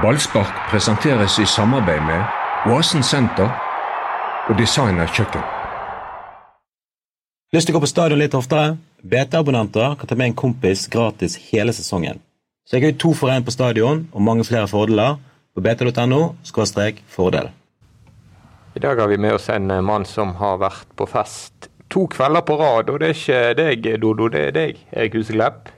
Ballspark 0.00 0.70
presenteres 0.70 1.34
i 1.38 1.44
samarbeid 1.44 2.00
med 2.00 2.70
Oasen 2.72 3.02
senter 3.04 3.50
og 4.48 4.56
Designer 4.56 5.10
kjøkken. 5.12 5.42
Lyst 7.52 7.68
til 7.68 7.74
å 7.74 7.76
gå 7.76 7.82
på 7.84 7.90
stadion 7.90 8.22
litt 8.22 8.36
oftere? 8.38 8.78
BT-abonnenter 9.04 9.98
kan 10.00 10.08
ta 10.08 10.16
med 10.16 10.30
en 10.30 10.38
kompis 10.40 10.86
gratis 10.88 11.36
hele 11.50 11.76
sesongen. 11.76 12.22
Så 12.64 12.78
jeg 12.78 12.86
har 12.86 12.96
to 12.96 13.12
for 13.12 13.28
én 13.28 13.44
på 13.44 13.52
stadion 13.52 14.06
og 14.14 14.24
mange 14.24 14.48
flere 14.48 14.70
fordeler 14.72 15.20
på 15.52 15.60
bt.no 15.68 16.22
fordel. 17.12 17.52
I 18.72 18.80
dag 18.80 18.96
har 19.04 19.08
vi 19.12 19.20
med 19.20 19.36
oss 19.36 19.50
en 19.52 19.70
eh, 19.70 19.84
mann 19.84 20.08
som 20.08 20.32
har 20.40 20.62
vært 20.64 20.88
på 20.96 21.04
fest 21.12 21.68
to 21.92 22.06
kvelder 22.08 22.40
på 22.40 22.56
rad. 22.56 22.88
Og 22.88 23.00
det 23.00 23.10
er 23.10 23.18
ikke 23.18 23.54
deg, 23.58 24.00
Dodo, 24.00 24.32
det 24.32 24.46
er 24.48 24.56
deg, 24.56 24.86
Erik 24.96 25.20
Huseklepp. 25.20 25.68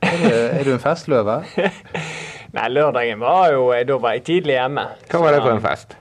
Er 0.00 0.22
du, 0.22 0.30
er 0.32 0.64
du 0.64 0.78
en 0.78 0.80
festløve? 0.80 1.42
Nei, 2.56 2.68
lørdagen 2.72 3.20
var 3.20 3.50
jo 3.52 3.66
Da 3.84 3.98
var 4.00 4.16
jeg 4.16 4.24
tidlig 4.24 4.54
hjemme. 4.56 4.86
Hva 5.10 5.20
var 5.20 5.32
det 5.36 5.42
for 5.44 5.52
en 5.52 5.60
fest? 5.64 5.96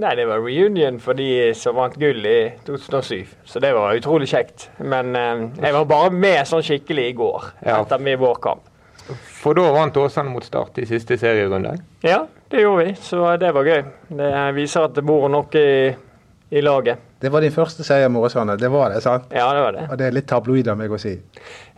Nei, 0.00 0.14
Det 0.16 0.24
var 0.26 0.40
reunion 0.40 0.98
for 1.02 1.12
de 1.18 1.52
som 1.54 1.76
vant 1.76 1.94
gull 2.00 2.24
i 2.26 2.52
2007. 2.66 3.26
Så 3.44 3.60
det 3.60 3.72
var 3.76 3.94
utrolig 3.98 4.28
kjekt. 4.30 4.68
Men 4.78 5.14
eh, 5.16 5.42
jeg 5.60 5.74
var 5.76 5.84
bare 5.90 6.10
med 6.10 6.46
sånn 6.48 6.62
skikkelig 6.64 7.08
i 7.10 7.16
går, 7.18 7.44
Ja. 7.66 7.80
etter 7.82 7.98
min 8.00 8.18
vårkamp. 8.18 8.62
For 9.40 9.54
da 9.58 9.64
vant 9.74 9.96
Åsane 9.96 10.30
mot 10.30 10.44
Start 10.46 10.78
i 10.78 10.86
siste 10.86 11.16
serierunde. 11.18 11.74
Ja, 12.06 12.22
det 12.50 12.60
gjorde 12.62 12.84
vi, 12.86 12.92
så 13.02 13.36
det 13.40 13.50
var 13.54 13.64
gøy. 13.66 13.82
Det 14.08 14.54
viser 14.54 14.84
at 14.86 14.94
det 14.94 15.04
bor 15.04 15.28
noe 15.28 15.58
i, 15.58 15.94
i 16.50 16.60
laget. 16.60 16.98
Det 17.22 17.30
var 17.30 17.44
din 17.44 17.52
første 17.54 17.84
seier 17.86 18.08
med 18.10 18.24
Åsane. 18.26 18.56
Det 18.58 18.68
var 18.72 18.90
det, 18.90 19.02
sant? 19.04 19.28
Ja, 19.30 19.46
det 19.54 19.60
var 19.62 19.74
det. 19.76 19.84
Og 19.90 19.98
det 20.00 20.06
er 20.08 20.14
litt 20.16 20.26
tabloid 20.30 20.70
av 20.72 20.78
meg 20.80 20.90
å 20.90 20.98
si. 20.98 21.12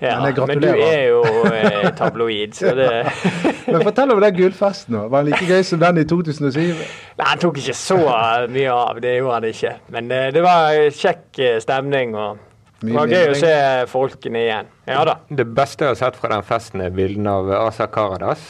Ja, 0.01 0.15
Men 0.23 0.33
jeg 0.33 0.47
men 0.49 0.63
du 0.63 0.69
er 0.73 1.03
jo 1.11 1.19
eh, 1.51 1.91
tabloid, 1.99 2.55
så 2.57 2.73
det 2.79 2.89
Men 3.73 3.85
fortell 3.85 4.15
om 4.15 4.23
den 4.23 4.39
gullfesten. 4.39 4.97
Var 5.13 5.27
den 5.27 5.31
like 5.33 5.49
gøy 5.51 5.67
som 5.67 5.83
den 5.83 6.01
i 6.01 6.07
2007? 6.09 6.57
Nei, 6.63 7.27
han 7.27 7.43
tok 7.43 7.61
ikke 7.61 7.77
så 7.77 8.01
mye 8.01 8.73
av, 8.73 9.03
det 9.05 9.19
gjorde 9.19 9.37
han 9.37 9.49
ikke. 9.51 9.75
Men 9.93 10.11
eh, 10.17 10.31
det 10.35 10.47
var 10.47 10.81
kjekk 11.03 11.43
eh, 11.45 11.61
stemning, 11.63 12.17
og 12.17 12.41
det 12.83 12.97
var 12.97 13.13
gøy 13.13 13.31
å 13.31 13.39
se 13.39 13.55
folkene 13.93 14.47
igjen. 14.47 14.73
Ja 14.89 15.05
da. 15.07 15.21
Det 15.29 15.47
beste 15.55 15.85
jeg 15.85 15.95
har 15.95 16.01
sett 16.01 16.19
fra 16.19 16.33
den 16.33 16.49
festen, 16.49 16.83
er 16.83 16.97
bildene 16.97 17.37
av 17.43 17.53
Asa 17.69 17.87
Karadas. 17.93 18.49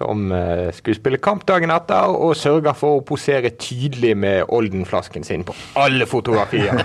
Som 0.00 0.30
eh, 0.32 0.70
skulle 0.72 0.96
spille 0.96 1.18
kamp 1.20 1.42
dagen 1.48 1.70
etter, 1.74 2.08
og 2.08 2.32
sørga 2.38 2.72
for 2.72 2.98
å 2.98 3.04
posere 3.04 3.50
tydelig 3.60 4.14
med 4.16 4.48
Olden-flasken 4.48 5.26
sin 5.28 5.44
på 5.44 5.52
alle 5.76 6.06
fotografier. 6.08 6.80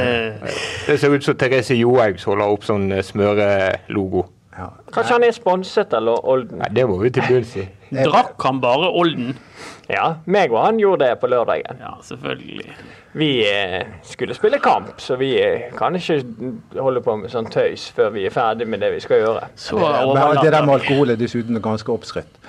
det 0.88 0.98
ser 1.00 1.16
ut 1.16 1.24
som 1.24 1.38
Therese 1.40 1.78
Johaug 1.78 2.20
holder 2.20 2.52
opp 2.52 2.68
sånn 2.68 2.90
eh, 2.92 3.00
smørelogo. 3.08 4.26
Ja. 4.52 4.68
Kanskje 4.92 5.16
han 5.16 5.24
er 5.24 5.32
sponset 5.32 5.94
eller 5.96 6.20
Olden? 6.28 6.60
Nei, 6.60 6.68
det 6.76 6.84
må 6.90 6.98
vi 7.00 7.12
til 7.16 7.24
bunns 7.24 7.54
i. 7.56 7.64
Drakk 8.10 8.36
han 8.44 8.60
bare 8.60 8.90
Olden? 9.00 9.32
Ja, 9.88 10.18
meg 10.28 10.52
og 10.52 10.60
han 10.66 10.80
gjorde 10.80 11.08
det 11.08 11.16
på 11.22 11.32
lørdagen. 11.32 11.80
Ja, 11.80 11.96
selvfølgelig. 12.04 12.68
Vi 13.12 13.44
eh, 13.44 13.86
skulle 14.02 14.34
spille 14.34 14.58
kamp, 14.58 14.94
så 14.96 15.16
vi 15.20 15.34
eh, 15.42 15.60
kan 15.76 15.96
ikke 15.96 16.22
holde 16.80 17.02
på 17.04 17.16
med 17.20 17.32
sånn 17.32 17.50
tøys 17.52 17.90
før 17.92 18.08
vi 18.14 18.24
er 18.24 18.32
ferdig 18.32 18.64
med 18.68 18.80
det 18.80 18.88
vi 18.94 19.02
skal 19.04 19.20
gjøre. 19.20 19.50
Så 19.56 19.76
Men 19.76 20.38
det 20.40 20.52
der 20.54 20.64
med 20.64 20.78
alkohol 20.78 21.12
er 21.12 21.20
dessuten 21.20 21.60
ganske 21.60 21.92
oppskrytt. 21.92 22.40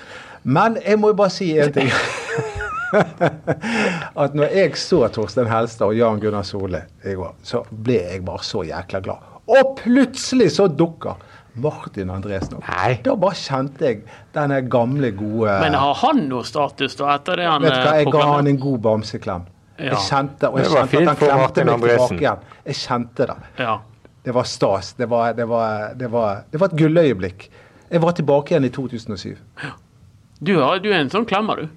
Men 0.44 0.78
jeg 0.86 1.00
må 1.00 1.12
jo 1.12 1.18
bare 1.20 1.36
si 1.36 1.50
en 1.60 1.74
ting. 1.76 1.92
At 4.24 4.36
når 4.38 4.54
jeg 4.54 4.78
så 4.80 5.02
Torstein 5.12 5.50
Helstad 5.52 5.90
og 5.90 5.98
Jan 5.98 6.22
Gunnar 6.22 6.46
Sole 6.48 6.86
i 7.04 7.16
går, 7.18 7.36
så 7.44 7.64
ble 7.68 8.00
jeg 8.00 8.24
bare 8.26 8.48
så 8.48 8.64
jækla 8.68 9.04
glad. 9.04 9.30
Og 9.52 9.76
plutselig 9.82 10.52
så 10.56 10.70
dukker 10.72 11.20
Martin 11.60 12.10
Andresen 12.10 12.58
opp. 12.58 12.68
Nei. 12.70 12.96
Da 13.06 13.16
bare 13.20 13.38
kjente 13.38 13.90
jeg 13.90 14.00
denne 14.34 14.62
gamle, 14.72 15.12
gode 15.18 15.58
Men 15.62 15.76
har 15.78 15.98
han 16.02 16.24
noe 16.30 16.46
status 16.48 16.96
da, 16.98 17.12
etter 17.18 17.42
det 17.42 17.50
han 17.50 17.66
Vet 17.66 17.76
du 17.76 17.82
hva, 17.82 17.92
eh, 17.92 18.00
jeg 18.02 18.14
ga 18.16 18.24
han 18.32 18.50
en 18.50 18.62
god 18.64 18.80
bamseklem. 18.88 19.46
Ja. 19.78 19.94
Jeg 19.94 20.04
kjente, 20.06 20.50
og 20.50 20.60
jeg 20.60 20.68
Det 20.68 20.74
var 20.74 20.88
kjente 20.88 20.92
fint 20.98 21.10
at 21.10 21.18
han 21.18 21.18
klemte 21.18 21.66
meg 21.66 21.74
Andresen. 21.74 21.98
tilbake 21.98 22.22
igjen. 22.22 22.58
Jeg 22.66 22.76
kjente 22.76 23.28
det. 23.30 23.38
Ja. 23.60 23.78
Det 24.24 24.34
var 24.34 24.44
stas. 24.48 24.94
Det 24.94 25.08
var, 25.10 25.34
det 25.34 25.48
var, 25.50 25.94
det 26.00 26.12
var, 26.12 26.44
det 26.52 26.60
var 26.62 26.72
et 26.72 26.78
gulløyeblikk. 26.80 27.48
Jeg 27.90 28.02
var 28.02 28.12
tilbake 28.18 28.54
igjen 28.54 28.68
i 28.68 28.70
2007. 28.70 29.36
Du, 30.40 30.54
har, 30.60 30.80
du 30.84 30.92
er 30.92 31.02
en 31.02 31.12
sånn 31.12 31.26
klemmer, 31.26 31.64
du. 31.64 31.68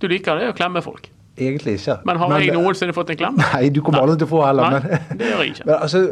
Du 0.00 0.08
liker 0.08 0.38
det 0.40 0.52
å 0.52 0.56
klemme 0.56 0.82
folk. 0.84 1.10
Egentlig 1.40 1.78
ikke. 1.80 1.98
Men 2.08 2.20
har 2.20 2.34
jeg 2.40 2.54
noensinne 2.56 2.94
fått 2.96 3.12
en 3.14 3.20
klem? 3.20 3.38
Nei, 3.44 3.68
du 3.72 3.80
kommer 3.84 4.04
aldri 4.04 4.20
til 4.20 4.28
å 4.28 4.32
få 4.32 4.42
heller. 4.46 4.76
Nei, 4.76 5.00
Men, 5.08 5.20
det 5.20 5.30
gjør 5.30 5.42
jeg 5.44 5.54
ikke. 5.54 5.66
men 5.68 5.76
altså, 5.76 6.02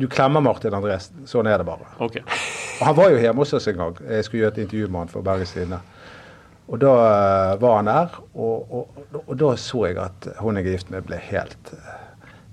du 0.00 0.06
klemmer 0.12 0.44
Martin 0.44 0.76
Andresen. 0.76 1.24
Sånn 1.30 1.48
er 1.50 1.60
det 1.62 1.66
bare. 1.68 1.88
Okay. 2.06 2.22
Og 2.78 2.84
han 2.88 2.96
var 2.98 3.12
jo 3.12 3.20
hjemme 3.22 3.44
hos 3.44 3.54
oss 3.56 3.68
en 3.72 3.80
gang. 3.80 3.96
Jeg 4.06 4.28
skulle 4.28 4.44
gjøre 4.44 4.56
et 4.56 4.62
intervju 4.66 4.90
med 4.90 5.04
han 5.04 5.12
for 5.12 5.26
Bergens 5.26 5.54
Tidende. 5.56 5.80
Og 6.70 6.78
da 6.78 6.94
eh, 7.02 7.56
var 7.62 7.80
han 7.80 7.90
der, 7.90 8.16
og, 8.38 8.70
og, 8.70 9.02
og 9.24 9.34
da 9.38 9.50
så 9.58 9.84
jeg 9.88 9.98
at 9.98 10.30
hun 10.38 10.58
jeg 10.60 10.68
er 10.68 10.76
gift 10.76 10.92
med, 10.94 11.02
ble 11.08 11.18
helt 11.30 11.72
eh, 11.74 12.00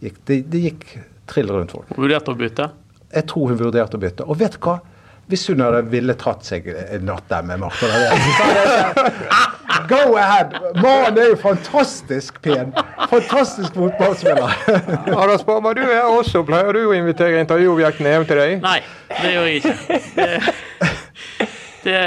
gikk, 0.08 0.22
det, 0.26 0.42
det 0.54 0.64
gikk 0.64 0.86
trill 1.30 1.54
rundt 1.54 1.76
folk. 1.76 1.92
Vurderte 1.98 2.34
å 2.34 2.40
bytte? 2.40 2.72
Jeg 3.14 3.28
tror 3.30 3.52
hun 3.52 3.60
vurderte 3.62 4.00
å 4.00 4.02
bytte. 4.02 4.26
Og 4.26 4.40
vet 4.42 4.58
du 4.58 4.64
hva? 4.66 4.80
Hvis 5.28 5.44
hun 5.52 5.60
hadde 5.60 5.82
ville 5.92 6.16
tatt 6.16 6.46
seg 6.48 6.70
en 6.72 7.04
natt 7.04 7.26
der 7.28 7.44
med 7.44 7.60
Martha 7.60 7.88
Go 9.88 10.16
ahead! 10.16 10.56
Mannen 10.80 11.20
er 11.20 11.34
jo 11.34 11.36
fantastisk 11.42 12.40
pen. 12.44 12.72
Fantastisk 13.12 13.76
fotballspiller. 13.76 14.56
Anders 15.12 15.44
Barmer, 15.48 15.76
du 15.78 15.84
er 15.84 16.08
også. 16.08 16.42
Pleier 16.48 16.74
du 16.76 16.82
å 16.90 16.96
invitere 16.96 17.44
intervjuobjektene 17.44 18.16
hjem 18.16 18.26
til 18.28 18.42
deg? 18.42 18.56
Nei, 18.64 18.80
det 19.12 19.34
gjør 19.36 19.48
jeg 19.48 19.62
ikke. 19.62 20.00
Det, 20.18 20.56
det, 21.88 22.00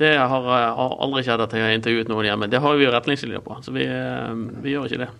det 0.00 0.12
har 0.18 0.46
har, 0.48 0.94
aldri 1.04 1.22
skjedd 1.26 1.42
at 1.44 1.56
jeg 1.56 1.66
har 1.66 1.74
intervjuet 1.76 2.08
noen 2.10 2.28
hjemme. 2.28 2.48
Det 2.50 2.60
har 2.64 2.78
vi 2.78 2.86
jo 2.86 2.92
retningslinjer 2.94 3.42
på, 3.44 3.58
så 3.64 3.74
vi, 3.74 3.84
eh, 3.84 4.30
vi 4.64 4.74
gjør 4.74 4.88
ikke 4.88 5.02
det. 5.02 5.10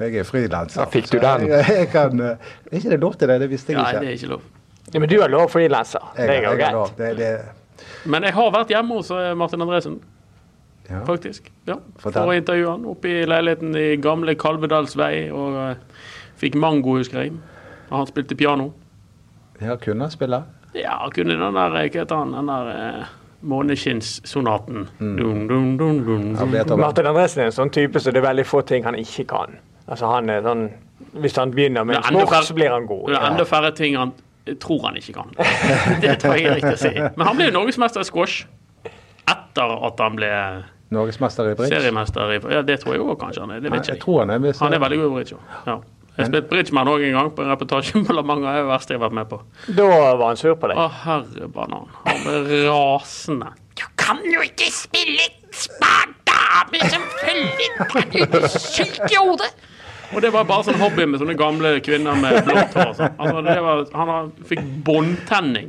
Jeg 0.00 0.22
er 0.22 0.24
frilanser. 0.24 0.88
Fikk 0.90 1.10
du 1.12 1.18
den. 1.20 1.46
Jeg, 1.50 1.64
jeg 1.82 1.90
kan, 1.92 2.22
eh, 2.24 2.50
er 2.70 2.80
ikke 2.80 2.94
det 2.94 3.00
lov 3.02 3.14
til 3.20 3.30
det? 3.30 3.38
Det 3.44 3.50
visste 3.52 3.74
jeg 3.74 3.78
Nei, 3.78 3.88
ikke. 3.92 4.02
det 4.02 4.10
er 4.10 4.18
ikke 4.18 4.32
lov. 4.32 4.46
Ja, 4.90 4.98
men 4.98 5.12
du 5.12 5.16
er 5.20 5.30
lov 5.30 5.50
frilanser. 5.52 6.06
Det 6.16 6.28
er 6.34 6.46
jo 6.48 6.54
greit. 6.58 6.96
Det, 6.98 7.10
det, 7.20 7.84
Men 8.10 8.26
jeg 8.26 8.34
har 8.34 8.54
vært 8.56 8.72
hjemme 8.74 8.98
hos 8.98 9.12
eh, 9.14 9.30
Martin 9.38 9.62
Andresen, 9.62 9.98
ja. 10.88 11.02
faktisk. 11.06 11.50
Ja, 11.68 11.78
for 12.02 12.22
å 12.24 12.34
intervjue 12.34 12.74
han 12.74 12.88
oppe 12.90 13.12
i 13.12 13.26
leiligheten 13.28 13.76
i 13.78 13.88
gamle 14.02 14.34
Kalvedalsvei. 14.40 15.28
Og 15.30 15.58
uh, 15.60 16.06
fikk 16.40 16.58
mango, 16.58 16.96
husker 16.98 17.22
jeg. 17.22 17.36
Og 17.90 18.00
han 18.00 18.08
spilte 18.10 18.38
piano. 18.38 18.72
ja, 19.60 19.76
kunne 19.76 20.08
han 20.08 20.16
spille? 20.16 20.42
Ja, 20.74 20.98
kunne 21.14 21.34
den 21.38 21.54
der, 21.56 21.74
eh, 21.80 21.88
hva 21.90 22.00
heter 22.04 22.16
han, 22.16 22.32
den 22.32 22.46
der 22.50 22.70
eh, 22.74 23.04
Måneskinnssonaten. 23.42 24.88
Mm. 25.00 26.76
Martin 26.78 27.06
Andresen 27.08 27.40
er 27.42 27.48
en 27.48 27.54
sånn 27.56 27.70
type 27.72 28.00
så 28.00 28.12
det 28.12 28.20
er 28.20 28.26
veldig 28.28 28.44
få 28.46 28.60
ting 28.68 28.84
han 28.84 28.98
ikke 29.00 29.24
kan. 29.30 29.56
Altså 29.90 30.10
han 30.12 30.28
er 30.30 30.42
sånn 30.44 30.68
Hvis 31.16 31.34
han 31.40 31.50
begynner 31.50 31.84
med 31.88 31.96
en 31.96 32.04
sport, 32.04 32.44
så 32.46 32.54
blir 32.54 32.70
han 32.70 32.84
god. 32.86 33.08
Det 33.10 33.16
er 33.16 33.30
enda 33.32 33.46
færre 33.48 33.70
ting 33.74 33.96
han 33.98 34.12
tror 34.60 34.84
han 34.86 34.96
ikke 35.00 35.14
kan. 35.16 35.32
Det 36.04 36.18
tror 36.22 36.36
jeg 36.36 36.46
er 36.50 36.58
riktig 36.60 36.76
å 36.76 36.80
si. 36.80 36.92
Men 37.16 37.26
han 37.26 37.38
ble 37.38 37.48
jo 37.48 37.54
norgesmester 37.56 38.04
i 38.04 38.08
squash 38.08 38.44
etter 39.30 39.72
at 39.88 40.00
han 40.04 40.18
ble 40.18 40.30
Norgesmester 40.90 41.52
i 41.52 41.54
bridge? 41.54 41.70
seriemester 41.80 42.32
i 42.34 42.38
Ja, 42.50 42.62
det 42.66 42.80
tror 42.82 42.96
jeg 42.96 43.02
òg 43.04 43.16
kanskje 43.20 43.44
han 43.44 43.56
er. 43.56 43.60
Det 43.64 43.70
Nei, 43.70 43.78
vet 43.78 43.86
ikke 43.88 43.92
jeg 43.94 43.98
jeg. 43.98 44.04
tror 44.04 44.20
han 44.20 44.30
er 44.34 44.60
Han 44.60 44.74
er 44.74 44.82
veldig 44.84 44.98
god 45.00 45.10
i 45.10 45.14
bridge. 45.14 45.36
òg. 45.36 45.58
Ja. 45.66 45.76
Jeg 46.20 46.28
spilte 46.30 46.50
Bridgeman 46.52 46.90
òg 46.92 47.06
en 47.08 47.16
gang 47.18 47.32
på 47.36 47.44
en 47.44 47.50
reportasje 47.54 48.04
på 48.06 48.16
La 48.16 48.22
Manga. 48.26 48.52
Det 48.52 48.60
er 48.60 48.66
det 48.66 48.70
verste 48.74 48.94
jeg 48.94 49.00
har 49.00 49.06
vært 49.08 49.18
med 49.20 49.30
på. 49.32 49.40
Da 49.80 49.88
var 49.90 50.26
han 50.28 50.40
sur 50.40 50.54
på 50.60 50.70
deg. 50.70 50.78
Å, 50.80 50.86
herre 51.04 51.50
banan. 51.56 51.88
Han 52.06 52.22
ble 52.26 52.62
rasende. 52.68 53.50
Du 53.80 53.84
kan 54.00 54.20
jo 54.28 54.44
ikke 54.44 54.68
spille 54.74 55.26
smart 55.56 56.14
dame 56.28 56.84
som 56.92 57.02
følger 57.24 58.30
deg 58.36 58.48
syk 58.54 59.00
i 59.10 59.18
hodet! 59.18 59.50
Og 60.10 60.18
det 60.24 60.32
var 60.34 60.42
bare 60.42 60.64
sånn 60.66 60.80
hobby 60.82 61.04
med 61.06 61.20
sånne 61.22 61.36
gamle 61.38 61.76
kvinner 61.86 62.16
med 62.18 62.40
blått 62.48 62.72
hår. 62.74 62.88
sånn. 62.98 63.12
Altså, 63.22 63.42
det 63.46 63.54
var, 63.62 63.82
han 63.94 64.32
fikk 64.48 64.64
båndtenning 64.88 65.68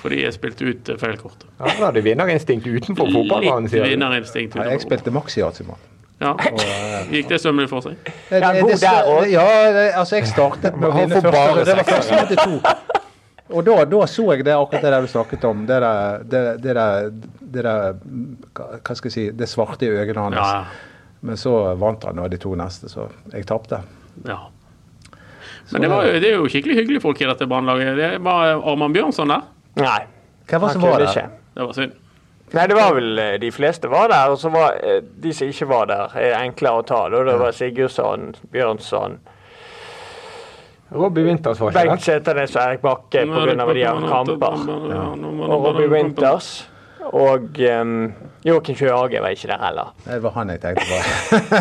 fordi 0.00 0.22
jeg 0.24 0.34
spilte 0.34 0.66
ut 0.66 0.90
eh, 0.90 0.98
feil 0.98 1.14
kort. 1.20 1.44
Ja, 1.60 1.68
da 1.68 1.90
hadde 1.90 2.02
vinnerinstinkt 2.02 2.66
utenfor 2.66 3.10
fotballbanen, 3.12 3.68
sier 3.70 3.84
du. 3.84 3.92
vinnerinstinkt. 3.92 4.56
Ja, 4.58 4.66
jeg 4.72 4.82
spilte 4.82 5.12
maxi-yatzymann. 5.14 5.78
Ja. 6.20 6.34
Gikk 7.08 7.28
det 7.30 7.38
sømmelig 7.40 7.70
for 7.70 7.80
seg? 7.84 7.96
Ja, 8.28 8.50
det, 8.52 8.60
det, 8.68 8.74
også. 8.76 9.28
Ja, 9.32 9.44
det- 9.72 9.94
altså 9.96 10.18
jeg 10.18 10.26
startet 10.28 10.76
med 10.76 10.90
å 10.90 10.92
vinne 10.98 11.20
får 11.24 11.32
bare 11.32 11.64
Det 11.64 11.76
var 11.78 11.88
første 11.88 12.20
92. 12.28 12.60
Og 13.50 13.64
da, 13.66 13.76
da 13.90 14.00
så 14.06 14.26
jeg 14.36 14.44
det 14.46 14.52
akkurat 14.54 14.84
det 14.84 14.90
der 14.94 15.00
du 15.00 15.08
snakket 15.10 15.44
om. 15.48 15.64
Det 15.66 15.78
der, 15.82 16.20
det, 16.34 16.42
det 16.62 16.74
der, 16.76 17.08
det 17.56 17.64
der 17.64 17.96
Hva 18.54 18.94
skal 18.94 19.08
jeg 19.08 19.14
si 19.16 19.24
Det 19.34 19.48
svarte 19.50 19.88
i 19.88 19.90
øynene 19.90 20.26
hans. 20.28 20.36
Ja, 20.36 20.60
Men 21.26 21.36
så 21.40 21.54
vant 21.80 22.04
han 22.04 22.18
og 22.22 22.30
de 22.30 22.38
to 22.40 22.52
neste, 22.56 22.88
så 22.92 23.08
jeg 23.32 23.46
tapte. 23.48 23.80
ja. 24.28 24.38
Men 25.72 25.82
det, 25.84 25.88
var, 25.90 26.02
det 26.18 26.26
er 26.26 26.34
jo 26.40 26.48
skikkelig 26.50 26.74
hyggelige 26.80 27.00
folk 27.04 27.20
i 27.22 27.26
dette 27.28 27.46
brannlaget. 27.46 27.92
Det 27.96 28.06
var 28.26 28.56
Arman 28.72 28.92
Bjørnson 28.92 29.30
der. 29.30 29.44
Nei. 29.78 30.00
Hva 30.50 30.58
var 30.58 30.68
det 30.68 30.72
som 30.74 30.82
var 30.82 30.98
det? 30.98 31.10
ikke. 31.12 31.28
Det 31.54 31.66
var 31.66 31.76
synd. 31.76 31.92
Nei, 32.50 32.64
det 32.66 32.74
var 32.74 32.94
vel 32.96 33.18
eh, 33.22 33.34
de 33.42 33.50
fleste 33.54 33.90
var 33.90 34.08
der, 34.10 34.32
og 34.32 34.38
så 34.40 34.50
var 34.50 34.78
eh, 34.82 35.02
de 35.22 35.34
som 35.34 35.50
ikke 35.50 35.68
var 35.70 35.90
der, 35.90 36.16
er 36.18 36.38
enklere 36.40 36.82
å 36.82 36.86
ta. 36.86 37.04
Da 37.12 37.22
det 37.28 37.36
var 37.38 37.54
Sigurdsson, 37.54 38.32
Bjørnson, 38.50 39.20
Robbie 40.90 41.22
Winters 41.22 41.60
var 41.62 41.70
ikke 41.70 41.84
Bengt 41.86 42.00
det? 42.00 42.06
Seternes 42.08 42.56
og 42.56 42.62
Erik 42.64 42.80
Bakke 42.82 43.22
pga. 43.22 43.54
de 43.54 43.84
har 43.86 44.08
kamper. 44.10 44.56
Og 45.46 45.66
Robbie 45.68 45.86
Winters. 45.92 46.48
Og 47.14 47.60
um, 47.80 47.92
Joakim 48.44 48.76
Sjøhage 48.76 49.22
var 49.22 49.34
ikke 49.34 49.48
der 49.52 49.62
heller. 49.62 49.94
Det 50.04 50.18
var 50.22 50.34
han 50.34 50.50
jeg 50.50 50.60
tenkte 50.62 50.84
på. 50.90 50.98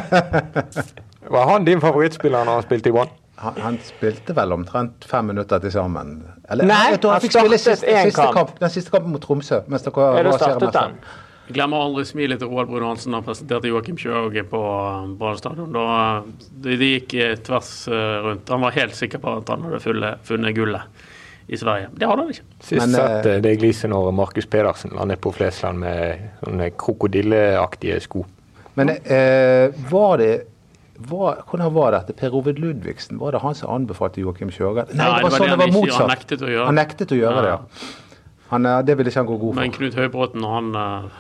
Var 1.36 1.46
han 1.52 1.66
din 1.66 1.82
favorittspiller 1.82 2.46
når 2.46 2.60
han 2.60 2.66
spilte 2.66 2.90
i 2.90 2.94
Brann? 2.96 3.12
Han, 3.40 3.56
han 3.64 3.80
spilte 3.88 4.36
vel 4.36 4.52
omtrent 4.52 5.06
fem 5.08 5.30
minutter 5.32 5.62
til 5.64 5.72
sammen. 5.72 6.18
Eller, 6.52 6.68
Nei, 6.68 6.84
jeg 6.96 7.02
tror 7.04 7.16
han 7.16 7.24
fikk 7.24 7.38
spille 7.38 7.60
startet 7.62 7.82
siste, 7.86 8.04
siste 8.10 8.28
kamp. 8.28 8.36
kamp. 8.36 8.54
Den 8.60 8.74
siste 8.74 8.94
kampen 8.94 9.16
mot 9.16 9.24
Tromsø. 9.24 9.62
Mens 9.72 9.86
dere 9.86 9.96
var 9.96 10.40
seriemester. 10.42 10.80
han. 10.80 10.98
Jeg 11.50 11.56
glemmer 11.58 11.82
aldri 11.82 12.04
smilet 12.06 12.38
til 12.44 12.52
Roald 12.52 12.68
Brun 12.70 12.84
Hansen 12.86 13.16
da 13.16 13.22
han 13.22 13.26
presenterte 13.26 13.72
Joakim 13.72 13.96
Kjøge 13.98 14.44
på 14.52 14.60
uh, 14.60 15.08
Brann 15.18 15.40
stadion. 15.40 15.72
Da 15.74 15.86
de, 16.68 16.76
gikk 16.78 17.16
eh, 17.18 17.38
tvers 17.42 17.72
eh, 17.90 18.18
rundt. 18.28 18.52
Han 18.54 18.68
var 18.68 18.76
helt 18.76 18.94
sikker 19.00 19.24
på 19.24 19.40
at 19.40 19.50
han 19.50 19.66
hadde 19.66 19.80
funnet 20.28 20.54
gullet 20.58 21.08
i 21.50 21.58
Sverige. 21.58 21.90
Det 21.98 22.06
hadde 22.06 22.22
han 22.22 22.30
ikke. 22.36 22.46
Sist 22.62 22.84
Men, 22.84 22.94
sett 22.94 23.26
eh, 23.26 23.40
det 23.42 23.56
gliset 23.58 23.90
når 23.90 24.12
Markus 24.14 24.46
Pedersen 24.46 24.94
landet 24.94 25.22
på 25.24 25.32
Flesland 25.34 25.82
med 25.82 26.28
sånne 26.44 26.70
krokodilleaktige 26.78 27.98
sko. 28.06 28.22
Men 28.78 28.94
eh, 28.94 29.74
var 29.90 30.22
det 30.22 30.34
var, 31.08 31.44
Hvordan 31.48 31.74
var 31.74 31.96
dette? 31.96 32.14
Per 32.18 32.36
Ovid 32.36 32.60
Ludvigsen, 32.60 33.20
var 33.22 33.32
det 33.32 33.40
han 33.44 33.56
som 33.56 33.72
anbefalte 33.72 34.20
Joakim 34.20 34.52
Sjøgard? 34.52 34.92
Nei, 34.92 35.08
det 35.08 35.24
var 35.24 35.38
sånn 35.38 35.54
det 35.54 35.62
var 35.62 35.74
motsatt. 35.74 36.02
Han 36.04 36.12
nektet 36.12 36.44
å 36.44 36.52
gjøre. 36.52 36.68
Han 36.68 36.80
nektet 36.80 37.16
å 37.16 37.20
gjøre 37.20 37.46
det, 37.46 37.56
ja. 37.56 37.90
Han, 38.50 38.66
eh, 38.66 38.82
det 38.84 38.98
ville 38.98 39.14
ikke 39.14 39.24
han 39.24 39.30
gå 39.30 39.38
god 39.38 39.54
for. 39.54 39.62
Men. 39.62 39.74
Knut 39.78 39.98
Høybråten 40.00 40.46
han 40.50 40.70
eh, 40.76 41.18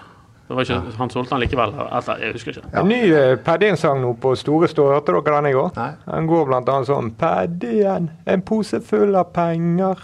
det 0.49 0.55
var 0.57 0.65
ikke, 0.65 0.81
Han 0.97 1.11
solgte 1.13 1.35
han 1.35 1.41
likevel. 1.43 1.73
Altså, 1.77 2.15
jeg 2.17 2.33
husker 2.33 2.55
ikke. 2.55 2.69
Ja. 2.73 2.81
En 2.81 2.87
ny 2.89 2.99
uh, 3.13 3.35
Paddien-sang 3.45 3.99
nå 4.01 4.15
på 4.17 4.31
Store 4.39 4.67
Stå, 4.71 4.87
hørte 4.95 5.13
dere 5.13 5.35
den 5.35 5.51
i 5.51 5.53
går? 5.53 5.67
Nei. 5.75 5.89
Den 6.07 6.29
går 6.31 6.47
blant 6.49 6.71
annet 6.73 6.89
sånn 6.89 7.11
Paddien, 7.19 8.09
en 8.25 8.41
pose 8.47 8.79
full 8.81 9.13
av 9.19 9.29
penger. 9.35 10.01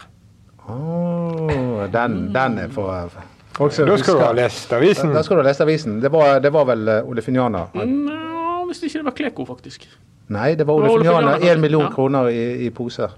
Oh, 0.70 1.82
den, 1.90 2.20
den 2.34 2.60
er 2.62 2.70
for 2.74 3.10
Da 3.58 3.72
skal 3.74 3.90
du 3.90 4.22
ha 4.22 4.32
lest 4.38 4.78
avisen. 4.78 5.18
Da 5.18 5.26
skal 5.26 5.40
du 5.40 5.42
ha 5.42 5.50
lest 5.50 5.66
avisen. 5.66 5.98
Det 6.02 6.14
var, 6.14 6.38
det 6.46 6.54
var 6.54 6.70
vel 6.70 6.94
uh, 6.94 7.10
Ole 7.10 7.26
Finiana? 7.26 7.66
Mm, 7.74 8.06
ja, 8.14 8.45
hvis 8.70 8.84
ikke 8.84 9.02
det 9.02 9.06
var 9.06 9.16
Kleko, 9.18 9.46
faktisk. 9.46 9.88
Nei, 10.34 10.56
det 10.58 10.66
var 10.68 10.74
Ole 10.74 10.88
Det 10.88 10.90
var 10.90 10.98
Ole 10.98 11.04
Finiana. 11.04 11.38
Finiana, 11.38 11.54
Én 11.54 11.62
million 11.62 11.86
ja. 11.86 11.92
kroner 11.94 12.30
i, 12.34 12.66
i 12.66 12.70
poser. 12.74 13.14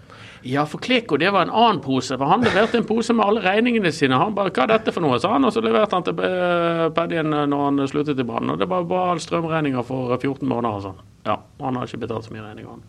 Ja, 0.47 0.63
for 0.65 0.79
Kleko 0.79 1.17
det 1.17 1.31
var 1.33 1.41
en 1.47 1.49
annen 1.51 1.81
pose. 1.81 2.17
for 2.17 2.25
Han 2.25 2.43
leverte 2.45 2.77
en 2.77 2.85
pose 2.85 3.13
med 3.13 3.25
alle 3.25 3.41
regningene 3.41 3.91
sine. 3.91 4.15
Han 4.15 4.35
bare 4.35 4.49
'Hva 4.49 4.63
er 4.63 4.67
dette 4.77 4.91
for 4.91 5.01
noe?' 5.01 5.19
sa 5.19 5.33
han, 5.33 5.45
og 5.45 5.53
så 5.53 5.61
leverte 5.61 5.93
han 5.95 6.03
til 6.03 6.13
Paddyen 6.13 6.93
Paddien 6.95 7.33
eh, 7.33 7.45
når 7.45 7.63
han 7.65 7.87
sluttet 7.87 8.19
i 8.19 8.23
Brann. 8.23 8.49
Og 8.49 8.59
det 8.59 8.69
var 8.69 8.83
bare 8.83 9.19
strømregninger 9.19 9.83
for 9.83 10.13
eh, 10.13 10.17
14 10.17 10.47
måneder 10.47 10.75
og 10.75 10.81
sånn. 10.81 10.99
Ja, 11.25 11.37
han 11.61 11.75
har 11.75 11.85
ikke 11.85 11.97
betalt 12.05 12.25
så 12.25 12.33
mye 12.33 12.43
regninger, 12.43 12.69
han. 12.69 12.83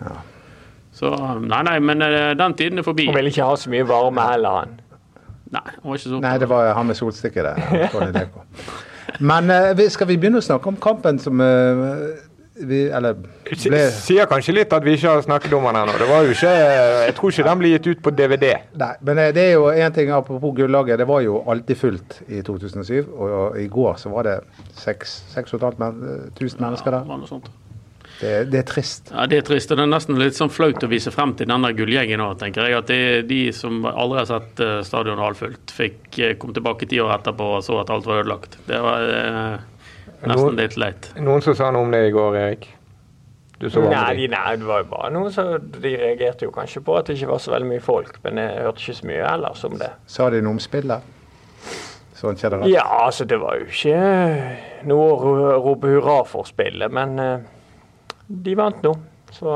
Ja. 0.00 0.16
Så 0.92 1.10
Nei, 1.40 1.62
nei, 1.62 1.78
men 1.78 2.02
eh, 2.02 2.34
den 2.34 2.54
tiden 2.54 2.78
er 2.78 2.82
forbi. 2.82 3.06
Han 3.06 3.14
ville 3.14 3.30
ikke 3.30 3.44
ha 3.44 3.56
så 3.56 3.70
mye 3.70 3.86
varme 3.88 4.20
heller, 4.32 4.62
han. 4.62 4.80
Nei, 5.52 5.66
han 5.68 5.84
var 5.84 5.96
ikke 6.00 6.08
så 6.08 6.20
Nei, 6.20 6.38
det 6.38 6.48
var 6.48 6.74
han 6.74 6.86
med 6.86 6.96
solstikket. 6.96 7.62
Tony 7.92 8.12
Deko. 8.12 8.46
Men 9.20 9.50
uh, 9.50 9.88
skal 9.92 10.08
vi 10.10 10.18
begynne 10.20 10.40
å 10.40 10.44
snakke 10.44 10.70
om 10.72 10.78
kampen 10.80 11.18
som 11.22 11.40
uh, 11.40 12.12
vi 12.54 12.82
Eller 12.92 13.16
ble 13.16 13.84
Sier 13.94 14.28
kanskje 14.30 14.54
litt 14.56 14.74
at 14.74 14.84
vi 14.84 14.96
ikke 14.96 15.14
har 15.14 15.24
snakket 15.24 15.54
om 15.56 15.66
den 15.68 15.78
ennå. 15.82 15.94
Det 16.00 16.08
var 16.08 16.26
jo 16.26 16.34
ikke 16.34 16.52
Jeg 16.52 17.16
tror 17.18 17.34
ikke 17.34 17.46
den 17.48 17.62
blir 17.62 17.74
gitt 17.76 17.88
ut 17.88 18.02
på 18.04 18.12
DVD. 18.16 18.52
Nei, 18.80 18.92
men 19.08 19.20
eh, 19.22 19.32
det 19.34 19.46
er 19.48 19.52
jo 19.56 19.70
en 19.72 19.96
ting 19.96 20.12
apropos 20.14 20.54
gullaget. 20.56 21.00
Det 21.00 21.08
var 21.08 21.24
jo 21.24 21.42
alltid 21.48 21.80
fullt 21.80 22.20
i 22.28 22.42
2007. 22.46 23.10
Og 23.12 23.58
i 23.60 23.66
går 23.72 23.98
så 24.00 24.12
var 24.12 24.28
det 24.28 24.38
6500 24.78 25.92
mennesker 26.60 26.98
der. 26.98 27.26
sånt. 27.28 27.50
Det, 28.20 28.32
det 28.52 28.58
er 28.60 28.66
trist. 28.68 29.10
Ja, 29.10 29.26
Det 29.26 29.38
er 29.40 29.46
trist. 29.46 29.70
og 29.72 29.80
Det 29.80 29.86
er 29.86 29.90
nesten 29.90 30.18
litt 30.20 30.36
sånn 30.38 30.52
flaut 30.52 30.84
å 30.84 30.90
vise 30.90 31.10
frem 31.14 31.34
til 31.38 31.48
denne 31.50 31.72
gullgjengen 31.74 32.20
nå, 32.22 32.28
tenker 32.38 32.68
jeg. 32.68 32.78
At 32.78 32.90
det 32.92 33.00
de 33.30 33.40
som 33.56 33.82
aldri 33.88 34.20
har 34.20 34.28
sett 34.30 34.52
stadionet 34.54 34.86
stadion 34.86 35.24
halvfullt, 35.24 35.74
fikk 35.74 36.18
eh, 36.18 36.36
kom 36.38 36.54
tilbake 36.54 36.86
ti 36.90 37.00
år 37.02 37.16
etterpå 37.18 37.48
og 37.56 37.64
så 37.66 37.80
at 37.82 37.90
alt 37.90 38.06
var 38.06 38.22
ødelagt. 38.22 38.58
Det 38.68 38.78
var 38.84 39.08
eh, 39.16 39.56
nesten 40.28 40.60
litt 40.60 40.78
leit. 40.78 41.10
Noen 41.18 41.42
som 41.42 41.56
sa 41.58 41.72
noe 41.74 41.88
om 41.88 41.94
det 41.94 42.04
i 42.10 42.14
går, 42.14 42.38
Erik? 42.38 42.68
Du 43.62 43.68
så 43.70 43.78
Nei, 43.86 44.16
de, 44.18 44.26
nei, 44.26 44.56
det 44.58 44.66
var 44.66 44.80
jo 44.82 44.88
bare 44.90 45.08
noe 45.14 45.28
så 45.30 45.44
De 45.60 45.90
reagerte 45.94 46.48
jo 46.48 46.50
kanskje 46.50 46.80
på 46.82 46.96
at 46.98 47.06
det 47.06 47.14
ikke 47.14 47.28
var 47.30 47.42
så 47.44 47.52
veldig 47.52 47.68
mye 47.70 47.82
folk, 47.84 48.16
men 48.24 48.40
jeg 48.42 48.56
hørte 48.64 48.82
ikke 48.82 48.96
så 48.98 49.06
mye 49.12 49.26
ellers 49.36 49.64
om 49.68 49.76
det. 49.78 49.90
Sa 50.10 50.26
de 50.34 50.40
noe 50.42 50.56
om 50.56 50.62
spillet? 50.62 51.10
Sånn 52.18 52.38
generelt? 52.38 52.70
Ja, 52.70 52.84
altså, 53.04 53.26
det 53.26 53.38
var 53.42 53.60
jo 53.60 53.68
ikke 53.70 54.86
noe 54.90 55.06
å 55.14 55.34
rope 55.62 55.90
hurra 55.94 56.20
for 56.26 56.46
spillet, 56.46 56.90
men 56.94 57.14
eh, 57.22 57.46
de 58.44 58.54
vant 58.58 58.82
nå. 58.84 58.92
Så 59.32 59.52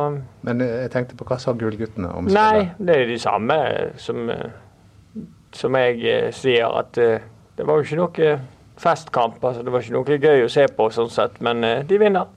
Men 0.46 0.60
eh, 0.64 0.82
jeg 0.86 0.92
tenkte 0.94 1.16
på 1.18 1.26
hva 1.28 1.38
sa 1.40 1.52
gullguttene 1.56 2.08
om 2.16 2.28
Nei, 2.28 2.46
spillet? 2.62 2.78
det 2.88 2.94
er 2.96 3.10
de 3.10 3.18
samme 3.20 3.56
som, 4.00 4.22
eh, 4.32 5.24
som 5.56 5.76
jeg 5.80 5.98
eh, 6.08 6.30
sier, 6.32 6.70
at 6.80 6.96
det 6.96 7.66
var 7.66 7.80
jo 7.80 7.84
ikke 7.86 7.98
noe 8.00 8.30
festkamp. 8.80 9.42
altså 9.44 9.64
Det 9.64 9.72
var 9.72 9.84
ikke 9.84 9.96
noe 9.96 10.18
gøy 10.20 10.46
å 10.46 10.52
se 10.52 10.64
på, 10.76 10.88
sånn 10.92 11.12
sett, 11.12 11.40
men 11.44 11.64
de 11.88 12.00
vinner. 12.00 12.32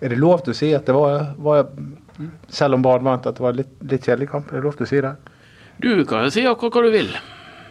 Er 0.00 0.14
det 0.14 0.18
lov 0.18 0.42
til 0.46 0.54
å 0.54 0.56
si 0.56 0.70
at 0.74 0.86
det 0.88 0.94
var, 0.96 1.34
var 1.38 1.66
selv 2.50 2.78
om 2.78 2.82
Brann 2.84 3.04
vant, 3.04 3.26
at 3.26 3.36
det 3.38 3.44
var 3.44 3.54
litt, 3.58 3.74
litt 3.86 4.06
kjedelig 4.06 4.30
kamp? 4.32 4.50
Er 4.50 4.58
det 4.60 4.66
lov 4.66 4.78
til 4.78 4.86
å 4.86 4.90
si 4.90 5.02
det? 5.04 5.12
Du 5.80 6.04
kan 6.08 6.26
jo 6.26 6.32
si 6.34 6.46
akkurat 6.48 6.78
hva 6.78 6.82
du 6.88 6.90
vil. 6.94 7.12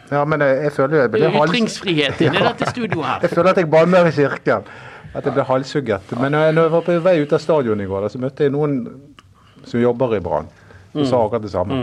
Ja, 0.09 0.23
men 0.25 0.41
jeg, 0.41 0.55
jeg 0.65 0.73
føler 0.73 0.95
jo 0.95 1.01
jeg 1.03 1.11
Det 1.13 1.25
er 1.27 1.35
ytringsfrihet 1.43 2.21
inne 2.25 2.39
i 2.39 2.45
dette 2.47 2.69
studioet 2.71 3.05
her. 3.05 3.19
Jeg 3.27 3.33
føler 3.35 3.51
at 3.51 3.59
jeg 3.61 3.69
banner 3.69 4.07
i 4.09 4.13
kirken. 4.15 4.71
At 5.13 5.25
jeg 5.25 5.33
ble 5.33 5.45
halshugget. 5.47 6.11
Men 6.19 6.35
når 6.35 6.49
jeg, 6.49 6.71
var 6.75 6.85
på 6.85 6.97
vei 7.01 7.15
ut 7.23 7.33
av 7.33 7.41
stadionet 7.41 7.87
i 7.87 7.89
går, 7.89 8.07
så 8.13 8.21
møtte 8.21 8.45
jeg 8.45 8.53
noen 8.53 8.79
som 9.65 9.81
jobber 9.81 10.15
i 10.17 10.21
Brann. 10.23 10.49
Som 10.93 11.05
sa 11.05 11.21
akkurat 11.25 11.45
det 11.45 11.53
samme. 11.53 11.79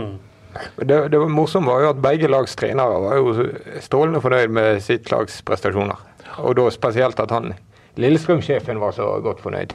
Det, 0.79 0.95
det 1.11 1.19
var 1.19 1.29
morsomt 1.29 1.67
var 1.67 1.83
jo 1.83 1.89
at 1.91 1.99
begge 2.01 2.29
lags 2.31 2.55
trenere 2.57 3.01
var 3.03 3.19
jo 3.19 3.47
strålende 3.83 4.21
fornøyd 4.23 4.53
med 4.57 4.79
sitt 4.83 5.11
lags 5.11 5.41
prestasjoner. 5.45 5.99
Og 6.41 6.55
da 6.57 6.69
spesielt 6.73 7.19
at 7.19 7.33
han 7.33 7.53
Lillestrøm-sjefen 7.97 8.79
var 8.81 8.93
så 8.93 9.09
godt 9.25 9.41
fornøyd. 9.41 9.73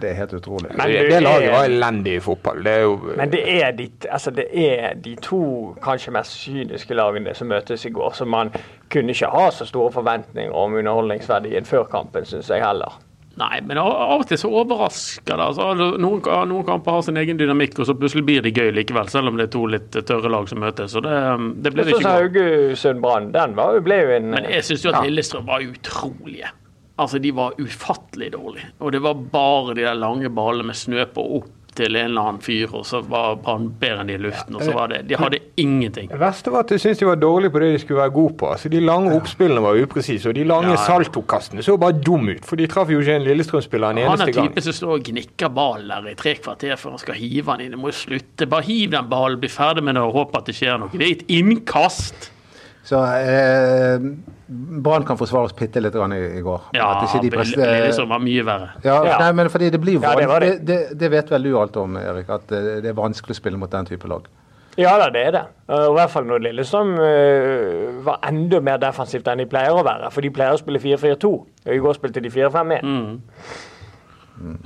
Det 0.00 0.10
er 0.10 0.16
helt 0.18 0.32
utrolig. 0.34 0.72
Men 0.74 0.90
det, 0.90 1.04
det 1.10 1.22
laget 1.22 1.52
var 1.52 1.64
elendig 1.68 2.16
i 2.18 2.20
fotball. 2.20 2.64
Det 2.64 2.72
er 2.72 2.82
jo 2.82 2.94
Men 3.16 3.30
det 3.32 3.42
er, 3.62 3.70
de, 3.78 3.88
altså 4.10 4.30
det 4.34 4.46
er 4.52 4.94
de 5.04 5.14
to 5.22 5.40
kanskje 5.84 6.12
mest 6.16 6.36
kyniske 6.42 6.98
lagene 6.98 7.34
som 7.34 7.48
møtes 7.48 7.86
i 7.86 7.92
går. 7.94 8.12
Så 8.18 8.26
man 8.26 8.50
kunne 8.90 9.14
ikke 9.14 9.30
ha 9.30 9.48
så 9.54 9.66
store 9.68 9.92
forventninger 9.94 10.52
om 10.52 10.74
underholdningsverdien 10.74 11.64
før 11.64 11.86
kampen, 11.90 12.26
syns 12.26 12.50
jeg 12.50 12.64
heller. 12.64 12.98
Nei, 13.34 13.58
men 13.66 13.78
av 13.82 14.20
og 14.20 14.28
til 14.30 14.38
så 14.38 14.46
overrasker 14.46 15.34
det. 15.34 15.46
Altså, 15.48 15.94
noen, 15.98 16.20
noen 16.50 16.66
kamper 16.68 16.98
har 16.98 17.00
sin 17.02 17.16
egen 17.18 17.38
dynamikk, 17.40 17.80
og 17.82 17.88
så 17.88 17.96
plutselig 17.98 18.22
blir 18.28 18.44
det 18.46 18.52
gøy 18.54 18.70
likevel. 18.76 19.10
Selv 19.10 19.32
om 19.32 19.40
det 19.40 19.48
er 19.48 19.54
to 19.56 19.64
litt 19.70 19.88
tørre 20.06 20.30
lag 20.30 20.46
som 20.50 20.62
møtes. 20.62 20.94
Så 20.94 21.02
det, 21.02 21.14
det 21.64 21.72
ble 21.74 21.86
det 21.86 21.96
ikke 21.96 22.02
som 22.02 22.06
bra. 22.06 22.18
Haugesund-Brann, 22.20 23.32
den 23.34 23.56
var, 23.58 23.80
ble 23.82 23.98
jo 24.04 24.12
en 24.20 24.30
Men 24.36 24.46
jeg 24.52 24.68
syns 24.68 24.86
jo 24.86 24.94
at 24.94 25.02
Lillestrøm 25.06 25.50
var 25.50 25.66
utrolige. 25.66 26.52
Altså, 26.96 27.18
de 27.18 27.32
var 27.34 27.56
ufattelig 27.58 28.32
dårlige. 28.36 28.68
Og 28.80 28.92
det 28.94 29.02
var 29.02 29.14
bare 29.14 29.74
de 29.74 29.82
der 29.82 29.94
lange 29.98 30.30
ballene 30.30 30.68
med 30.70 30.76
snø 30.78 31.04
på 31.10 31.24
opp 31.40 31.52
til 31.74 31.96
en 31.98 32.04
eller 32.06 32.22
annen 32.22 32.38
fyr, 32.38 32.70
og 32.70 32.84
så 32.86 33.00
var 33.02 33.32
han 33.48 33.64
bedre 33.80 34.04
enn 34.04 34.10
de 34.12 34.14
i 34.14 34.20
luften. 34.22 34.54
Og 34.54 34.62
så 34.62 34.70
var 34.76 34.92
det 34.92 35.00
De 35.10 35.16
hadde 35.18 35.40
ingenting. 35.58 36.06
Det 36.12 36.20
verste 36.20 36.52
var 36.54 36.62
at 36.62 36.70
jeg 36.70 36.78
syntes 36.84 37.00
de 37.00 37.08
var 37.08 37.16
dårlige 37.18 37.50
på 37.50 37.58
det 37.64 37.72
de 37.74 37.80
skulle 37.82 37.98
være 37.98 38.12
gode 38.14 38.36
på. 38.38 38.46
Altså, 38.52 38.70
de 38.70 38.78
lange 38.84 39.10
oppspillene 39.16 39.64
var 39.64 39.80
upresise, 39.82 40.28
og 40.30 40.36
de 40.38 40.44
lange 40.46 40.70
Ja, 40.70 40.76
ja. 40.78 40.84
saltokastene 40.86 41.64
så 41.66 41.74
bare 41.82 41.96
dumme 41.98 42.36
ut. 42.38 42.46
For 42.46 42.54
de 42.62 42.68
traff 42.70 42.92
jo 42.94 43.00
ikke 43.02 43.16
en 43.18 43.26
Lillestrøm-spiller 43.26 43.90
en 43.90 43.98
Han 43.98 44.06
er 44.06 44.12
eneste 44.14 44.36
gang. 44.38 44.52
typen 44.54 44.62
som 44.68 44.72
står 44.78 44.92
og 45.00 45.02
gnikker 45.10 45.50
ballen 45.58 45.88
der 45.90 46.06
i 46.12 46.14
tre 46.14 46.36
kvarter 46.38 46.76
før 46.78 46.90
han 46.94 47.02
skal 47.02 47.18
hive 47.18 47.56
den 47.56 47.66
inn. 47.66 47.74
Det 47.74 47.80
må 47.82 47.90
jo 47.90 47.98
slutte. 48.04 48.46
Bare 48.54 48.62
hiv 48.70 48.90
den 48.94 49.10
ballen, 49.10 49.40
bli 49.42 49.50
ferdig 49.50 49.82
med 49.82 49.98
det 49.98 50.02
og 50.06 50.14
håpe 50.20 50.38
at 50.38 50.46
det 50.46 50.54
skjer 50.54 50.78
noe. 50.78 50.94
Det 50.94 51.02
er 51.02 51.16
et 51.18 51.26
innkast. 51.40 52.30
Så 52.84 53.00
eh, 53.00 53.98
Brann 54.84 55.04
kan 55.08 55.16
forsvare 55.16 55.48
oss 55.48 55.56
bitte 55.56 55.80
litt 55.80 55.94
i, 55.96 56.18
i 56.38 56.40
går. 56.44 56.66
Ja, 56.76 56.90
At 56.98 57.08
ikke 57.08 57.22
de 57.22 57.30
preste- 57.32 57.64
Lillestrøm 57.64 58.10
var 58.12 58.20
mye 58.20 58.44
verre. 58.44 58.70
ja, 58.84 58.96
Ja. 59.08 59.18
Nei, 59.22 59.32
men 59.32 59.48
fordi 59.48 59.70
det 59.70 59.80
blir 59.80 60.02
Ja, 60.02 60.14
det 60.14 60.40
det, 60.40 60.66
det. 60.66 60.98
det, 60.98 61.10
vet 61.10 61.30
vel 61.30 61.42
du 61.42 61.58
alt 61.58 61.76
om, 61.76 61.96
Erik, 61.96 62.28
at 62.28 62.46
det, 62.48 62.82
det 62.84 62.90
er 62.92 62.98
vanskelig 62.98 63.32
å 63.32 63.40
spille 63.40 63.56
mot 63.56 63.70
den 63.70 63.86
type 63.88 64.08
lag. 64.08 64.28
Ja 64.76 64.98
da, 64.98 65.08
det 65.08 65.22
er 65.22 65.30
det. 65.32 65.42
Uh, 65.70 65.86
I 65.86 65.94
hvert 65.94 66.10
fall 66.10 66.26
når 66.26 66.42
Lillestrøm 66.44 66.96
uh, 66.98 68.02
var 68.04 68.18
enda 68.26 68.60
mer 68.60 68.80
defensivt 68.82 69.28
enn 69.30 69.40
de 69.40 69.46
pleier 69.46 69.72
å 69.72 69.84
være. 69.86 70.10
For 70.12 70.20
de 70.20 70.32
pleier 70.34 70.52
å 70.52 70.60
spille 70.60 70.82
4-4-2. 70.82 71.30
I 71.72 71.78
går 71.80 71.96
spilte 71.96 72.20
de 72.20 72.32
4-5-1. 72.34 72.82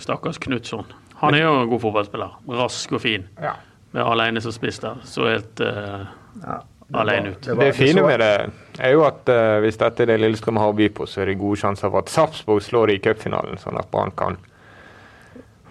Stakkars 0.03 0.41
Knutson. 0.43 0.89
Han 1.21 1.35
er 1.37 1.45
jo 1.45 1.55
en 1.61 1.71
god 1.71 1.85
fotballspiller. 1.85 2.35
Rask 2.49 2.97
og 2.97 3.05
fin. 3.05 3.29
Ja. 3.43 3.55
Med 3.93 4.03
alene 4.03 4.41
som 4.43 4.53
spiss 4.55 4.81
der. 4.83 4.99
Så 5.07 5.29
helt 5.29 5.61
uh... 5.61 6.09
Ja, 6.43 6.59
alene 6.95 7.29
ut. 7.35 7.47
var- 7.47 7.65
Det 7.65 7.75
fine 7.77 8.03
med 8.03 8.21
det 8.21 8.51
er 8.81 8.93
jo 8.93 9.05
at 9.05 9.29
uh, 9.29 9.61
hvis 9.61 9.77
dette 9.79 10.01
er 10.03 10.07
det 10.07 10.21
Lillestrøm 10.21 10.57
har 10.59 10.71
å 10.73 10.77
by 10.77 10.89
på, 10.89 11.07
så 11.07 11.21
er 11.23 11.27
det 11.27 11.39
gode 11.39 11.59
sjanser 11.61 11.91
for 11.91 11.99
at 11.99 12.09
Sarpsborg 12.09 12.63
slår 12.63 12.87
det 12.87 12.95
i 12.99 13.03
cupfinalen, 13.09 13.59
sånn 13.59 13.79
at 13.79 13.91
Brann 13.91 14.11
kan 14.17 14.37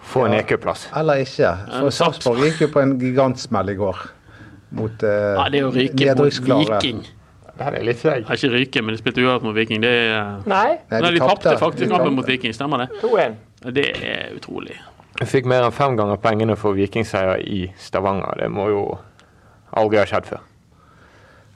få 0.04 0.26
en 0.28 0.34
Ja. 0.34 0.42
EQ-plass. 0.42 0.88
Eller 0.96 1.24
ikke. 1.26 1.52
For 1.80 1.90
Sarpsborg 1.92 2.40
gikk 2.46 2.62
jo 2.62 2.68
på 2.68 2.82
en 2.82 2.98
gigantsmell 3.00 3.70
i 3.70 3.76
går. 3.76 3.98
Mot 4.72 5.04
uh, 5.04 5.10
Ja, 5.38 5.50
det 5.50 5.62
er 5.62 5.68
å 5.68 5.72
ryke 5.74 6.16
mot. 6.18 6.70
Viking. 6.74 7.06
Det 7.58 7.66
er 7.74 7.84
litt 7.84 7.98
seig. 7.98 8.28
Ikke 8.30 8.52
ryke, 8.54 8.82
men 8.84 8.94
de 8.94 9.00
spilte 9.02 9.24
uavgjort 9.24 9.44
mot 9.48 9.56
Viking. 9.56 9.82
Det 9.82 9.90
er, 9.90 10.36
Nei, 10.46 10.78
Nei, 10.92 11.00
Nei, 11.02 11.12
de 11.16 11.20
tapte 11.24 11.56
faktisk 11.58 11.88
De 11.88 11.90
kampen 11.90 12.14
mot 12.14 12.28
Viking, 12.28 12.54
stemmer 12.54 12.84
det? 12.86 12.90
2-1. 13.02 13.36
Det 13.74 13.86
er 14.06 14.36
utrolig. 14.38 14.76
Jeg 15.18 15.28
fikk 15.32 15.48
mer 15.50 15.64
enn 15.66 15.74
fem 15.74 15.96
ganger 15.98 16.20
pengene 16.22 16.56
for 16.60 16.76
vikingseier 16.78 17.40
i 17.42 17.64
Stavanger. 17.82 18.38
Det 18.44 18.52
må 18.54 18.68
jo 18.70 18.84
aldri 19.74 19.98
ha 19.98 20.06
skjedd 20.06 20.28
før. 20.30 20.44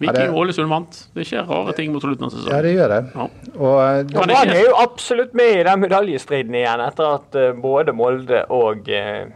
Viking 0.02 0.38
Ålesund 0.42 0.72
vant. 0.72 0.98
Det 1.16 1.26
skjer 1.28 1.46
rare 1.50 1.76
ting 1.78 1.92
mot 1.94 2.04
slutten 2.04 2.28
av 2.28 2.40
Ja, 2.50 2.62
det 2.66 2.74
gjør 2.76 2.96
det. 2.96 3.02
Ja. 3.16 3.28
Og 3.58 3.76
han 3.82 4.10
Brann 4.16 4.54
er 4.56 4.64
jo 4.66 4.74
absolutt 4.82 5.36
med 5.38 5.60
i 5.60 5.68
den 5.68 5.84
medaljestriden 5.86 6.58
igjen, 6.58 6.84
etter 6.88 7.14
at 7.20 7.38
eh, 7.40 7.54
både 7.62 7.94
Molde 7.96 8.44
og 8.52 8.90
eh, 8.90 9.30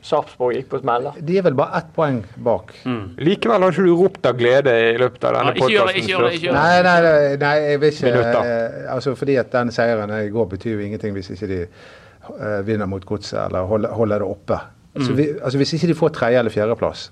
Sarpsborg 0.00 0.56
gikk 0.56 0.68
på 0.70 0.78
smeller. 0.80 1.16
de 1.20 1.36
er 1.36 1.44
vel 1.44 1.56
bare 1.58 1.76
ett 1.82 1.90
poeng 1.96 2.22
bak. 2.40 2.72
Likevel 3.20 3.66
har 3.66 3.74
ikke 3.74 3.84
du 3.84 3.96
ropt 3.98 4.26
av 4.30 4.38
glede 4.38 4.72
i 4.94 4.98
løpet 5.00 5.26
av 5.28 5.36
denne 5.36 5.52
ja, 5.52 5.84
podkasten. 5.84 6.54
Nei, 6.56 6.76
nei, 6.86 6.94
nei, 7.04 7.16
nei 7.42 7.54
jeg 7.66 7.80
vil 7.82 7.92
ikke 7.92 8.06
Minutter. 8.08 8.40
eh, 8.48 8.94
altså 8.94 9.14
Fordi 9.18 9.36
at 9.42 9.52
den 9.52 9.72
seieren 9.76 10.14
i 10.16 10.28
går 10.32 10.48
betyr 10.54 10.78
jo 10.78 10.84
ingenting 10.86 11.12
hvis 11.16 11.32
ikke 11.36 11.50
de 11.50 11.60
eh, 11.66 12.60
vinner 12.64 12.88
mot 12.88 13.04
Godset 13.04 13.42
eller 13.44 13.68
holder, 13.68 13.92
holder 13.98 14.24
det 14.24 14.30
oppe. 14.30 14.60
Mm. 14.94 15.16
Vi, 15.16 15.28
altså 15.42 15.60
Hvis 15.60 15.74
ikke 15.76 15.92
de 15.92 15.98
får 16.00 16.14
tredje- 16.16 16.38
eller 16.38 16.50
fjerdeplass, 16.54 17.10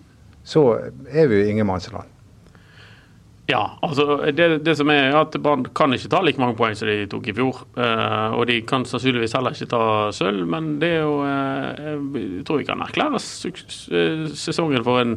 så 0.48 0.64
er 1.12 1.28
vi 1.28 1.42
jo 1.42 1.50
ingenmannsland. 1.52 2.08
Ja, 3.48 3.62
altså 3.82 4.18
det, 4.36 4.46
det 4.66 4.74
som 4.76 4.90
er 4.92 5.14
at 5.16 5.36
Brann 5.40 5.64
kan 5.76 5.94
ikke 5.96 6.10
ta 6.12 6.20
like 6.20 6.40
mange 6.40 6.56
poeng 6.58 6.74
som 6.76 6.88
de 6.90 7.06
tok 7.08 7.30
i 7.30 7.34
fjor. 7.36 7.62
eh, 7.80 8.34
og 8.36 8.46
de 8.50 8.58
kan 8.68 8.84
sannsynligvis 8.84 9.32
heller 9.38 9.56
ikke 9.56 9.70
ta 9.72 9.84
sølv, 10.12 10.42
men 10.52 10.74
det 10.82 10.90
er 10.98 11.06
jo 11.06 11.14
eh, 11.24 11.84
Jeg 12.18 12.42
tror 12.44 12.60
vi 12.60 12.66
kan 12.68 12.82
erklære 12.84 13.16
eh, 13.16 14.26
sesongen 14.36 14.84
for 14.84 15.00
en 15.00 15.14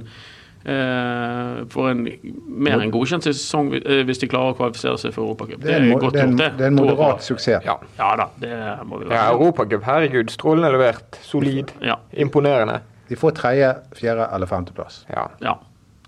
eh, 0.64 1.58
for 1.74 1.90
en 1.92 2.06
mer 2.48 2.80
enn 2.86 2.94
godkjent 2.94 3.28
sesong 3.28 3.74
eh, 3.82 4.04
hvis 4.08 4.22
de 4.22 4.30
klarer 4.32 4.54
å 4.54 4.58
kvalifisere 4.62 5.02
seg 5.02 5.16
for 5.16 5.26
Europacup. 5.26 5.60
Det 5.66 5.74
er 5.74 5.84
det 5.84 5.90
er 5.90 5.92
gjort, 5.98 6.16
det. 6.16 6.48
det 6.60 6.66
er 6.68 6.72
en 6.72 6.80
moderat 6.80 7.26
suksess. 7.26 7.66
Ja. 7.68 7.76
Ja 8.00 8.14
da, 8.22 8.30
det 8.40 8.54
må 8.88 9.02
vi 9.02 9.10
Ja. 9.12 9.26
Europacup, 9.34 9.84
herregud. 9.88 10.32
Strålende 10.32 10.72
levert. 10.78 11.20
Solid. 11.26 11.76
Ja. 11.84 12.00
Imponerende. 12.16 12.80
De 13.12 13.20
får 13.20 13.36
tredje, 13.36 13.74
fjerde 14.00 14.30
eller 14.32 14.48
femteplass. 14.48 15.02
Ja. 15.12 15.28
ja. 15.44 15.58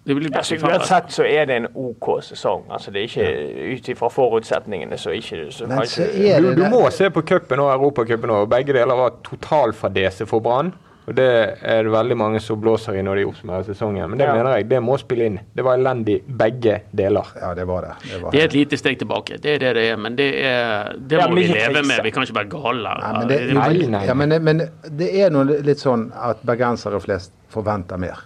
Altså, 0.06 0.58
uansett 0.60 1.12
så 1.16 1.24
er 1.24 1.46
det 1.48 1.56
en 1.62 1.68
OK 1.80 2.22
sesong. 2.28 2.66
Altså, 2.70 2.92
det 2.92 3.04
er 3.04 3.08
ikke 3.08 3.76
Ut 3.78 3.90
ifra 3.94 4.10
forutsetningene 4.12 4.98
så 5.00 5.14
ikke 5.16 5.46
så 5.52 5.68
Men 5.68 5.86
så 5.88 6.04
er 6.12 6.42
Du, 6.42 6.50
du 6.56 6.62
det- 6.64 6.72
må 6.72 6.90
se 6.92 7.10
på 7.10 7.22
cupen 7.24 7.60
og 7.60 7.72
Europacupen 7.72 8.30
òg. 8.30 8.50
Begge 8.50 8.74
deler 8.74 8.96
var 9.00 9.14
totalfadese 9.24 10.26
for 10.28 10.40
Brann. 10.42 10.74
Og 11.08 11.16
Det 11.16 11.26
er 11.62 11.84
det 11.84 11.92
veldig 11.92 12.16
mange 12.18 12.40
som 12.40 12.62
blåser 12.62 12.96
i 12.96 13.02
når 13.04 13.16
de 13.16 13.24
oppsummerer 13.28 13.64
sesongen. 13.68 14.10
Men 14.10 14.18
det 14.18 14.26
Ja. 14.28 14.34
mener 14.36 14.56
jeg, 14.56 14.70
det 14.70 14.80
må 14.82 14.98
spille 14.98 15.26
inn. 15.26 15.40
Det 15.56 15.64
var 15.64 15.76
elendig 15.78 16.22
begge 16.28 16.82
deler. 16.96 17.26
Ja, 17.42 17.54
det 17.54 17.66
var 17.68 17.82
det. 17.82 17.92
Det, 18.10 18.22
var 18.22 18.32
Det 18.32 18.40
er 18.40 18.46
et 18.46 18.54
lite 18.54 18.78
steg 18.78 18.98
tilbake, 19.00 19.38
det 19.42 19.56
er 19.56 19.60
det 19.60 19.74
det 19.76 19.92
er. 19.92 19.98
Men 19.98 20.16
det, 20.16 20.30
er, 20.46 20.94
det 20.98 21.18
Ja, 21.20 21.28
må 21.28 21.34
men 21.36 21.44
vi 21.44 21.48
leve 21.54 21.84
med. 21.88 22.04
Vi 22.04 22.12
kan 22.12 22.24
ikke 22.24 22.36
være 22.36 22.50
gale. 22.50 23.00
Nei, 23.02 23.20
men 23.20 23.28
det, 23.28 23.54
Nei, 23.54 23.88
nei. 23.88 24.06
Ja, 24.06 24.14
men, 24.14 24.30
men 24.44 24.58
det 24.98 25.10
er 25.26 25.30
noe 25.30 25.44
litt 25.44 25.78
sånn 25.80 26.12
at 26.16 26.38
bergensere 26.46 27.02
flest 27.02 27.32
forventer 27.50 27.98
mer. 28.00 28.18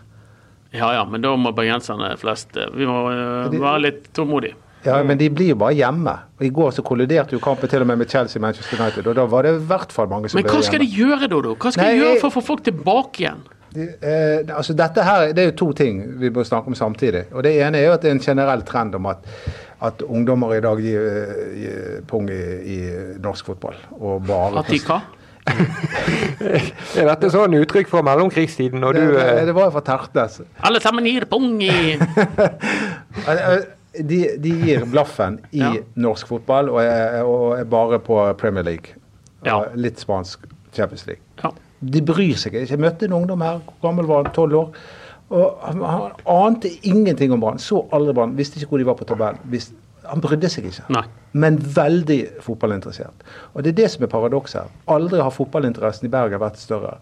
Ja 0.75 0.93
ja, 0.93 1.03
men 1.07 1.23
da 1.23 1.33
må 1.39 1.53
bergenserne 1.55 2.13
flest 2.19 2.57
eh, 2.59 2.71
Vi 2.75 2.87
må 2.89 3.03
eh, 3.13 3.53
være 3.53 3.83
litt 3.87 4.09
tålmodige. 4.17 4.57
Ja, 4.85 5.01
Men 5.03 5.17
de 5.19 5.27
blir 5.33 5.51
jo 5.51 5.57
bare 5.59 5.75
hjemme. 5.75 6.13
Og 6.37 6.45
I 6.47 6.49
går 6.53 6.75
så 6.77 6.83
kolliderte 6.85 7.35
jo 7.35 7.41
kampen 7.43 7.67
til 7.67 7.83
og 7.83 7.89
med 7.89 7.99
med 7.99 8.11
Chelsea-Manchester 8.11 8.79
United, 8.79 9.07
og 9.09 9.17
da 9.17 9.25
var 9.27 9.43
det 9.43 9.55
i 9.57 9.63
hvert 9.67 9.91
fall 9.91 10.07
mange 10.07 10.29
som 10.29 10.37
ble 10.37 10.45
hjemme. 10.45 10.53
Men 10.53 10.61
hva 10.61 10.69
skal 10.69 10.83
de 10.83 10.89
gjøre 10.93 11.29
da? 11.33 11.53
Hva 11.57 11.71
skal 11.73 11.83
Nei, 11.83 11.93
de 11.95 12.03
gjøre 12.03 12.19
for 12.21 12.29
å 12.29 12.35
få 12.37 12.43
folk 12.53 12.63
tilbake 12.67 13.23
igjen? 13.25 13.41
Eh, 13.77 14.55
altså 14.55 14.73
dette 14.73 15.03
her, 15.03 15.33
Det 15.33 15.43
er 15.43 15.49
jo 15.51 15.55
to 15.59 15.67
ting 15.73 15.99
vi 16.21 16.31
bør 16.33 16.45
snakke 16.47 16.71
om 16.71 16.75
samtidig. 16.77 17.25
Og 17.33 17.43
Det 17.43 17.57
ene 17.61 17.81
er 17.81 17.89
jo 17.89 17.97
at 17.97 18.01
det 18.01 18.09
er 18.09 18.15
en 18.15 18.23
generell 18.23 18.63
trend 18.65 18.95
om 18.95 19.05
at, 19.11 19.27
at 19.81 20.01
ungdommer 20.01 20.55
i 20.55 20.61
dag 20.63 20.79
gir, 20.81 21.01
eh, 21.01 21.43
gir 21.61 22.01
pung 22.07 22.29
i, 22.29 22.41
i 22.63 22.79
norsk 23.21 23.45
fotball. 23.45 23.75
Og 23.99 24.25
bare 24.25 24.63
At 24.63 24.71
de 24.71 24.79
hva? 24.79 25.01
Er 25.47 27.07
dette 27.09 27.29
sånn 27.33 27.55
uttrykk 27.59 27.89
fra 27.91 28.01
mellomkrigstiden 28.05 28.81
når 28.83 28.97
det, 28.97 29.01
du 29.07 29.13
det, 29.15 29.25
eh, 29.37 29.45
det 29.49 29.55
var 29.57 29.69
jo 29.69 29.73
fra 29.77 29.83
Tertnes. 29.87 30.39
Alle 30.67 30.81
sammen 30.83 31.05
gir 31.07 31.25
pung 31.31 31.57
i 31.65 31.71
Eh, 33.27 33.57
De, 33.97 34.17
de 34.37 34.51
gir 34.61 34.83
blaffen 34.85 35.39
i 35.51 35.57
Ja. 35.63 35.71
norsk 35.97 36.27
fotball 36.29 36.67
og 36.69 36.81
er, 36.83 37.23
og 37.25 37.55
er 37.57 37.63
bare 37.65 37.97
på 38.03 38.19
Premier 38.37 38.63
League. 38.67 38.93
Ja. 39.45 39.63
Litt 39.73 39.97
spansk 40.03 40.43
Champions 40.75 41.07
League. 41.07 41.23
ja. 41.43 41.49
De 41.79 42.01
bryr 42.01 42.33
seg 42.41 42.53
ikke. 42.57 42.69
Jeg 42.73 42.79
møtte 42.81 43.05
en 43.05 43.13
ungdom 43.13 43.41
her, 43.45 43.59
hvor 43.65 43.89
gammel 43.89 44.05
var 44.09 44.23
han? 44.23 44.31
Tolv 44.33 44.55
år. 44.57 44.69
Og 45.29 45.59
han, 45.61 45.81
han 45.85 46.15
ante 46.25 46.69
ingenting 46.89 47.31
om 47.35 47.39
Brann. 47.43 47.59
Så 47.61 47.83
aldri 47.93 48.13
Brann. 48.17 48.31
Visste 48.37 48.57
ikke 48.57 48.69
hvor 48.71 48.81
de 48.81 48.85
var 48.87 48.95
på 48.97 49.05
tabellen. 49.05 49.37
Visste- 49.51 49.77
Han 50.11 50.23
brydde 50.23 50.49
seg 50.51 50.69
ikke. 50.69 50.87
Nei. 50.93 51.03
Men 51.37 51.59
veldig 51.61 52.19
fotballinteressert. 52.45 53.27
Og 53.53 53.65
det 53.65 53.73
er 53.73 53.83
det 53.83 53.91
som 53.93 54.07
er 54.07 54.11
paradokset 54.11 54.61
her. 54.63 54.73
Aldri 54.95 55.21
har 55.21 55.33
fotballinteressen 55.35 56.07
i 56.07 56.11
Bergen 56.13 56.41
vært 56.41 56.59
større. 56.61 56.97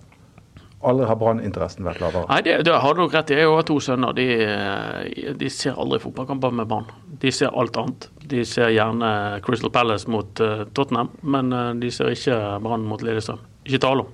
Aldri 0.85 1.07
har 1.09 1.17
branninteressen 1.17 1.85
vært 1.87 2.01
lavere. 2.03 2.27
Nei, 2.29 2.41
det, 2.45 2.59
det 2.67 2.75
har 2.81 2.93
du 2.93 3.01
nok 3.01 3.15
rett 3.15 3.31
i. 3.33 3.39
Jeg 3.39 3.49
har 3.49 3.65
to 3.65 3.79
sønner. 3.81 4.13
De, 4.17 4.25
eh, 4.45 5.31
de 5.39 5.49
ser 5.49 5.79
aldri 5.81 6.01
fotballkamper 6.03 6.53
med 6.59 6.69
barn. 6.69 6.91
De 7.21 7.31
ser 7.33 7.55
alt 7.57 7.77
annet. 7.81 8.09
De 8.29 8.43
ser 8.45 8.73
gjerne 8.75 9.09
Crystal 9.45 9.73
Palace 9.73 10.09
mot 10.11 10.43
uh, 10.43 10.65
Tottenham, 10.77 11.09
men 11.23 11.53
uh, 11.53 11.71
de 11.79 11.89
ser 11.93 12.13
ikke 12.13 12.37
Brann 12.61 12.85
mot 12.89 13.01
Lillestrøm. 13.05 13.41
Ikke 13.65 13.81
tale 13.81 14.05
om. 14.05 14.13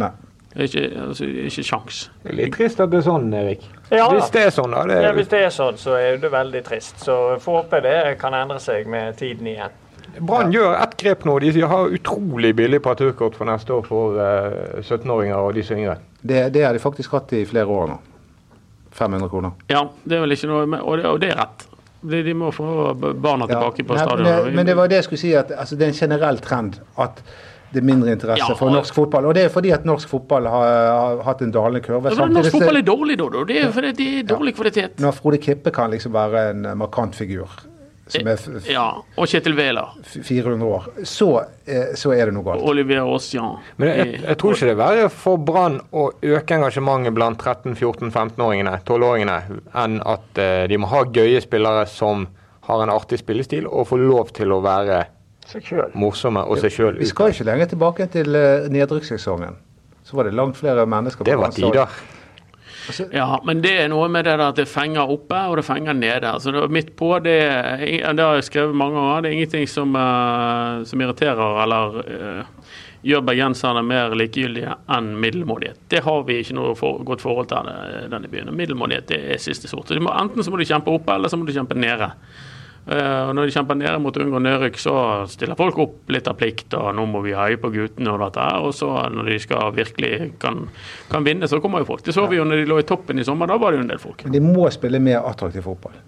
Nei. 0.00 0.12
Ikke, 0.60 0.86
altså, 1.04 1.28
ikke 1.46 1.64
sjans. 1.66 2.00
Det 2.22 2.32
er 2.32 2.38
litt 2.38 2.56
trist 2.56 2.80
at 2.82 2.92
det 2.92 3.02
er 3.02 3.06
sånn, 3.06 3.28
Erik. 3.36 3.66
Ja. 3.90 4.06
Hvis 4.14 4.30
det 4.30 4.42
er 4.46 4.50
sånn, 4.54 4.70
da. 4.74 4.84
Det, 4.86 4.98
Ja, 5.02 5.12
Hvis 5.16 5.28
det 5.32 5.40
er 5.44 5.50
sånn, 5.54 5.76
så 5.80 5.96
er 5.98 6.16
det 6.22 6.30
veldig 6.32 6.60
trist. 6.64 7.00
Så 7.04 7.16
får 7.42 7.56
håpe 7.62 7.80
det 7.82 8.18
kan 8.20 8.34
endre 8.38 8.60
seg 8.62 8.86
med 8.86 9.16
tiden 9.18 9.46
igjen. 9.50 9.70
Brann 10.20 10.52
gjør 10.52 10.76
ett 10.82 10.96
grep 10.98 11.24
nå. 11.24 11.38
De 11.40 11.60
har 11.70 11.88
utrolig 11.94 12.54
billig 12.58 12.80
parturkort 12.82 13.34
for 13.38 13.46
neste 13.46 13.72
år 13.74 13.82
for 13.86 14.18
eh, 14.18 14.80
17-åringer 14.82 15.36
og 15.38 15.54
de 15.54 15.62
som 15.66 15.76
er 15.76 15.80
yngre. 15.84 15.96
Det, 16.22 16.40
det 16.54 16.64
har 16.66 16.72
de 16.76 16.82
faktisk 16.82 17.12
hatt 17.18 17.32
i 17.38 17.44
flere 17.48 17.66
år 17.70 17.92
nå. 17.92 17.98
500 18.92 19.28
kroner. 19.30 19.52
Ja, 19.70 19.84
det 20.04 20.16
er 20.18 20.24
vel 20.24 20.34
ikke 20.34 20.48
noe 20.50 20.66
med, 20.66 20.80
og, 20.82 20.98
det, 20.98 21.06
og 21.06 21.20
det 21.22 21.30
er 21.30 21.38
rett. 21.38 21.66
De, 22.00 22.22
de 22.26 22.34
må 22.34 22.50
få 22.52 22.66
barna 22.96 23.46
Ja. 23.46 23.54
tilbake 23.54 23.84
på 23.86 23.94
Nei, 23.94 24.02
stadion. 24.06 24.26
Men 24.26 24.44
det, 24.44 24.54
men 24.56 24.66
det 24.66 24.76
var 24.78 24.88
det 24.90 24.96
jeg 25.02 25.04
skulle 25.10 25.22
si, 25.22 25.32
at 25.38 25.50
altså, 25.52 25.76
det 25.78 25.86
er 25.86 25.92
en 25.94 26.00
generell 26.00 26.38
trend 26.42 26.80
at 26.98 27.22
det 27.70 27.78
er 27.78 27.86
mindre 27.86 28.12
interesse 28.16 28.42
Ja, 28.42 28.54
for 28.58 28.72
norsk 28.74 28.94
fotball. 28.96 29.28
Og 29.30 29.34
det 29.36 29.44
er 29.46 29.52
fordi 29.54 29.70
at 29.74 29.84
norsk 29.86 30.10
fotball 30.10 30.48
har, 30.50 30.70
har 30.90 31.20
hatt 31.28 31.42
en 31.46 31.52
dalende 31.54 31.82
kurve. 31.84 32.10
Ja, 32.10 32.26
men 32.26 32.34
norsk 32.40 32.56
fotball 32.56 32.80
er 32.80 32.86
dårlig, 32.86 33.18
da. 33.20 33.28
da. 33.36 33.44
Det 33.46 33.58
er 33.62 33.74
fordi 33.74 33.92
det 33.98 34.08
er 34.20 34.30
dårlig 34.32 34.54
kvalitet. 34.58 34.96
Når 35.02 35.18
Frode 35.18 35.38
Kippe 35.42 35.72
kan 35.74 35.92
liksom 35.94 36.14
være 36.16 36.48
en 36.50 36.66
eh, 36.66 36.78
markant 36.80 37.14
figur, 37.14 37.52
som 38.10 38.26
er 38.26 38.40
f 38.40 38.48
f 38.58 38.66
Ja, 38.66 38.88
og 39.14 39.30
Kjetil 39.30 39.54
Wæler. 39.54 39.92
400 40.02 40.66
år, 40.66 40.88
så, 41.06 41.28
eh, 41.70 41.92
så 41.94 42.10
er 42.16 42.26
det 42.26 42.34
noe 42.34 42.48
galt. 42.48 42.66
Olivier 42.66 43.06
Aussian. 43.06 43.60
Men 43.78 43.92
jeg, 43.94 44.18
jeg 44.24 44.40
tror 44.42 44.56
ikke 44.56 44.66
det 44.66 44.74
er 44.74 44.82
verre 44.82 45.06
for 45.14 45.38
Brann 45.38 45.78
å 45.94 46.08
øke 46.18 46.58
engasjementet 46.58 47.14
blant 47.14 47.38
13-14-15-åringene, 47.46 48.80
12-åringene, 48.82 49.38
enn 49.84 50.00
at 50.02 50.42
eh, 50.42 50.64
de 50.70 50.80
må 50.82 50.90
ha 50.90 51.04
gøye 51.06 51.38
spillere 51.44 51.86
som 51.90 52.26
har 52.66 52.82
en 52.84 52.92
artig 52.92 53.22
spillestil, 53.22 53.70
og 53.70 53.86
få 53.90 54.02
lov 54.02 54.34
til 54.36 54.50
å 54.54 54.60
være. 54.66 55.04
Morsomme 55.98 56.44
og 56.46 56.60
seg 56.62 56.74
sjøl. 56.74 56.96
Vi 57.00 57.08
skal 57.10 57.34
ikke 57.34 57.46
lenger 57.48 57.72
tilbake 57.74 58.06
til 58.12 58.38
eh, 58.38 58.70
nedrykkssesongen. 58.72 59.58
Så 60.06 60.16
var 60.16 60.26
det 60.26 60.34
langt 60.34 60.58
flere 60.58 60.86
mennesker 60.86 61.24
på 61.24 61.30
Det 61.30 61.38
var 61.38 61.54
tider. 61.54 62.00
Ja, 63.12 63.40
men 63.44 63.60
det 63.62 63.72
er 63.82 63.90
noe 63.92 64.08
med 64.10 64.24
det 64.26 64.34
der 64.38 64.50
at 64.50 64.58
det 64.58 64.66
fenger 64.70 65.10
oppe 65.12 65.38
og 65.50 65.58
det 65.60 65.66
fenger 65.66 65.94
nede. 65.94 66.26
Altså 66.26 66.52
det, 66.54 66.62
midt 66.72 66.94
på, 66.98 67.12
det, 67.22 67.38
det 67.78 68.24
har 68.24 68.38
jeg 68.38 68.46
skrevet 68.48 68.76
mange 68.76 68.96
ganger, 68.98 69.20
det 69.22 69.30
er 69.30 69.36
ingenting 69.38 69.68
som, 69.68 69.94
uh, 69.94 70.80
som 70.88 71.04
irriterer 71.04 71.60
eller 71.64 71.98
uh, 72.00 72.70
gjør 73.06 73.24
bergenserne 73.24 73.82
mer 73.86 74.16
likegyldige 74.18 74.74
enn 74.96 75.12
middelmådighet. 75.22 75.80
Det 75.92 76.02
har 76.04 76.24
vi 76.28 76.40
ikke 76.42 76.56
noe 76.58 76.74
for, 76.76 77.00
godt 77.06 77.24
forhold 77.24 77.50
til 77.52 77.70
denne 78.12 78.28
byen. 78.32 78.52
Middelmådighet 78.56 79.08
det 79.12 79.20
er 79.34 79.40
siste 79.40 79.70
sort. 79.70 79.88
Så 79.88 80.00
må, 80.00 80.12
enten 80.16 80.44
så 80.44 80.52
må 80.52 80.60
du 80.60 80.66
kjempe 80.68 80.92
oppe, 80.92 81.14
eller 81.14 81.32
så 81.32 81.38
må 81.40 81.48
du 81.48 81.54
kjempe 81.56 81.78
nede. 81.78 82.10
Eh, 82.90 83.28
og 83.28 83.36
når 83.38 83.46
de 83.46 83.54
kjemper 83.54 83.76
nede 83.78 83.98
mot 84.02 84.16
å 84.16 84.22
unngå 84.24 84.40
nedrykk, 84.42 84.78
så 84.82 84.94
stiller 85.30 85.58
folk 85.58 85.78
opp 85.78 86.10
litt 86.10 86.26
av 86.26 86.38
plikt, 86.40 86.74
og 86.74 86.88
nå 86.98 87.04
må 87.06 87.22
vi 87.22 87.36
heie 87.38 87.60
på 87.60 87.70
guttene 87.70 88.10
og 88.10 88.24
dette 88.24 88.46
her. 88.48 88.66
Og 88.66 88.74
så 88.74 88.88
når 89.14 89.30
de 89.30 89.36
skal 89.44 89.74
virkelig 89.76 90.14
kan, 90.42 90.64
kan 91.12 91.26
vinne, 91.26 91.46
så 91.50 91.60
kommer 91.62 91.84
jo 91.84 91.92
folk. 91.92 92.02
Det 92.06 92.16
så 92.16 92.26
vi 92.30 92.40
jo 92.40 92.46
når 92.48 92.64
de 92.64 92.70
lå 92.72 92.80
i 92.82 92.88
toppen 92.88 93.22
i 93.22 93.26
sommer, 93.26 93.50
da 93.50 93.60
var 93.62 93.70
det 93.70 93.80
jo 93.80 93.86
en 93.86 93.92
del 93.92 94.02
folk. 94.02 94.26
Men 94.26 94.34
de 94.34 94.42
må 94.42 94.66
spille 94.74 95.02
mer 95.02 95.22
attraktiv 95.22 95.68
fotball. 95.68 96.00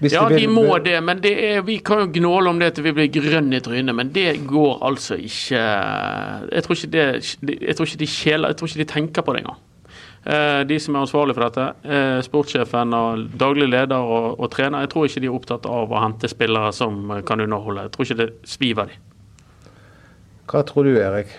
Hvis 0.00 0.14
Ja, 0.16 0.24
de 0.32 0.46
må 0.48 0.78
det, 0.80 0.96
men 1.04 1.18
det 1.20 1.34
er, 1.44 1.58
vi 1.60 1.76
kan 1.84 2.06
jo 2.06 2.12
gnåle 2.14 2.48
om 2.48 2.60
det 2.62 2.70
til 2.74 2.86
vi 2.86 2.94
blir 2.96 3.10
grønne 3.12 3.58
i 3.58 3.60
trynet, 3.60 3.92
men 3.92 4.08
det 4.14 4.46
går 4.48 4.78
altså 4.80 5.18
ikke 5.20 5.60
Jeg 5.60 6.64
tror 6.64 6.78
ikke, 6.78 6.92
det, 6.94 7.58
jeg 7.60 7.76
tror 7.76 7.90
ikke 7.90 8.00
de 8.00 8.08
kjeler, 8.08 8.48
jeg 8.48 8.56
tror 8.56 8.70
ikke 8.70 8.80
de 8.80 8.92
tenker 8.94 9.26
på 9.26 9.34
det 9.36 9.42
engang. 9.42 9.60
Eh, 10.24 10.60
De 10.68 10.78
som 10.80 10.96
er 10.96 11.04
ansvarlig 11.06 11.34
for 11.36 11.46
dette, 11.48 11.66
eh, 11.88 12.20
sportssjefen 12.24 12.92
og 12.96 13.28
daglig 13.40 13.70
leder 13.70 13.96
og, 13.96 14.40
og 14.40 14.50
trener, 14.52 14.84
jeg 14.84 14.92
tror 14.92 15.06
ikke 15.08 15.22
de 15.24 15.30
er 15.30 15.36
opptatt 15.36 15.68
av 15.68 15.92
å 15.92 16.02
hente 16.02 16.28
spillere 16.28 16.72
som 16.76 17.22
kan 17.26 17.40
underholde. 17.40 17.86
Jeg 17.88 17.94
tror 17.94 18.08
ikke 18.08 18.20
det 18.20 18.32
sviver 18.44 18.90
de. 18.90 18.98
Hva 20.50 20.64
tror 20.66 20.84
du, 20.84 20.96
Erik? 20.98 21.38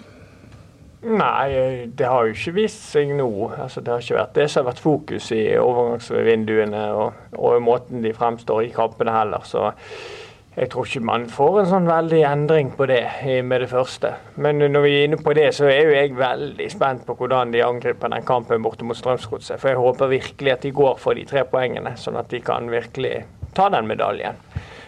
Nei, 1.02 1.88
det 1.98 2.06
har 2.06 2.28
jo 2.28 2.34
ikke 2.36 2.54
vist 2.60 2.84
seg 2.92 3.10
nå. 3.18 3.30
Altså, 3.58 3.82
det 3.82 3.90
har 3.90 4.04
ikke 4.04 4.20
vært 4.20 4.36
det 4.38 4.50
som 4.52 4.62
har 4.62 4.72
vært 4.72 4.84
fokus 4.84 5.32
i 5.34 5.42
overgangsvinduene 5.58 6.84
og, 6.94 7.24
og 7.42 7.62
måten 7.66 8.04
de 8.06 8.14
fremstår 8.14 8.68
i 8.68 8.74
kampene 8.76 9.14
heller. 9.16 9.46
Så 9.50 9.72
jeg 10.52 10.68
tror 10.70 10.88
ikke 10.88 11.00
man 11.08 11.26
får 11.32 11.62
en 11.62 11.70
sånn 11.70 11.86
veldig 11.88 12.18
endring 12.28 12.74
på 12.76 12.84
det 12.90 13.06
med 13.48 13.64
det 13.64 13.70
første. 13.72 14.10
Men 14.44 14.60
når 14.60 14.84
vi 14.84 14.90
er 14.98 15.06
inne 15.08 15.20
på 15.24 15.32
det, 15.38 15.46
så 15.56 15.70
er 15.72 15.86
jo 15.88 15.94
jeg 15.96 16.18
veldig 16.18 16.68
spent 16.74 17.06
på 17.08 17.16
hvordan 17.16 17.54
de 17.54 17.62
angriper 17.64 18.12
den 18.12 18.26
kampen 18.28 18.64
borte 18.66 18.84
mot 18.84 19.00
Strømsgodset. 19.00 19.62
For 19.62 19.72
jeg 19.72 19.80
håper 19.80 20.12
virkelig 20.12 20.52
at 20.52 20.66
de 20.68 20.74
går 20.76 21.00
for 21.00 21.16
de 21.16 21.24
tre 21.30 21.46
poengene, 21.48 21.96
sånn 21.96 22.20
at 22.20 22.28
de 22.34 22.42
kan 22.44 22.68
virkelig 22.72 23.22
ta 23.56 23.70
den 23.72 23.88
medaljen. 23.88 24.44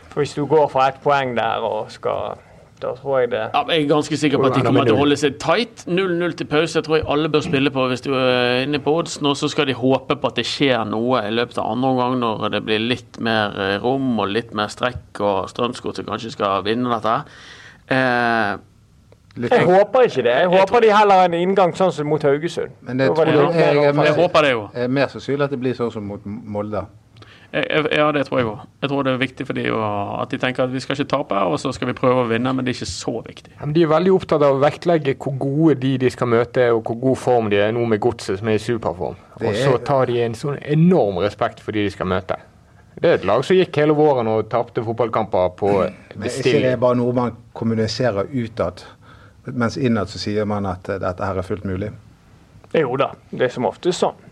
For 0.09 0.19
hvis 0.19 0.35
du 0.35 0.43
går 0.51 0.67
for 0.67 0.83
ett 0.83 0.99
poeng 1.03 1.31
der 1.39 1.63
og 1.63 1.87
skal 1.95 2.43
Da 2.83 2.89
tror 2.99 3.19
jeg 3.21 3.29
det 3.31 3.41
Ja, 3.53 3.61
jeg 3.69 3.83
er 3.85 3.87
ganske 3.93 4.17
sikker 4.19 4.41
på 4.41 4.49
at 4.49 4.57
de 4.57 4.59
er 4.59 4.65
kommer 4.67 4.83
til 4.89 4.95
å 4.97 4.99
holde 4.99 5.15
seg 5.21 5.37
tight. 5.39 5.85
0-0 5.87 6.33
til 6.41 6.47
pause 6.51 6.75
jeg 6.81 6.83
tror 6.87 6.97
jeg 6.99 7.05
alle 7.15 7.29
bør 7.31 7.45
spille 7.45 7.71
på 7.71 7.85
hvis 7.93 8.03
du 8.03 8.11
er 8.17 8.65
inne 8.65 8.81
på 8.83 8.95
oddsen. 8.99 9.25
Og 9.31 9.37
så 9.39 9.47
skal 9.53 9.69
de 9.71 9.73
håpe 9.79 10.17
på 10.19 10.27
at 10.33 10.35
det 10.41 10.45
skjer 10.49 10.83
noe 10.89 11.21
i 11.23 11.31
løpet 11.31 11.57
av 11.63 11.71
andre 11.71 11.93
omgang 11.93 12.19
når 12.19 12.51
det 12.57 12.63
blir 12.67 12.83
litt 12.83 13.19
mer 13.23 13.55
eh, 13.55 13.77
rom 13.83 14.19
og 14.19 14.27
litt 14.35 14.51
mer 14.53 14.67
strekk, 14.73 15.21
og 15.23 15.47
Strømsgodset 15.53 16.05
kanskje 16.11 16.31
skal 16.35 16.61
vinne 16.67 16.91
dette. 16.91 17.15
Eh, 17.89 18.57
Litt 19.35 19.49
Jeg 19.49 19.63
sånn- 19.63 19.73
håper 19.79 20.03
ikke 20.05 20.23
det. 20.27 20.33
Jeg 20.43 20.49
håper 20.53 20.81
de 20.83 20.89
heller 20.93 21.15
har 21.23 21.25
en 21.25 21.33
inngang 21.33 21.71
sånn 21.73 21.91
som 21.91 22.05
mot 22.05 22.21
Haugesund. 22.21 22.69
Men 22.85 22.97
det 22.97 23.07
det 23.15 23.25
jeg- 23.25 23.35
jeg, 23.55 23.75
jeg 23.75 23.95
jeg 24.05 24.13
håper 24.15 24.41
det 24.43 24.51
jo. 24.51 24.69
er 24.75 24.87
mer 24.87 25.07
sannsynlig 25.07 25.41
at 25.43 25.49
det 25.49 25.59
blir 25.59 25.73
sånn 25.73 25.91
som 25.91 26.03
mot 26.05 26.21
Molde. 26.23 26.85
Ja, 27.53 28.07
det 28.15 28.23
tror 28.25 28.39
jeg 28.39 28.47
òg. 28.49 28.61
Jeg 28.81 28.89
tror 28.89 29.05
det 29.05 29.11
er 29.13 29.19
viktig 29.21 29.45
for 29.45 29.57
dem 29.57 29.75
at 29.77 30.31
de 30.31 30.39
tenker 30.41 30.63
at 30.63 30.71
vi 30.73 30.79
skal 30.81 30.97
ikke 30.97 31.09
tape, 31.11 31.37
og 31.37 31.59
så 31.61 31.69
skal 31.75 31.91
vi 31.91 31.93
prøve 31.97 32.23
å 32.23 32.29
vinne, 32.31 32.49
men 32.49 32.65
det 32.65 32.73
er 32.73 32.79
ikke 32.79 32.89
så 32.89 33.13
viktig. 33.25 33.53
Men 33.59 33.75
De 33.75 33.83
er 33.85 33.91
veldig 33.91 34.13
opptatt 34.15 34.45
av 34.45 34.55
å 34.55 34.63
vektlegge 34.63 35.13
hvor 35.21 35.35
gode 35.37 35.75
de 35.83 35.91
de 36.01 36.09
skal 36.13 36.31
møte 36.33 36.65
og 36.73 36.81
hvor 36.87 36.97
god 37.03 37.21
form 37.21 37.51
de 37.53 37.59
er 37.61 37.75
nå 37.75 37.85
med 37.91 38.01
godset 38.01 38.41
som 38.41 38.49
er 38.49 38.57
i 38.57 38.63
superform. 38.63 39.19
Er... 39.37 39.45
Og 39.51 39.59
så 39.59 39.77
tar 39.85 40.09
de 40.09 40.17
en 40.23 40.39
sånn 40.39 40.57
enorm 40.65 41.21
respekt 41.21 41.61
for 41.61 41.77
de 41.77 41.85
de 41.85 41.93
skal 41.93 42.09
møte. 42.09 42.39
Det 42.97 43.09
er 43.09 43.19
et 43.19 43.25
lag 43.25 43.45
som 43.45 43.57
gikk 43.57 43.77
hele 43.81 43.93
våren 43.97 44.29
og 44.29 44.49
tapte 44.49 44.81
fotballkamper 44.85 45.53
på 45.57 45.71
Men 45.75 46.27
er 46.29 46.41
ikke 46.41 46.57
det 46.57 46.73
er 46.73 46.81
bare 46.81 46.97
noe 46.97 47.13
man 47.13 47.37
kommuniserer 47.53 48.29
utad? 48.33 48.81
Mens 49.45 49.77
innad 49.77 50.09
så 50.09 50.21
sier 50.21 50.45
man 50.49 50.65
at 50.69 50.89
eh, 50.89 51.01
dette 51.01 51.25
her 51.25 51.37
er 51.37 51.45
fullt 51.45 51.65
mulig. 51.67 51.89
Jo 52.73 52.95
da, 52.97 53.11
det 53.29 53.49
er 53.49 53.53
som 53.53 53.67
oftest 53.69 54.01
sånn. 54.01 54.22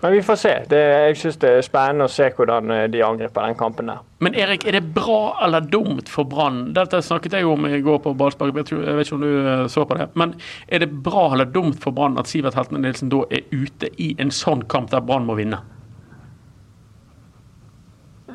Men 0.00 0.12
vi 0.12 0.22
får 0.22 0.36
se. 0.36 0.52
Det, 0.68 0.78
jeg 0.78 1.16
syns 1.16 1.38
det 1.40 1.50
er 1.56 1.64
spennende 1.64 2.06
å 2.06 2.12
se 2.12 2.28
hvordan 2.36 2.72
eh, 2.74 2.84
de 2.92 3.00
angriper 3.04 3.46
den 3.46 3.56
kampen 3.58 3.88
der. 3.90 4.02
Men 4.24 4.36
Erik, 4.36 4.66
er 4.68 4.76
det 4.76 4.82
bra 4.96 5.36
eller 5.44 5.64
dumt 5.72 6.10
for 6.12 6.28
Brann? 6.28 6.74
Dette 6.76 7.00
snakket 7.04 7.38
jeg 7.38 7.48
om 7.48 7.64
i 7.68 7.80
går 7.84 8.02
på 8.04 8.12
ballspark, 8.16 8.52
jeg, 8.56 8.80
jeg 8.84 8.98
vet 8.98 9.08
ikke 9.08 9.16
om 9.16 9.24
du 9.24 9.30
eh, 9.32 9.64
så 9.72 9.86
på 9.88 9.96
det. 9.98 10.10
Men 10.14 10.36
er 10.68 10.84
det 10.84 10.90
bra 11.06 11.30
eller 11.32 11.48
dumt 11.48 11.80
for 11.82 11.96
Brann 11.96 12.20
at 12.20 12.28
Sivert 12.28 12.58
Heltene 12.58 12.84
Nilsen 12.84 13.12
da 13.12 13.24
er 13.30 13.48
ute 13.52 13.90
i 14.02 14.12
en 14.20 14.32
sånn 14.34 14.66
kamp 14.72 14.92
der 14.92 15.04
Brann 15.04 15.28
må 15.28 15.38
vinne? 15.40 15.62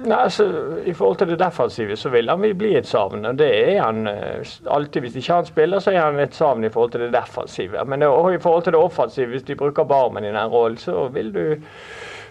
Nei, 0.02 0.18
altså, 0.18 0.46
I 0.86 0.94
forhold 0.98 1.18
til 1.22 1.30
det 1.30 1.40
defensive 1.40 1.96
så 2.00 2.10
vil 2.10 2.30
han 2.30 2.46
bli 2.58 2.76
et 2.78 2.88
savn. 2.88 3.26
og 3.26 3.38
Det 3.38 3.50
er 3.50 3.82
han 3.84 4.08
eh, 4.08 4.54
alltid. 4.66 5.02
Hvis 5.02 5.16
ikke 5.16 5.34
han 5.34 5.46
spiller, 5.46 5.80
så 5.80 5.92
er 5.92 6.02
han 6.02 6.20
et 6.20 6.36
savn 6.36 6.64
i 6.64 6.70
forhold 6.70 6.92
til 6.92 7.06
det 7.06 7.14
defensive. 7.14 7.86
Men 7.86 8.02
det, 8.02 8.08
og 8.08 8.34
i 8.34 8.40
forhold 8.40 8.64
til 8.64 8.74
det 8.74 8.82
offensive, 8.82 9.30
hvis 9.30 9.44
de 9.44 9.56
bruker 9.56 9.84
Barmen 9.84 10.26
i 10.26 10.34
den 10.34 10.54
rollen, 10.54 10.78
så 10.78 11.08
vil 11.08 11.34
du 11.34 11.44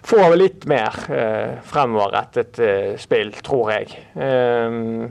få 0.03 0.35
litt 0.35 0.67
mer 0.67 0.97
eh, 1.13 1.59
fremoverrettet 1.63 2.59
eh, 2.59 2.95
spill, 2.99 3.33
tror 3.45 3.71
jeg. 3.75 3.99
Um, 4.15 5.11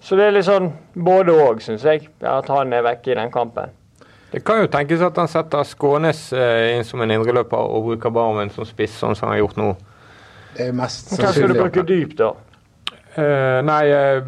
så 0.00 0.16
det 0.16 0.28
er 0.28 0.36
litt 0.36 0.46
sånn 0.46 0.70
både 0.94 1.34
òg, 1.34 1.60
syns 1.62 1.84
jeg, 1.84 2.06
at 2.22 2.48
han 2.52 2.72
er 2.72 2.86
vekke 2.86 3.12
i 3.12 3.18
den 3.18 3.32
kampen. 3.34 3.74
Det 4.30 4.42
kan 4.44 4.60
jo 4.60 4.68
tenkes 4.70 5.02
at 5.02 5.16
han 5.18 5.28
setter 5.30 5.64
Skånes 5.64 6.28
eh, 6.36 6.76
inn 6.76 6.84
som 6.86 7.00
en 7.02 7.12
indreløper 7.12 7.58
og 7.58 7.90
bruker 7.90 8.12
Barmen 8.14 8.52
som 8.54 8.66
spiss, 8.68 8.94
sånn 9.00 9.16
som 9.16 9.28
han 9.28 9.38
har 9.38 9.46
gjort 9.46 9.60
nå. 9.60 9.70
Det 10.58 10.68
er 10.68 10.72
mest 10.76 11.12
sannsynlig. 11.12 11.24
Hva 11.24 11.32
skal 11.32 11.48
du 11.48 11.58
bruke 11.62 11.84
dyp, 11.88 12.16
da? 12.18 12.32
Uh, 13.18 13.60
nei, 13.66 13.82
uh, 13.90 14.22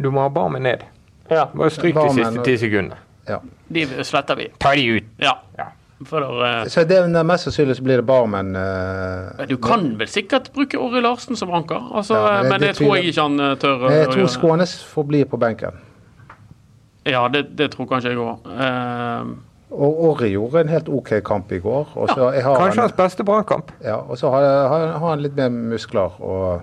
du 0.00 0.10
må 0.12 0.24
ha 0.24 0.28
Barmen 0.32 0.62
ned. 0.64 0.84
Ja. 1.30 1.46
Bare 1.54 1.70
stryk 1.72 1.96
de 1.96 2.10
siste 2.18 2.44
ti 2.44 2.56
sekundene. 2.60 2.98
Ja. 3.28 3.38
De 3.72 3.86
sletter 4.04 4.36
vi. 4.36 4.50
Ta 4.60 4.74
de 4.76 4.84
ut. 4.98 5.08
Ja. 5.24 5.38
Ja. 5.58 5.70
For 6.04 6.20
uh, 6.20 6.66
Så 6.68 6.84
det 6.88 6.98
er 7.00 7.24
mest 7.24 7.48
sannsynlig 7.48 7.76
så 7.78 7.84
blir 7.86 8.02
det 8.02 8.06
Barmen 8.08 8.52
du 9.48 9.56
kan 9.62 9.86
vel 9.98 10.08
sikkert 10.10 10.50
bruke 10.52 10.76
Orri 10.76 11.00
Larsen 11.00 11.36
som 11.38 11.52
anker, 11.54 11.80
altså, 11.94 12.14
Ja, 12.18 12.42
men 12.42 12.42
det- 12.42 12.50
men 12.50 12.60
det, 12.60 12.66
det 12.68 12.76
tror 12.76 12.96
jeg 12.96 13.04
ikke 13.14 13.22
han 13.22 13.56
tør 13.62 13.88
jeg 13.90 14.08
å 14.08 14.12
tror 14.12 14.26
Skånes 14.26 14.34
Skånes 14.36 14.76
forblir 14.84 15.24
på 15.30 15.38
benken. 15.40 15.80
Ja, 17.06 17.28
det, 17.28 17.56
det 17.56 17.70
tror 17.72 17.86
kanskje 17.86 18.12
jeg 18.12 18.18
òg. 18.18 18.44
Og 19.70 20.00
Orri 20.10 20.28
gjorde 20.34 20.60
en 20.60 20.68
helt 20.68 20.88
OK 20.88 21.08
kamp 21.24 21.52
i 21.52 21.58
går. 21.58 21.88
Og 21.96 22.08
så 22.12 22.30
jeg 22.34 22.44
har 22.44 22.56
Kanskje 22.60 22.80
han, 22.80 22.88
hans 22.88 22.92
beste 22.98 23.24
brannkamp. 23.24 23.72
ja, 23.82 23.96
og 23.96 24.18
så 24.18 24.30
har, 24.30 24.44
har, 24.68 24.86
har 24.98 25.08
han 25.10 25.22
litt 25.24 25.34
mer 25.36 25.48
muskler. 25.48 26.20
Og 26.22 26.62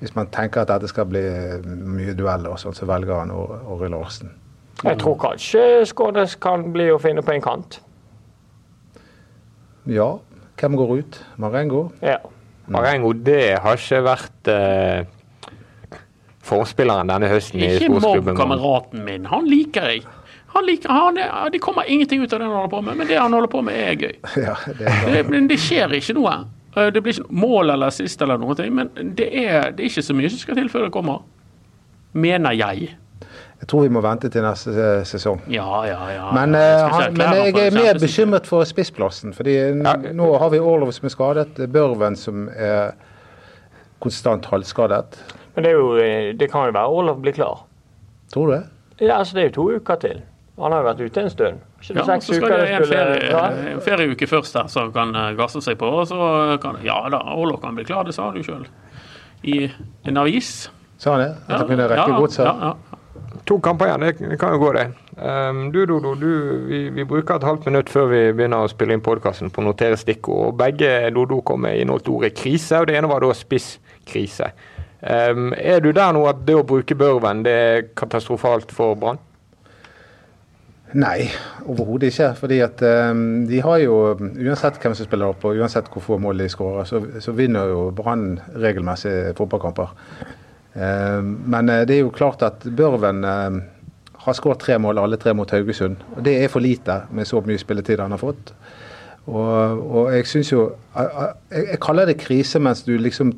hvis 0.00 0.14
man 0.16 0.26
tenker 0.32 0.60
at 0.64 0.68
dette 0.68 0.88
skal 0.88 1.06
bli 1.08 1.22
mye 1.64 2.14
dueller, 2.18 2.50
og 2.50 2.58
sånn, 2.60 2.74
så 2.76 2.86
velger 2.88 3.14
han 3.22 3.30
Or- 3.30 3.60
Orri 3.70 3.88
Larsen. 3.92 4.34
Jeg 4.84 4.98
tror 4.98 5.16
kanskje 5.20 5.84
Skånes 5.86 6.34
kan 6.40 6.62
bli 6.72 6.88
å 6.90 6.98
finne 7.00 7.22
på 7.22 7.32
en 7.34 7.42
kant. 7.44 7.80
Ja, 9.86 10.14
hvem 10.60 10.76
går 10.76 10.92
ut? 10.98 11.18
Marengo? 11.40 11.90
Ja. 12.04 12.16
Marengo, 12.70 13.12
det 13.12 13.58
har 13.60 13.76
ikke 13.80 14.02
vært 14.06 14.48
eh, 14.52 15.04
forspilleren 16.46 17.08
denne 17.10 17.28
høsten 17.32 17.60
i 17.64 17.70
Ikke 17.76 17.88
mobb 18.00 18.28
kameraten 18.38 19.04
min. 19.04 19.26
Han 19.32 19.48
liker 19.50 19.88
jeg. 19.94 20.04
Han 20.54 20.66
liker, 20.66 20.88
han 20.90 21.18
det 21.52 21.60
kommer 21.62 21.86
ingenting 21.90 22.22
ut 22.22 22.32
av 22.32 22.40
det 22.40 22.46
han 22.48 22.54
holder 22.56 22.70
på 22.72 22.80
med, 22.82 22.96
men 22.98 23.06
det 23.06 23.18
han 23.20 23.32
holder 23.32 23.48
på 23.52 23.60
med, 23.62 23.74
er 23.76 23.94
gøy. 23.94 24.16
Ja, 24.48 24.56
det 24.78 24.86
er. 24.88 25.04
Det, 25.14 25.20
men 25.30 25.46
det 25.50 25.58
skjer 25.62 25.92
ikke 25.98 26.16
noe. 26.18 26.32
Eh, 26.76 26.88
Det 26.94 27.02
blir 27.02 27.14
ikke 27.18 27.34
mål 27.34 27.70
eller 27.74 27.90
assist 27.92 28.22
eller 28.22 28.38
noe, 28.40 28.56
men 28.70 28.90
det 29.18 29.28
er, 29.44 29.70
det 29.70 29.84
er 29.84 29.90
ikke 29.92 30.02
så 30.02 30.16
mye 30.18 30.30
som 30.32 30.42
skal 30.42 30.58
til 30.58 30.70
før 30.72 30.88
det 30.88 30.92
kommer. 30.96 31.22
Mener 32.12 32.56
jeg. 32.58 32.96
Jeg 33.60 33.68
tror 33.68 33.82
vi 33.84 33.92
må 33.92 34.00
vente 34.02 34.30
til 34.32 34.42
neste 34.42 34.72
eh, 34.72 35.02
sesong. 35.06 35.42
Ja, 35.52 35.68
ja, 35.86 35.98
ja. 36.16 36.30
Men, 36.34 36.54
Jeg 36.56 36.72
eh, 36.80 36.86
ikke 36.86 36.96
han, 37.04 37.18
men 37.20 37.36
jeg 37.36 37.66
er 37.68 37.76
mer 37.76 38.00
bekymret 38.00 38.46
for 38.48 38.64
spissplassen. 38.66 39.34
fordi 39.36 39.54
nå 40.16 40.30
har 40.40 40.50
vi 40.50 40.58
Orlov 40.58 40.90
som 40.96 41.06
er 41.06 41.14
skadet, 41.14 41.60
Børven 41.70 42.16
som 42.16 42.48
er 42.56 42.94
konstant 44.00 44.46
halvskadet. 44.50 45.20
Men 45.54 45.64
det, 45.66 45.70
er 45.70 45.76
jo, 45.76 46.32
det 46.40 46.50
kan 46.50 46.70
jo 46.70 46.74
være 46.74 46.88
Orlov 46.98 47.20
blir 47.22 47.36
klar. 47.36 47.66
Tror 48.32 48.46
du 48.50 48.52
det? 48.56 48.62
Ja, 49.00 49.18
altså 49.18 49.36
Det 49.36 49.42
er 49.42 49.48
jo 49.50 49.54
to 49.58 49.66
uker 49.76 50.00
til. 50.00 50.22
Han 50.60 50.74
har 50.74 50.82
jo 50.82 50.88
vært 50.90 51.00
ute 51.00 51.22
en 51.24 51.30
stund. 51.32 51.62
Ikke 51.80 51.94
det 51.94 52.02
Ja, 52.02 52.06
seks 52.10 52.28
så 52.28 52.36
skal 52.36 52.52
uker 52.52 52.58
det 52.58 52.74
en, 52.74 52.86
ferie, 52.90 53.78
ferieuke 53.84 54.28
først 54.28 54.56
der 54.56 54.68
som 54.72 54.92
kan 54.92 55.14
eh, 55.16 55.32
gasse 55.38 55.62
seg 55.64 55.78
på. 55.80 55.88
Og 56.02 56.06
så 56.10 56.58
kan 56.62 56.80
Ja 56.84 57.00
da, 57.12 57.22
Orlov 57.34 57.62
kan 57.62 57.78
bli 57.78 57.86
klar, 57.88 58.04
det 58.04 58.14
sa 58.16 58.30
du 58.34 58.42
sjøl. 58.44 58.66
I 59.42 59.70
en 60.04 60.20
avis. 60.20 60.70
Sa 61.00 61.16
han 61.16 61.24
det? 61.24 61.30
At 61.48 61.62
han 61.62 61.68
kunne 61.70 61.88
rekke 61.88 62.10
ja, 62.12 62.18
godset? 62.18 62.44
ja, 62.44 62.72
ja. 62.72 62.96
To 63.48 63.56
kamper 63.62 63.88
igjen, 63.88 64.04
det, 64.04 64.28
det 64.30 64.36
kan 64.38 64.52
jo 64.54 64.60
gå, 64.60 64.72
det. 64.76 64.84
Um, 65.16 65.62
du, 65.72 65.80
Dodo, 65.88 66.12
du, 66.14 66.28
vi, 66.68 66.80
vi 66.94 67.04
bruker 67.08 67.38
et 67.40 67.46
halvt 67.46 67.66
minutt 67.66 67.90
før 67.90 68.10
vi 68.12 68.20
begynner 68.36 68.66
å 68.66 68.70
spille 68.70 68.94
inn 68.94 69.02
podkasten 69.04 69.50
på 69.50 69.62
å 69.62 69.66
notere 69.66 69.98
stikkord. 69.98 70.52
og 70.52 70.58
Begge 70.60 71.10
Dodo 71.14 71.40
kom 71.46 71.64
med 71.64 71.80
inneholdt 71.80 72.08
ordet 72.12 72.34
krise, 72.38 72.82
og 72.82 72.90
det 72.90 72.98
ene 72.98 73.10
var 73.10 73.24
da 73.24 73.32
spisskrise. 73.36 74.52
Um, 75.00 75.54
er 75.56 75.80
du 75.80 75.90
der 75.96 76.12
nå 76.12 76.26
at 76.28 76.44
det 76.44 76.58
å 76.60 76.66
bruke 76.68 76.96
Børven 76.98 77.42
det 77.46 77.56
er 77.56 77.86
katastrofalt 77.96 78.72
for 78.76 78.98
Brann? 79.00 79.20
Nei, 80.98 81.28
overhodet 81.70 82.10
ikke. 82.10 82.32
fordi 82.34 82.58
at 82.64 82.82
um, 82.82 83.46
de 83.46 83.60
har 83.62 83.78
jo, 83.84 83.96
uansett 84.18 84.80
hvem 84.82 84.94
som 84.98 85.06
spiller 85.06 85.30
opp 85.30 85.44
og 85.46 85.58
uansett 85.60 85.90
hvor 85.92 86.02
få 86.02 86.18
mål 86.18 86.42
de 86.42 86.48
skårer, 86.50 86.88
så, 86.88 87.02
så 87.22 87.34
vinner 87.36 87.70
jo 87.70 87.90
Brann 87.94 88.40
regelmessig 88.58 89.36
fotballkamper. 89.38 89.92
Um, 90.74 91.36
men 91.50 91.68
eh, 91.70 91.84
det 91.86 91.96
er 91.96 92.04
jo 92.04 92.14
klart 92.14 92.42
at 92.46 92.66
Børven 92.76 93.24
um, 93.24 93.60
har 94.24 94.36
skåret 94.36 94.60
tre 94.62 94.78
mål, 94.82 94.98
alle 94.98 95.18
tre 95.18 95.34
mot 95.34 95.50
Haugesund. 95.50 96.02
og 96.16 96.24
Det 96.26 96.36
er 96.42 96.50
for 96.50 96.62
lite 96.62 97.02
med 97.10 97.26
så 97.26 97.42
mye 97.46 97.58
spilletid 97.58 98.02
han 98.02 98.14
har 98.14 98.22
fått. 98.22 98.52
Og, 99.30 99.86
og 99.86 100.10
jeg 100.14 100.26
syns 100.26 100.50
jo 100.50 100.64
jeg, 100.94 101.32
jeg 101.54 101.80
kaller 101.82 102.08
det 102.08 102.18
krise 102.18 102.58
mens 102.58 102.82
du 102.82 102.96
liksom 102.98 103.34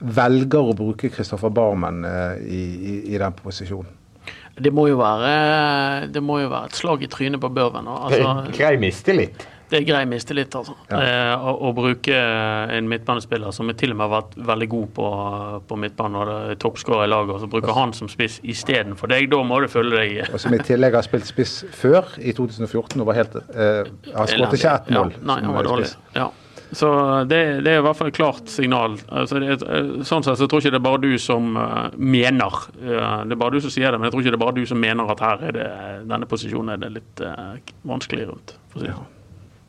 velger 0.00 0.70
å 0.70 0.76
bruke 0.76 1.10
Kristoffer 1.12 1.52
Barmen 1.52 2.04
eh, 2.08 2.42
i, 2.44 2.64
i, 2.76 2.96
i 3.14 3.20
den 3.20 3.36
posisjonen. 3.36 4.05
Det 4.56 4.72
må 4.72 4.86
jo 4.88 4.96
være 5.00 6.06
Det 6.12 6.22
må 6.24 6.40
jo 6.40 6.48
være 6.52 6.70
et 6.70 6.78
slag 6.78 7.02
i 7.04 7.10
trynet 7.12 7.42
på 7.42 7.50
Børven. 7.52 7.88
Altså, 7.92 8.32
Grei 8.56 8.76
mistillit. 8.80 9.46
det 9.66 9.80
er 9.80 9.84
grei 9.88 10.04
mistillit, 10.06 10.54
altså. 10.54 10.76
Ja. 10.90 11.00
Eh, 11.02 11.32
å, 11.42 11.52
å 11.66 11.72
bruke 11.74 12.14
en 12.14 12.86
midtbanespiller 12.88 13.50
som 13.50 13.72
til 13.74 13.90
og 13.90 13.98
med 13.98 14.06
har 14.06 14.12
vært 14.12 14.36
veldig 14.52 14.68
god 14.70 14.86
på, 14.94 15.08
på 15.66 15.78
midtbanen 15.82 16.20
og 16.20 16.30
er 16.52 16.60
toppskårer 16.62 17.08
i 17.08 17.10
laget, 17.10 17.34
og 17.34 17.42
så 17.42 17.48
bruker 17.50 17.74
han 17.74 17.92
som 17.98 18.08
spiss 18.08 18.38
istedenfor 18.46 19.10
deg. 19.10 19.26
Da 19.32 19.42
må 19.42 19.58
du 19.64 19.66
følge 19.72 19.98
deg 19.98 20.20
Og 20.34 20.38
som 20.40 20.54
i 20.54 20.62
tillegg 20.62 20.94
har 20.94 21.02
spilt 21.04 21.26
spiss 21.26 21.56
før, 21.74 22.14
i 22.22 22.32
2014, 22.38 23.00
og 23.02 23.10
var 23.10 23.18
helt 23.18 23.34
eh, 23.42 23.90
Har 24.14 24.30
skåret 24.30 24.54
ikke 24.60 24.76
ett 24.78 24.92
mål. 24.94 25.16
Ja, 25.18 25.24
nei, 25.32 25.40
han 25.42 25.58
var 25.58 25.68
dårlig. 25.72 25.90
Ja. 26.14 26.30
Så 26.76 26.88
det, 27.30 27.38
det 27.64 27.70
er 27.72 27.78
i 27.80 27.84
hvert 27.86 27.96
fall 27.96 28.10
et 28.10 28.16
klart 28.18 28.50
signal. 28.52 28.98
Altså 29.08 29.38
det, 29.40 29.54
er- 29.64 29.86
sånn 30.04 30.24
sett 30.26 30.36
så 30.36 30.44
tror 30.50 30.60
jeg 30.60 30.66
ikke 30.68 30.74
det 30.74 30.80
er 30.82 30.84
bare 30.84 31.00
du 31.06 31.14
som 31.22 31.54
eh, 31.56 31.94
mener. 31.96 32.58
eh, 32.82 33.22
det 33.24 33.32
er 33.36 33.40
bare 33.40 33.54
du 33.56 33.62
som 33.64 33.72
sier 33.72 33.88
det, 33.94 34.00
men 34.00 34.10
jeg 34.10 34.12
tror 34.12 34.24
ikke 34.24 34.32
det 34.34 34.40
er 34.40 34.44
bare 34.44 34.56
du 34.58 34.66
som 34.68 34.80
mener 34.82 35.12
at 35.14 35.22
her 35.24 35.44
er 35.48 35.54
det, 35.56 35.68
denne 36.10 36.28
posisjonen 36.28 36.74
er 36.74 36.82
det 36.82 36.90
litt 36.98 37.22
eh, 37.24 37.54
vanskelig 37.88 38.26
rundt. 38.28 38.56
For 38.74 38.82
å 38.82 38.84
si 38.84 38.90
det. 38.90 38.96
sånn. 38.98 39.12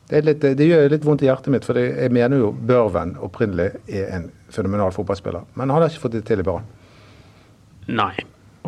Det, 0.08 0.16
er 0.20 0.26
litt, 0.28 0.44
det 0.60 0.66
gjør 0.68 0.86
litt 0.92 1.06
vondt 1.08 1.24
i 1.24 1.28
hjertet 1.30 1.52
mitt, 1.52 1.64
for 1.68 1.76
jeg 1.80 2.12
mener 2.16 2.40
jo 2.42 2.50
Børven 2.68 3.14
opprinnelig 3.24 3.70
er 3.92 4.12
en 4.18 4.28
fenomenal 4.52 4.92
fotballspiller. 4.96 5.48
Men 5.56 5.68
han 5.72 5.82
har 5.84 5.88
ikke 5.92 6.04
fått 6.06 6.16
det 6.18 6.22
til 6.28 6.40
i 6.40 6.46
Brann. 6.46 6.68
Nei. 7.88 8.12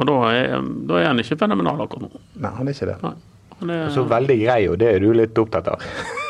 Og 0.01 0.07
da 0.09 0.17
er, 0.33 0.57
da 0.89 0.97
er 1.03 1.11
han 1.11 1.21
ikke 1.21 1.37
fenomenal 1.41 1.81
akkurat 1.85 2.09
nå. 2.09 2.21
Nei, 2.41 2.55
han 2.57 2.69
er 2.73 2.77
ikke 2.77 2.89
det. 2.95 2.97
Nei. 3.05 3.15
Han 3.61 3.73
er, 3.77 3.87
Så 3.93 4.05
veldig 4.09 4.37
grei, 4.47 4.61
og 4.73 4.79
det 4.81 4.95
er 4.95 5.05
du 5.05 5.11
litt 5.17 5.37
opptatt 5.45 5.69
av. 5.75 5.85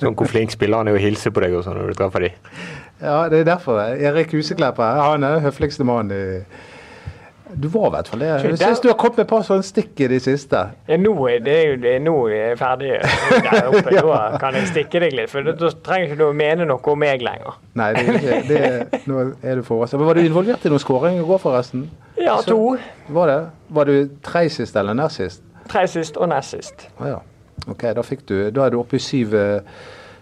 Sånn 0.00 0.14
hvor 0.18 0.28
flink 0.30 0.50
spiller 0.54 0.82
han 0.82 0.88
er 0.92 0.98
å 0.98 1.02
hilse 1.02 1.30
på 1.32 1.40
deg 1.44 1.54
og 1.56 1.64
sånn 1.66 1.78
når 1.80 1.92
du 1.94 1.98
treffer 2.00 2.26
dem. 2.28 2.54
Ja, 3.00 3.18
det 3.32 3.42
er 3.42 3.50
derfor. 3.54 3.78
Erik 3.96 4.32
Husekleppa, 4.36 4.86
han 5.10 5.24
er 5.24 5.36
den 5.38 5.44
høfligste 5.44 5.84
mannen 5.84 6.12
i 6.16 7.54
Du 7.56 7.68
var 7.70 7.86
i 7.86 7.90
hvert 7.94 8.08
fall 8.10 8.22
det. 8.24 8.28
Jeg 8.42 8.56
syns 8.58 8.80
du 8.82 8.88
har 8.90 8.96
kommet 8.98 9.20
med 9.20 9.24
et 9.26 9.30
par 9.30 9.44
sånne 9.46 9.64
stikk 9.64 10.00
i 10.02 10.08
de 10.10 10.16
siste. 10.20 10.62
Ja, 10.90 10.96
nå 10.98 11.12
er 11.30 11.44
det 11.46 11.54
jo 11.68 11.76
det, 11.84 11.92
nå 12.02 12.14
er 12.26 12.34
jeg 12.50 12.58
ferdig 12.58 12.90
der 13.46 13.68
oppe. 13.70 13.94
Da 13.94 14.16
kan 14.42 14.58
jeg 14.58 14.66
stikke 14.72 15.00
deg 15.04 15.14
litt, 15.16 15.30
for 15.32 15.46
da 15.46 15.70
trenger 15.86 16.08
ikke 16.10 16.18
du 16.20 16.24
å 16.26 16.32
mene 16.36 16.66
noe 16.68 16.90
om 16.92 16.98
meg 17.04 17.22
lenger. 17.24 17.54
Nei, 17.78 17.92
det 17.96 18.16
det, 18.24 18.40
det. 18.50 19.02
Nå 19.06 19.22
er 19.46 19.60
du 19.60 19.62
for 19.68 19.86
oss. 19.86 19.94
Men 19.94 20.08
Var 20.10 20.18
du 20.20 20.24
involvert 20.26 20.66
i 20.66 20.72
noen 20.74 20.82
skåring 20.82 21.20
i 21.20 21.24
går, 21.28 21.40
forresten? 21.44 21.86
Ja, 22.18 22.36
Så- 22.42 22.50
to. 22.50 23.14
Var 23.14 23.30
det? 23.32 23.38
Var 23.78 23.84
du 23.92 23.96
tredje 24.26 24.56
sist 24.58 24.76
eller 24.76 24.98
nest 24.98 25.22
sist? 25.22 25.42
Tre 25.70 25.86
sist 25.90 26.16
og 26.18 26.28
nest 26.34 26.50
sist. 26.56 26.88
Ah, 26.98 27.08
ja. 27.14 27.22
Ok, 27.66 27.86
da 27.96 28.02
fikk 28.04 28.26
du 28.28 28.34
Da 28.54 28.66
er 28.66 28.74
du 28.74 28.80
oppe 28.80 28.98
i 28.98 29.02
syv, 29.02 29.34
eh, 29.34 29.78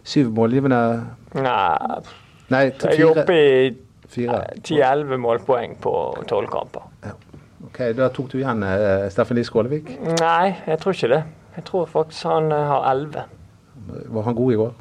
syv 0.07 0.31
målgivende 0.37 0.81
Nei, 1.35 2.01
Nei, 2.53 2.62
jeg 2.70 3.01
er 3.01 3.11
oppe 3.11 3.38
i. 3.40 3.75
10-11 4.14 5.16
målpoeng 5.18 5.73
på 5.83 5.92
tolv 6.31 6.47
kamper. 6.53 6.85
Ok, 7.66 7.81
Da 7.97 8.09
tok 8.14 8.29
du 8.31 8.38
igjen 8.38 8.62
uh, 8.62 9.09
Steffen 9.11 9.35
Lie 9.35 9.49
Skålevik. 9.49 9.88
Nei, 10.20 10.55
jeg 10.68 10.79
tror 10.79 10.94
ikke 10.94 11.11
det. 11.11 11.23
Jeg 11.57 11.64
tror 11.66 11.88
faktisk 11.90 12.29
han 12.31 12.53
uh, 12.53 12.61
har 12.68 12.87
11. 12.92 13.25
Var 14.14 14.29
han 14.29 14.37
god 14.38 14.53
i 14.53 14.59
går? 14.61 14.75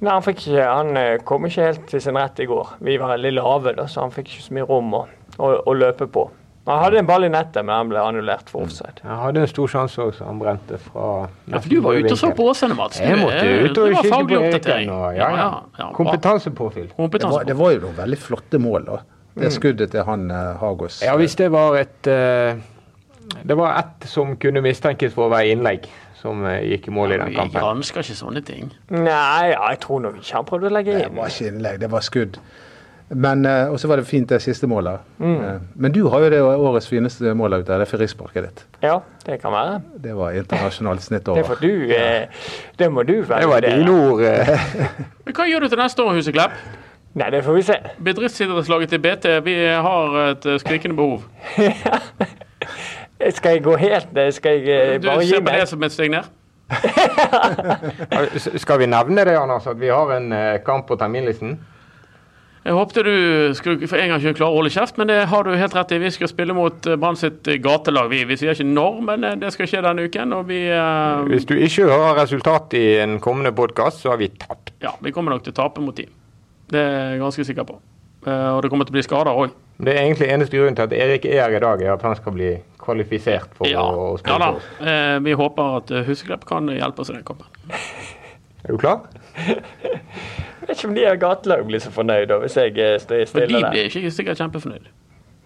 Nei, 0.00 0.10
han, 0.10 0.24
fikk 0.24 0.42
han 0.58 0.96
eh, 1.00 1.14
kom 1.24 1.46
ikke 1.48 1.70
helt 1.70 1.86
til 1.88 2.02
sin 2.04 2.18
rett 2.20 2.40
i 2.42 2.48
går. 2.48 2.74
Vi 2.84 2.98
var 3.00 3.14
veldig 3.14 3.30
lave, 3.32 3.72
da, 3.78 3.86
så 3.88 4.02
han 4.04 4.12
fikk 4.12 4.34
ikke 4.34 4.44
så 4.44 4.56
mye 4.58 4.66
rom 4.68 4.90
å, 4.92 5.06
å, 5.38 5.52
å 5.64 5.76
løpe 5.76 6.08
på. 6.12 6.26
Han 6.66 6.80
hadde 6.82 6.98
en 6.98 7.06
ball 7.06 7.24
i 7.24 7.28
nettet, 7.30 7.62
men 7.64 7.74
han 7.76 7.90
ble 7.92 8.00
annullert 8.02 8.48
for 8.50 8.66
offside. 8.66 8.98
Han 9.06 9.20
hadde 9.22 9.44
en 9.44 9.50
stor 9.50 9.68
sjanse 9.70 10.02
også, 10.02 10.24
han 10.26 10.38
brente 10.42 10.78
fra 10.82 11.28
ja, 11.46 11.60
for 11.60 11.68
du 11.70 11.76
var 11.84 11.98
ute 12.00 12.10
og 12.16 12.18
så 12.18 12.30
på 12.34 12.48
Åsane, 12.50 12.74
Mats. 12.74 12.98
Jeg 13.00 13.18
måtte 13.20 13.40
Det- 13.44 13.70
ut 13.70 13.78
og 13.78 13.86
det 13.86 14.00
kikke 14.02 14.26
på. 14.26 14.40
Eken. 14.56 14.90
Og, 14.90 15.04
ja, 15.14 15.28
ja. 15.36 15.50
ja. 15.78 15.90
Kompetansepåfyll. 15.94 16.88
Det 16.96 17.22
var, 17.22 17.44
det 17.46 17.56
var 17.58 17.70
jo 17.76 17.80
noen 17.86 17.96
veldig 18.00 18.18
flotte 18.18 18.58
mål, 18.58 18.84
da. 18.90 18.98
Det 19.36 19.52
skuddet 19.52 19.90
til 19.92 20.02
han 20.08 20.30
uh, 20.30 20.56
Hagos. 20.58 21.02
Ja, 21.04 21.14
hvis 21.20 21.34
det 21.36 21.50
var 21.52 21.76
et 21.76 22.08
uh, 22.08 22.56
Det 23.44 23.56
var 23.58 23.78
ett 23.78 24.08
som 24.08 24.34
kunne 24.40 24.62
mistenkes 24.64 25.12
for 25.14 25.26
å 25.28 25.30
være 25.34 25.52
innlegg, 25.52 25.86
som 26.16 26.44
eh, 26.46 26.62
gikk 26.70 26.86
i 26.88 26.90
mål 26.94 27.12
i 27.12 27.16
den 27.18 27.28
Vi 27.28 27.34
kampen. 27.36 27.60
gransker 27.60 28.00
ikke 28.06 28.16
sånne 28.16 28.42
ting. 28.46 28.70
Nei, 28.90 29.50
ja, 29.52 29.66
jeg 29.70 29.80
tror 29.82 30.00
nok 30.00 30.16
ikke 30.22 30.34
han 30.38 30.46
prøvde 30.48 30.70
å 30.70 30.72
legge 30.72 30.94
inn. 30.94 31.02
Det 31.04 31.16
var 31.18 31.28
ikke 31.34 31.50
innlegg, 31.52 31.80
det 31.82 31.90
var 31.92 32.00
skudd. 32.06 32.38
Men, 33.08 33.46
eh, 33.46 33.68
Og 33.70 33.78
så 33.80 33.86
var 33.88 33.96
det 34.00 34.06
fint 34.06 34.28
det 34.28 34.40
siste 34.42 34.66
målet. 34.66 34.98
Mm. 35.18 35.60
Men 35.76 35.92
du 35.92 36.08
har 36.08 36.20
jo 36.24 36.30
det 36.30 36.40
årets 36.42 36.88
fineste 36.88 37.34
mål 37.38 37.52
ute, 37.60 37.72
det 37.78 37.80
er 37.86 37.90
frisparket 37.96 38.42
ditt. 38.48 38.64
Ja, 38.82 38.98
det 39.26 39.40
kan 39.42 39.52
være. 39.54 39.80
Det 40.02 40.16
var 40.16 40.30
internasjonalt 40.34 41.02
snitt 41.02 41.24
Det 41.24 41.44
får 41.46 41.52
over. 41.52 41.60
du 41.60 41.92
eh, 41.98 42.26
Det 42.78 42.88
må 42.92 43.02
du 43.06 43.20
være. 43.22 43.40
Det 43.40 43.48
var 43.48 43.60
dine 43.60 43.90
ord. 43.90 44.20
eh. 44.20 44.58
Hva 45.36 45.46
gjør 45.46 45.60
du 45.60 45.68
til 45.68 45.78
neste 45.78 46.02
år, 46.02 46.14
Huseklepp? 46.18 46.50
Nei, 47.16 47.30
det 47.30 47.44
får 47.44 47.54
vi 47.54 47.62
se. 47.62 47.74
Bedriftsidrettslaget 48.04 48.88
til 48.92 48.98
BT, 49.00 49.24
vi 49.46 49.54
har 49.66 50.16
et 50.30 50.46
eh, 50.46 50.58
skrikende 50.60 50.96
behov. 50.96 51.22
Skal 53.30 53.50
jeg 53.56 53.62
gå 53.64 53.76
helt 53.80 54.12
ned? 54.12 54.32
Skal 54.36 54.60
jeg 54.66 55.00
bare 55.00 55.22
gi 55.24 55.30
meg? 55.30 55.30
Du 55.30 55.30
ser 55.30 55.40
på 55.46 55.54
det 55.60 55.68
som 55.70 55.82
et 55.86 55.92
steg 55.94 56.10
ned? 56.12 56.26
Skal 58.60 58.78
vi 58.82 58.86
nevne 58.90 59.24
det, 59.24 59.36
Anders, 59.38 59.66
at 59.70 59.78
vi 59.80 59.88
har 59.88 60.10
en 60.16 60.32
eh, 60.32 60.58
kamp 60.66 60.86
på 60.90 60.96
terminlisten? 61.00 61.56
Jeg 62.66 62.74
håpte 62.74 63.02
du 63.06 63.12
skulle 63.54 63.86
for 63.86 64.00
en 64.02 64.10
gang 64.10 64.18
skyld 64.22 64.38
klare 64.40 64.50
å 64.50 64.56
holde 64.58 64.72
kjeft, 64.74 64.96
men 64.98 65.06
det 65.06 65.20
har 65.30 65.46
du 65.46 65.52
helt 65.54 65.74
rett 65.76 65.92
i. 65.94 66.00
Vi 66.02 66.08
skal 66.10 66.30
spille 66.32 66.54
mot 66.56 66.86
eh, 66.90 66.96
Brann 66.98 67.14
sitt 67.20 67.46
eh, 67.46 67.60
gatelag. 67.62 68.08
Vi, 68.10 68.24
vi 68.26 68.36
sier 68.40 68.56
ikke 68.56 68.66
når, 68.66 68.96
men 69.06 69.26
eh, 69.28 69.36
det 69.38 69.52
skal 69.54 69.68
skje 69.70 69.82
denne 69.86 70.06
uken. 70.08 70.34
Vi, 70.48 70.58
uh... 70.74 71.22
Hvis 71.30 71.46
du 71.46 71.54
ikke 71.54 71.86
hører 71.86 72.18
resultat 72.24 72.74
i 72.74 72.82
en 73.04 73.20
kommende 73.22 73.52
podkast, 73.54 74.02
så 74.02 74.10
har 74.14 74.18
vi 74.18 74.32
tapt. 74.34 74.72
ja, 74.82 74.96
vi 75.04 75.12
kommer 75.14 75.36
nok 75.36 75.44
til 75.46 75.54
å 75.54 75.58
tape 75.60 75.84
mot 75.84 75.94
dem. 75.94 76.10
Det 76.72 76.82
er 76.82 77.12
jeg 77.14 77.22
ganske 77.22 77.46
sikker 77.52 77.68
på. 77.70 77.78
Uh, 78.26 78.56
Og 78.56 78.64
det 78.66 78.72
kommer 78.72 78.88
til 78.88 78.96
å 78.96 78.98
bli 78.98 79.06
skader 79.06 79.30
òg. 79.44 79.54
Det 79.78 79.92
er 79.94 80.02
egentlig 80.02 80.26
eneste 80.34 80.58
grunnen 80.58 80.74
til 80.80 80.88
at 80.88 80.96
Erik 80.96 81.28
er 81.30 81.44
her 81.44 81.54
i 81.54 81.62
dag, 81.62 81.84
er 81.86 81.94
at 81.94 82.02
han 82.02 82.18
skal 82.18 82.34
bli 82.34 82.50
kvalifisert 82.82 83.54
for 83.54 83.70
Ja, 83.70 83.84
å 83.86 84.16
ja 84.16 84.18
spille. 84.24 84.50
da. 84.50 84.82
Uh, 84.82 85.16
Vi 85.28 85.38
håper 85.38 85.78
at 85.78 85.94
Huseklepp 86.10 86.48
kan 86.50 86.66
hjelpe 86.74 87.06
oss 87.06 87.14
i 87.14 87.18
den 87.20 87.22
kampen. 87.28 87.46
Er 88.66 88.74
du 88.74 88.80
klar? 88.82 89.04
Jeg 90.66 90.74
vet 90.74 90.78
ikke 90.80 90.88
om 90.88 90.94
de 90.96 91.04
av 91.06 91.16
gatelag 91.22 91.66
blir 91.68 91.78
så 91.84 91.90
fornøyd 91.94 92.26
da, 92.28 92.38
hvis 92.42 92.56
jeg 92.58 92.78
eh, 92.82 92.96
står 92.98 93.20
de 93.22 93.26
stille 93.30 93.60
der. 93.62 93.70
blir 93.70 93.84
ikke 93.86 94.10
sikkert 94.10 94.40
kjempefornøyd. 94.42 94.88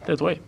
Det 0.07 0.19
tror 0.19 0.31
jeg. 0.33 0.41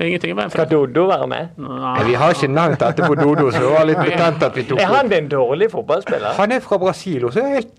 Ingenting 0.00 0.34
å 0.38 0.44
Skal 0.50 0.66
Dodo 0.70 1.06
være 1.10 1.26
med? 1.26 1.56
Nei, 1.58 2.02
vi 2.06 2.14
har 2.14 2.30
ikke 2.34 2.48
nevnt 2.50 2.78
dette 2.82 3.02
på 3.06 3.14
Dodo, 3.18 3.48
så 3.50 3.58
det 3.64 3.70
var 3.72 3.86
litt 3.88 3.98
betent 3.98 4.42
at 4.46 4.54
vi 4.54 4.62
tok 4.68 4.78
Er 4.82 4.86
han 4.92 5.12
en 5.12 5.28
dårlig 5.30 5.70
fotballspiller? 5.72 6.34
Han 6.38 6.52
er 6.54 6.60
fra 6.62 6.78
Brasil, 6.78 7.24
og 7.26 7.32
så 7.34 7.40
er 7.42 7.48
han 7.48 7.54
helt 7.58 7.72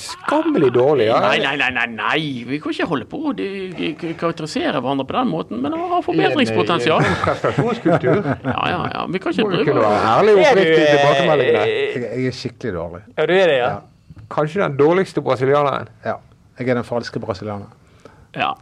skammelig 0.00 0.70
dårlig. 0.72 1.08
Ja. 1.10 1.18
Nei, 1.20 1.38
nei, 1.42 1.56
nei, 1.60 1.68
nei, 1.74 1.86
nei. 1.98 2.20
Vi 2.48 2.60
kan 2.62 2.72
ikke 2.72 2.86
holde 2.88 3.04
på 3.10 3.20
å 3.28 3.34
de- 3.36 3.72
de 3.76 3.90
karakterisere 4.14 4.80
hverandre 4.80 5.04
på 5.08 5.16
den 5.18 5.28
måten, 5.28 5.60
men 5.60 5.72
han 5.76 5.88
har 5.90 6.02
forbedringspotensial. 6.06 7.04
En 7.04 7.16
prestasjonskultur. 7.26 8.24
Ja, 8.44 8.60
ja, 8.70 8.80
ja. 8.94 9.06
Vi 9.10 9.18
kan 9.18 9.32
ikke 9.34 9.48
Må 9.50 9.64
kunne 9.64 9.84
være 9.84 10.02
ærlig 10.16 10.32
og 10.38 10.44
oppriktig 10.46 10.84
tilbakemeldingene. 10.94 11.64
eh, 11.66 12.00
Jeg, 12.00 12.26
er 12.26 12.30
skikkelig 12.40 12.72
dårlig. 12.78 13.02
Ja, 13.18 13.26
du 13.26 13.32
er 13.34 13.46
det, 13.52 13.58
ja? 13.58 13.70
Kanskje 14.30 14.62
den 14.62 14.76
dårligste 14.78 15.22
brasilianeren. 15.24 15.88
Ja. 16.04 16.16
Jeg 16.58 16.68
er 16.68 16.74
den 16.80 16.84
falske 16.84 17.20
brasilianeren. 17.20 17.72
Ja. 18.36 18.52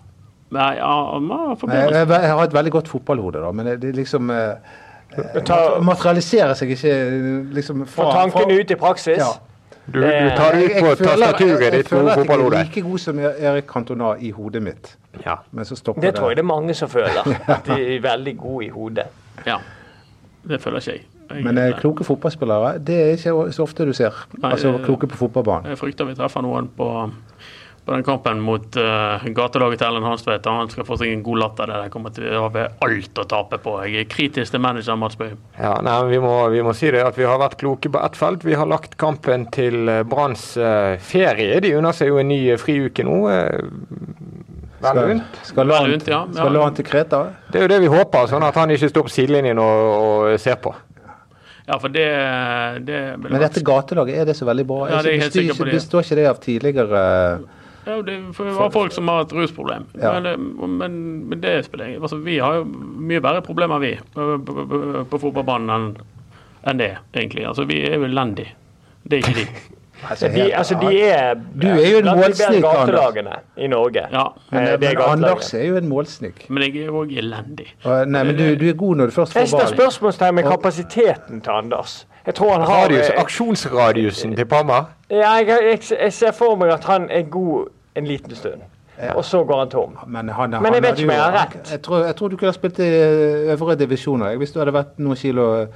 Nei, 0.50 0.74
ja, 0.78 1.18
man 1.20 1.57
Nei, 1.68 1.76
Jeg, 1.76 1.90
jeg, 1.92 2.09
jeg 2.09 2.31
har 2.31 2.44
et 2.44 2.54
veldig 2.54 2.70
godt 2.72 2.88
fotballhode, 2.88 3.42
da, 3.42 3.50
men 3.52 3.66
det, 3.66 3.74
det 3.83 3.90
liksom 3.98 4.31
eh, 4.33 4.78
tar, 5.44 5.81
materialiserer 5.85 6.54
seg 6.57 6.72
ikke 6.72 6.94
liksom 7.52 7.83
fra 7.85 8.07
få 8.07 8.14
tankene 8.14 8.57
ut 8.62 8.72
i 8.72 8.78
praksis. 8.81 9.20
Ja. 9.20 9.28
Du, 9.88 10.00
du 10.00 10.31
tar 10.37 10.52
det 10.52 10.64
ut 10.64 10.74
på 10.85 10.94
tastaturet 11.00 11.62
jeg, 11.64 11.72
ditt 11.72 11.88
føler 11.88 12.16
gode 12.16 12.20
at 12.20 12.28
jeg 12.28 12.38
er 12.44 12.57
like 12.59 12.83
god 12.85 12.98
som 13.00 13.20
Erik 13.24 13.68
Cantona 13.70 14.11
i 14.20 14.31
hodet 14.37 14.62
mitt, 14.62 14.90
Ja. 15.24 15.38
men 15.50 15.64
så 15.64 15.76
stopper 15.76 16.04
Det 16.04 16.14
tror 16.14 16.33
jeg 16.33 16.37
det 16.37 16.42
er 16.44 16.48
mange 16.48 16.74
som 16.76 16.90
føler. 16.92 17.24
At 17.57 17.64
de 17.68 17.78
er 17.96 18.02
veldig 18.04 18.35
gode 18.38 18.66
i 18.66 18.68
hodet. 18.68 19.07
Ja. 19.46 19.57
Det 20.48 20.61
føler 20.61 20.85
ikke 20.85 20.92
jeg. 20.92 21.07
Men 21.31 21.57
jeg, 21.61 21.77
kloke 21.83 22.05
fotballspillere, 22.09 22.79
det 22.81 22.99
er 23.03 23.14
ikke 23.19 23.53
så 23.53 23.62
ofte 23.67 23.85
du 23.88 23.93
ser. 23.97 24.17
Nei, 24.41 24.53
Altså 24.55 24.75
eh, 24.75 24.83
kloke 24.87 25.07
på 25.11 25.19
fotballbanen. 25.21 25.71
Jeg 25.75 25.81
frykter 25.81 26.09
vi 26.09 26.14
treffer 26.17 26.43
noen 26.45 26.69
på, 26.77 26.87
på 27.88 27.95
den 27.95 28.03
kampen 28.05 28.41
mot 28.45 28.77
uh, 28.77 29.23
gatelaget 29.37 29.81
til 29.81 29.87
Ellen 29.88 30.05
Hanstvedt. 30.09 30.49
Han 30.49 30.69
skal 30.73 30.85
få 30.88 30.97
seg 31.01 31.12
en 31.12 31.23
god 31.25 31.38
latter. 31.41 31.71
der. 31.71 31.87
Det 31.87 31.93
kommer 31.95 32.12
til 32.17 32.27
å 32.37 32.49
være 32.53 32.75
alt 32.85 33.21
å 33.23 33.25
tape 33.29 33.61
på. 33.64 33.77
Jeg 33.87 34.03
er 34.03 34.09
kritisk 34.12 34.53
til 34.53 34.61
manager 34.64 34.97
Mats 35.01 35.17
Bøy. 35.21 35.31
Ja, 35.61 35.75
nei, 35.85 35.99
vi 36.11 36.19
må, 36.21 36.35
vi 36.53 36.61
må 36.64 36.75
si 36.77 36.91
det 36.93 37.05
at 37.05 37.17
vi 37.17 37.25
har 37.29 37.41
vært 37.41 37.57
kloke 37.61 37.88
på 37.93 38.03
ett 38.05 38.17
felt. 38.21 38.45
Vi 38.45 38.57
har 38.61 38.69
lagt 38.69 38.97
kampen 39.01 39.47
til 39.53 39.88
eh, 39.88 40.03
Branns 40.09 40.51
uh, 40.61 40.97
ferie. 41.01 41.61
De 41.64 41.73
unner 41.81 41.97
seg 41.97 42.12
jo 42.12 42.21
en 42.21 42.29
ny 42.29 42.43
eh, 42.53 42.61
friuke 42.61 43.05
nå. 43.09 43.23
Skal 44.79 45.21
Skal, 45.43 45.67
la 45.67 45.81
han, 45.81 45.91
unt, 45.97 46.07
ja. 46.07 46.21
skal 46.31 46.47
Ja. 46.47 46.53
la 46.55 46.64
han 46.69 46.75
til 46.77 46.85
Kreta? 46.87 47.19
Det 47.51 47.59
er 47.59 47.64
jo 47.64 47.71
det 47.73 47.81
vi 47.83 47.88
håper, 47.91 48.29
sånn 48.31 48.45
at 48.47 48.55
han 48.55 48.71
ikke 48.71 48.88
står 48.93 49.09
på 49.09 49.11
sidelinjen 49.11 49.59
og, 49.59 49.81
og 50.05 50.37
ser 50.38 50.55
på. 50.62 50.71
Ja, 51.68 51.76
for 51.78 51.92
det, 51.92 52.04
det 52.88 52.98
Men 53.20 53.40
dette 53.42 53.61
gatelaget, 53.64 54.16
er 54.22 54.28
det 54.31 54.35
så 54.38 54.46
veldig 54.48 54.64
bra? 54.66 54.87
Ja, 54.88 55.02
det 55.04 55.12
er 55.14 55.22
helt 55.26 55.35
sikker 55.37 55.59
på 55.59 55.66
det. 55.68 55.74
Består 55.76 56.04
ikke 56.07 56.16
det 56.16 56.26
av 56.31 56.38
tidligere 56.40 57.02
Ja, 57.88 57.96
det 58.04 58.16
var 58.57 58.70
folk 58.72 58.92
som 58.92 59.09
har 59.09 59.22
et 59.26 59.33
rusproblem. 59.33 59.85
Ja. 60.00 60.14
Men, 60.18 60.22
det- 60.28 60.68
men, 60.78 60.96
men 61.28 61.40
det 61.40 61.54
spiller 61.66 61.88
ingen 61.88 62.02
altså, 62.04 62.16
Vi 62.24 62.38
har 62.40 62.59
jo 62.61 62.64
mye 62.64 63.20
verre 63.24 63.40
problemer, 63.44 63.81
vi, 63.85 63.94
på, 64.14 64.38
på, 65.09 65.20
fotballbanen 65.20 65.96
enn 66.68 66.81
det, 66.81 66.90
egentlig. 67.16 67.46
Altså, 67.48 67.64
Vi 67.68 67.83
er 67.88 67.96
jo 68.00 68.09
elendige. 68.09 68.52
Det 69.09 69.20
er 69.20 69.28
ikke 69.28 69.38
de. 69.42 69.46
altså, 70.11 70.29
De, 70.29 70.55
altså, 70.55 70.77
de 70.81 71.03
er 71.03 71.35
Du 71.63 71.67
er 71.67 71.91
jo 71.91 71.99
en 71.99 72.05
målsnik, 72.17 72.65
Anders. 72.65 73.39
i 73.57 73.67
Norge. 73.67 74.03
Ja, 74.13 74.25
Men, 74.51 74.63
Eh, 74.69 74.81
men. 74.81 74.99
Anders 75.09 75.55
er 75.55 75.65
jo 75.65 75.77
en 75.77 75.89
målsnik. 75.89 76.47
Men 76.51 76.63
jeg 76.63 76.85
er 76.87 76.91
òg 76.91 77.13
elendig. 77.19 77.75
Uh, 77.85 78.05
nei, 78.07 78.23
men 78.25 78.37
du, 78.37 78.55
du 78.55 78.69
er 78.69 78.73
god 78.75 78.97
når 78.97 79.07
du 79.07 79.11
først 79.13 79.35
Jeg 79.35 79.41
får 79.43 79.47
stiller 79.47 79.65
ballen. 79.65 79.79
spørsmålstegn 79.79 80.35
med 80.35 80.45
kapasiteten 80.45 81.41
til 81.41 81.51
Anders. 81.51 82.07
Jeg 82.27 82.35
tror 82.35 82.53
han 82.53 82.61
har 82.61 82.85
Radius, 82.85 83.09
eh, 83.09 83.21
aksjonsradiusen 83.21 84.37
til 84.37 84.45
Pamma? 84.45 84.79
ja, 85.11 85.31
jeg, 85.33 85.49
jeg, 85.49 85.81
jeg 86.03 86.13
ser 86.13 86.33
for 86.33 86.57
meg 86.57 86.71
at 86.73 86.85
han 86.85 87.09
er 87.11 87.23
god 87.23 87.69
en 87.97 88.05
liten 88.07 88.35
stund, 88.37 88.61
og 89.15 89.25
så 89.25 89.45
går 89.45 89.59
han 89.59 89.69
tom. 89.71 89.97
Men, 90.07 90.29
han, 90.29 90.51
Men 90.51 90.65
jeg 90.65 90.75
han 90.75 90.83
vet 90.83 90.99
ikke 90.99 91.09
om 91.09 91.15
jeg 91.15 91.23
har 91.23 91.33
rett. 91.33 91.71
Jeg 91.73 91.83
tror, 91.83 92.05
jeg 92.05 92.17
tror 92.17 92.29
du 92.29 92.37
kunne 92.37 92.49
ha 92.49 92.53
spilt 92.53 92.79
i 92.79 92.89
øvre 93.55 93.75
divisjoner 93.81 94.37
hvis 94.37 94.53
du 94.53 94.59
hadde 94.61 94.75
vært 94.77 94.99
noen 94.99 95.17
kilo 95.17 95.67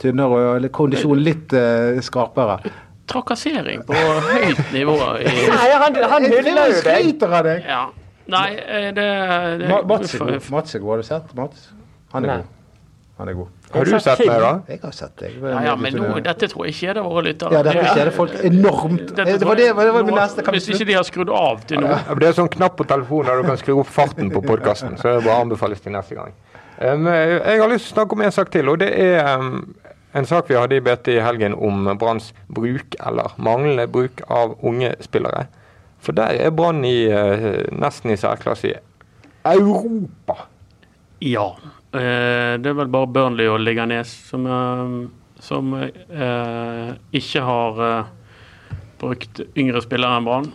tynnere 0.00 0.28
og 0.50 0.56
eller 0.56 0.68
kondisjonen 0.68 1.22
litt 1.22 1.52
uh, 1.52 2.00
skarpere. 2.00 2.58
Trakassering 3.10 3.82
på 3.88 3.96
høyt 4.30 4.62
nivå. 4.74 4.96
I, 5.20 5.34
Nei, 5.54 5.66
han, 5.82 5.98
han 6.14 6.28
hyller 6.30 6.62
jo 6.74 6.80
deg. 6.86 7.24
av 7.26 7.42
deg! 7.48 7.66
ja. 7.68 7.82
Nei, 8.30 8.48
eh, 8.62 8.88
det, 8.94 9.04
det 9.58 9.68
Ma- 9.70 9.82
Mats 9.90 10.14
er 10.14 10.20
god. 10.22 10.50
Mats 10.54 10.74
er 10.76 10.82
god. 10.84 10.90
Har 10.94 11.00
du 11.02 11.06
sett 11.08 11.32
Mats? 11.34 11.68
Han 12.14 12.24
er 12.24 12.30
Nei. 12.30 12.36
god. 12.44 12.56
Han 13.20 13.28
er 13.28 13.34
god. 13.36 13.48
Har 13.74 13.84
du 13.84 13.90
sett 14.00 14.20
meg, 14.24 14.40
da? 14.42 14.52
Jeg 14.70 14.80
har 14.82 14.94
sett 14.96 15.16
deg. 15.20 15.34
Ja, 15.42 15.58
ja, 15.66 15.72
men 15.78 15.94
nå, 15.98 16.06
dette 16.24 16.48
tror 16.50 16.64
jeg 16.66 16.76
kjeder 16.78 17.04
våre 17.04 17.24
lyttere. 17.26 17.52
Ja, 17.54 17.60
dette 17.66 17.82
kjeder 17.92 18.10
folk 18.16 18.32
enormt. 18.48 19.02
Dette 19.10 19.26
Det 19.28 19.34
tror 19.42 19.50
var 19.50 19.60
det, 19.60 19.66
det 19.76 19.92
var 19.96 20.06
min 20.08 20.16
neste 20.16 20.44
kan 20.46 20.56
Hvis 20.56 20.70
ikke 20.72 20.86
de 20.88 20.96
har 20.96 21.04
skrudd 21.06 21.32
av 21.34 21.60
til 21.68 21.82
nå. 21.84 21.90
Ja, 21.90 22.16
Det 22.22 22.30
er 22.30 22.38
sånn 22.38 22.48
knapp 22.54 22.78
på 22.80 22.86
telefonen 22.88 23.28
der 23.28 23.42
du 23.42 23.50
kan 23.50 23.60
skru 23.60 23.74
opp 23.82 23.92
farten 23.92 24.32
på 24.32 24.42
podkasten. 24.46 24.96
Så 24.98 25.12
det 25.18 25.26
bare 25.26 25.42
anbefales 25.44 25.82
til 25.84 25.94
neste 25.94 26.16
gang. 26.18 26.32
Um, 26.80 27.04
jeg 27.12 27.60
har 27.60 27.68
lyst 27.68 27.90
til 27.90 27.92
å 27.92 27.96
snakke 27.98 28.16
om 28.16 28.24
en 28.24 28.32
sak 28.32 28.50
til, 28.54 28.70
og 28.72 28.78
det 28.80 28.88
er 28.96 29.20
um, 29.36 29.74
en 30.12 30.26
sak 30.26 30.50
vi 30.50 30.58
hadde 30.58 30.76
i 30.78 30.82
BT 30.84 31.12
i 31.14 31.22
helgen 31.22 31.54
om 31.54 31.86
Branns 31.98 32.32
bruk, 32.48 32.96
eller 33.06 33.32
manglende 33.38 33.86
bruk, 33.90 34.22
av 34.28 34.56
unge 34.66 34.94
spillere. 35.04 35.46
For 36.00 36.16
der 36.16 36.38
er 36.46 36.54
Brann 36.54 36.84
i, 36.84 37.04
eh, 37.12 37.66
nesten 37.72 38.10
i 38.10 38.16
særklasse 38.16 38.72
i 38.72 38.74
Europa. 39.44 40.46
Ja. 41.20 41.50
Eh, 41.92 42.56
det 42.58 42.70
er 42.70 42.78
vel 42.78 42.88
bare 42.88 43.06
Burnley 43.06 43.48
og 43.50 43.60
Liganes 43.60 44.08
som, 44.30 44.46
eh, 44.46 45.08
som 45.40 45.74
eh, 45.74 46.94
ikke 47.12 47.44
har 47.44 48.08
brukt 49.00 49.40
yngre 49.56 49.82
spillere 49.84 50.18
enn 50.18 50.28
Brann 50.28 50.52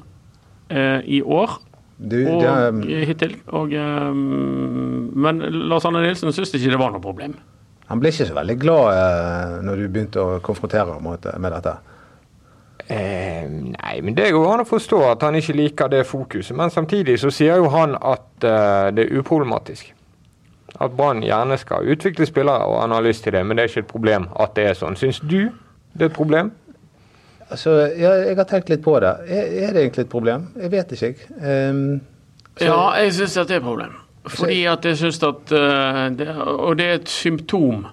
eh, 0.69 1.01
i 1.05 1.21
år. 1.21 1.59
Du, 1.97 2.17
Og 2.27 2.41
det, 2.43 3.05
hittil. 3.07 3.37
Og, 3.55 3.73
eh, 3.73 4.13
men 4.13 5.43
Lars 5.69 5.85
Anne 5.87 6.03
Nilsen 6.03 6.33
syns 6.35 6.53
ikke 6.53 6.73
det 6.73 6.81
var 6.81 6.91
noe 6.91 7.03
problem. 7.03 7.37
Han 7.87 7.99
ble 8.01 8.09
ikke 8.09 8.25
så 8.29 8.33
veldig 8.37 8.55
glad 8.61 8.87
eh, 8.97 9.57
når 9.65 9.81
du 9.81 9.87
begynte 9.93 10.21
å 10.23 10.39
konfrontere 10.45 10.95
ham 10.95 11.05
med 11.05 11.51
dette. 11.53 11.75
Eh, 12.87 13.45
nei, 13.49 13.95
men 14.05 14.15
det 14.17 14.31
går 14.35 14.47
an 14.53 14.61
å 14.63 14.67
forstå 14.69 14.99
at 15.09 15.23
han 15.25 15.37
ikke 15.39 15.55
liker 15.57 15.89
det 15.93 16.03
fokuset. 16.09 16.55
Men 16.57 16.69
samtidig 16.73 17.17
så 17.21 17.31
sier 17.33 17.57
jo 17.61 17.69
han 17.73 17.95
at 17.97 18.45
eh, 18.45 18.89
det 18.97 19.07
er 19.07 19.19
uproblematisk. 19.21 19.91
At 20.81 20.91
Brann 20.97 21.21
gjerne 21.23 21.55
skal 21.57 21.87
utvikle 21.93 22.27
spillere, 22.27 22.65
og 22.67 22.81
han 22.81 22.91
har 22.91 23.05
lyst 23.05 23.23
til 23.23 23.33
det. 23.33 23.45
Men 23.47 23.55
det 23.57 23.63
er 23.63 23.71
ikke 23.71 23.85
et 23.85 23.91
problem 23.93 24.27
at 24.43 24.55
det 24.57 24.67
er 24.71 24.77
sånn. 24.77 24.97
Syns 24.99 25.21
du 25.23 25.39
det 25.95 26.01
er 26.03 26.09
et 26.11 26.17
problem? 26.17 26.51
Altså, 27.45 27.75
jeg, 27.93 28.25
jeg 28.27 28.35
har 28.41 28.47
tenkt 28.49 28.69
litt 28.73 28.81
på 28.83 28.97
det. 28.99 29.13
Er, 29.29 29.51
er 29.69 29.73
det 29.77 29.83
egentlig 29.85 30.03
et 30.07 30.11
problem? 30.11 30.49
Jeg 30.59 30.71
vet 30.73 30.91
ikke, 30.97 31.11
jeg. 31.13 31.29
Um, 31.71 32.01
så- 32.57 32.65
Ja, 32.67 32.79
jeg 33.03 33.13
syns 33.13 33.37
det 33.37 33.45
er 33.45 33.61
et 33.61 33.63
problem. 33.63 33.93
Fordi 34.25 34.63
at 34.69 34.85
jeg 34.85 34.97
synes 34.97 35.21
at 35.23 35.51
eh, 35.53 36.01
det, 36.17 36.29
Og 36.33 36.77
det 36.79 36.85
er 36.85 36.97
et 36.99 37.11
symptom 37.11 37.85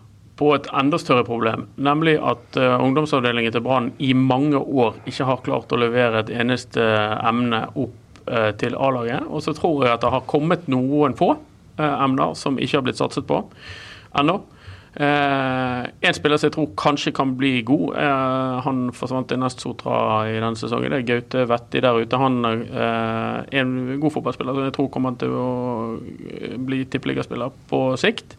på 0.42 0.49
et 0.57 0.66
enda 0.75 0.99
større 0.99 1.25
problem. 1.27 1.66
Nemlig 1.77 2.16
at 2.18 2.57
eh, 2.59 2.77
ungdomsavdelingen 2.83 3.53
til 3.55 3.64
Brann 3.64 3.92
i 4.03 4.12
mange 4.16 4.59
år 4.59 4.97
ikke 5.07 5.29
har 5.29 5.42
klart 5.45 5.73
å 5.73 5.81
levere 5.81 6.23
et 6.23 6.33
eneste 6.33 6.83
emne 6.83 7.66
opp 7.77 8.23
eh, 8.27 8.51
til 8.59 8.77
A-laget. 8.79 9.29
Og 9.29 9.45
så 9.45 9.55
tror 9.57 9.85
jeg 9.85 9.95
at 9.95 10.05
det 10.05 10.12
har 10.14 10.27
kommet 10.31 10.66
noen 10.73 11.16
få 11.18 11.35
eh, 11.35 11.95
emner 12.07 12.35
som 12.38 12.59
ikke 12.59 12.81
har 12.81 12.88
blitt 12.88 13.03
satset 13.03 13.29
på 13.29 13.42
ennå. 14.18 14.40
Eh, 14.92 15.85
en 16.05 16.14
spiller 16.14 16.37
som 16.37 16.50
jeg 16.50 16.52
tror 16.52 16.72
kanskje 16.76 17.14
kan 17.16 17.31
bli 17.38 17.62
god, 17.64 17.94
eh, 17.96 18.57
han 18.66 18.83
forsvant 18.92 19.33
i 19.33 19.38
Nest 19.40 19.62
Sotra 19.64 20.26
i 20.28 20.35
denne 20.37 20.59
sesongen. 20.59 20.92
Det 20.92 20.98
er 21.00 21.07
Gaute 21.09 21.46
Vetti 21.48 21.81
der 21.81 21.96
ute. 21.96 22.20
Han 22.20 22.44
eh, 22.44 23.38
er 23.48 23.62
en 23.62 24.00
god 24.02 24.12
fotballspiller 24.12 24.59
som 24.59 24.68
jeg 24.68 24.74
tror 24.76 24.90
kommer 24.92 25.16
til 25.20 25.33
å 25.33 25.46
eh, 25.96 26.59
bli 26.61 26.85
tippeligaspiller 26.92 27.55
på 27.70 27.81
sikt. 28.00 28.37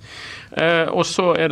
Eh, 0.54 0.86
og 0.94 1.08
så 1.10 1.34
er 1.34 1.50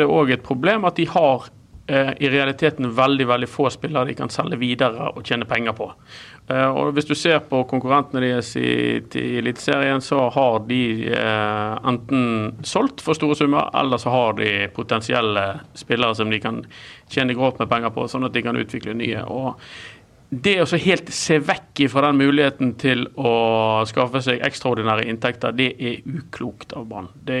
det 0.00 0.08
òg 0.08 0.32
et 0.32 0.46
problem 0.46 0.88
at 0.88 0.96
de 0.96 1.08
har 1.12 1.50
i 1.84 2.30
realiteten 2.32 2.86
veldig 2.96 3.26
veldig 3.28 3.46
få 3.52 3.66
spillere 3.68 4.08
de 4.08 4.14
kan 4.16 4.30
selge 4.32 4.56
videre 4.56 5.10
og 5.10 5.18
tjene 5.20 5.44
penger 5.44 5.74
på. 5.76 5.90
Eh, 6.48 6.68
og 6.68 6.92
Hvis 6.92 7.08
du 7.08 7.14
ser 7.16 7.38
på 7.48 7.62
konkurrentene 7.68 8.20
deres 8.26 8.50
i, 8.60 9.00
i 9.00 9.24
Eliteserien, 9.40 10.02
så 10.04 10.26
har 10.34 10.58
de 10.68 10.82
eh, 11.08 11.72
enten 11.88 12.60
solgt 12.66 13.00
for 13.04 13.16
store 13.16 13.38
summer, 13.38 13.70
eller 13.80 14.00
så 14.00 14.12
har 14.12 14.36
de 14.40 14.50
potensielle 14.76 15.46
spillere 15.74 16.14
som 16.18 16.30
de 16.30 16.42
kan 16.44 16.60
tjene 17.08 17.36
grovt 17.36 17.62
med 17.62 17.72
penger 17.72 17.94
på, 17.96 18.06
sånn 18.12 18.28
at 18.28 18.36
de 18.36 18.44
kan 18.44 18.60
utvikle 18.60 18.96
nye. 18.98 19.24
og 19.24 19.60
det 20.34 20.56
å 20.58 20.66
så 20.66 20.78
helt 20.80 21.10
se 21.14 21.36
vekk 21.38 21.84
fra 21.92 22.08
den 22.08 22.18
muligheten 22.18 22.72
til 22.80 23.04
å 23.14 23.84
skaffe 23.86 24.22
seg 24.24 24.42
ekstraordinære 24.42 25.04
inntekter, 25.06 25.54
det 25.54 25.68
er 25.78 26.00
uklokt 26.02 26.74
av 26.74 26.88
Brann. 26.90 27.10
Det 27.14 27.38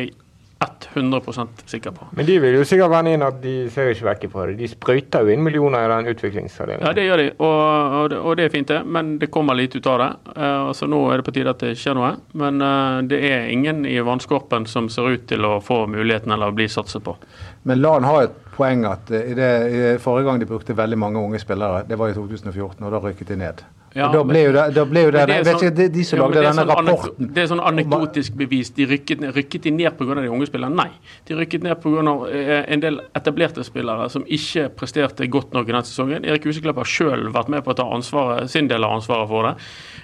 100% 0.94 1.64
sikker 1.70 1.94
på. 1.96 2.08
Men 2.16 2.26
de 2.28 2.38
vil 2.42 2.58
jo 2.58 2.64
sikkert 2.68 2.92
vende 2.92 3.14
inn 3.14 3.24
at 3.26 3.40
de 3.42 3.54
ser 3.72 3.92
ikke 3.92 4.08
vekk 4.08 4.26
fra 4.32 4.46
det. 4.48 4.56
De 4.60 4.70
sprøyter 4.70 5.24
jo 5.24 5.34
inn 5.34 5.44
millioner 5.44 5.86
i 5.86 5.90
den 5.92 6.12
utviklingsavdelingen. 6.14 6.86
Ja, 6.86 6.94
det 6.96 7.06
gjør 7.06 7.22
de, 7.22 7.28
og, 7.38 7.58
og, 8.00 8.10
det, 8.12 8.20
og 8.20 8.38
det 8.38 8.46
er 8.46 8.54
fint, 8.54 8.70
det. 8.70 8.80
Men 8.84 9.14
det 9.22 9.30
kommer 9.34 9.58
lite 9.58 9.80
ut 9.80 9.90
av 9.90 10.00
det. 10.02 10.10
Uh, 10.36 10.70
så 10.76 10.88
nå 10.90 11.00
er 11.10 11.20
det 11.20 11.26
på 11.28 11.34
tide 11.36 11.54
at 11.54 11.64
det 11.64 11.74
skjer 11.80 11.98
noe. 11.98 12.14
Men 12.38 12.62
uh, 12.64 13.02
det 13.08 13.20
er 13.30 13.50
ingen 13.52 13.84
i 13.88 13.98
vannskorpen 14.04 14.68
som 14.70 14.90
ser 14.92 15.14
ut 15.14 15.28
til 15.30 15.46
å 15.46 15.58
få 15.64 15.84
muligheten 15.90 16.34
eller 16.34 16.54
bli 16.56 16.68
satset 16.70 17.04
på. 17.04 17.16
Men 17.64 17.80
LAN 17.80 18.04
har 18.04 18.26
et 18.26 18.40
poeng 18.54 18.84
at 18.88 19.10
eh, 19.10 19.30
i 19.32 19.36
det, 19.38 19.52
i 19.70 19.84
forrige 20.02 20.28
gang 20.28 20.42
de 20.42 20.48
brukte 20.48 20.76
veldig 20.76 20.98
mange 21.00 21.22
unge 21.22 21.40
spillere, 21.42 21.84
det 21.88 21.98
var 21.98 22.12
i 22.12 22.16
2014, 22.16 22.84
og 22.84 22.92
da 22.92 23.00
rykket 23.02 23.32
de 23.32 23.40
ned. 23.40 23.64
Ja, 23.94 24.08
og 24.08 24.14
da 24.16 24.22
ble 24.26 24.40
jo 24.42 24.52
det, 24.52 24.62
da 24.74 24.84
ble 24.90 25.02
jo 25.04 25.10
det, 25.14 25.20
det 25.28 25.34
er 25.36 25.44
vet 25.44 25.54
sånn- 25.54 25.68
ikke, 25.70 25.92
de, 25.94 26.04
som 26.04 26.18
lagde 26.18 26.40
denne 26.42 26.54
sånn 26.54 26.70
rapporten 26.72 27.28
Det 27.34 27.42
er 27.44 27.46
sånn 27.46 27.60
anekdotisk 27.62 28.34
bevis. 28.36 28.70
De 28.74 28.86
rykket, 28.90 29.20
rykket 29.36 29.62
de 29.62 29.70
ned 29.70 29.96
pga. 29.96 30.14
de 30.20 30.28
unge 30.34 30.46
spillerne? 30.50 30.74
Nei. 30.74 30.90
De 31.26 31.34
rykket 31.38 31.62
ned 31.62 31.80
pga. 31.80 32.64
en 32.66 32.80
del 32.80 33.00
etablerte 33.14 33.62
spillere 33.64 34.08
som 34.10 34.24
ikke 34.26 34.68
presterte 34.74 35.28
godt 35.30 35.52
nok 35.54 35.68
i 35.68 35.72
den 35.72 35.82
sesongen. 35.86 36.24
Erik 36.26 36.42
Huseklepp 36.44 36.76
har 36.76 36.84
sjøl 36.84 37.30
vært 37.32 37.48
med 37.48 37.62
på 37.64 37.70
å 37.70 37.76
ta 37.76 37.84
ansvaret, 37.84 38.50
sin 38.50 38.66
del 38.68 38.82
av 38.84 38.96
ansvaret 38.98 39.28
for 39.28 39.42
det. 39.44 39.54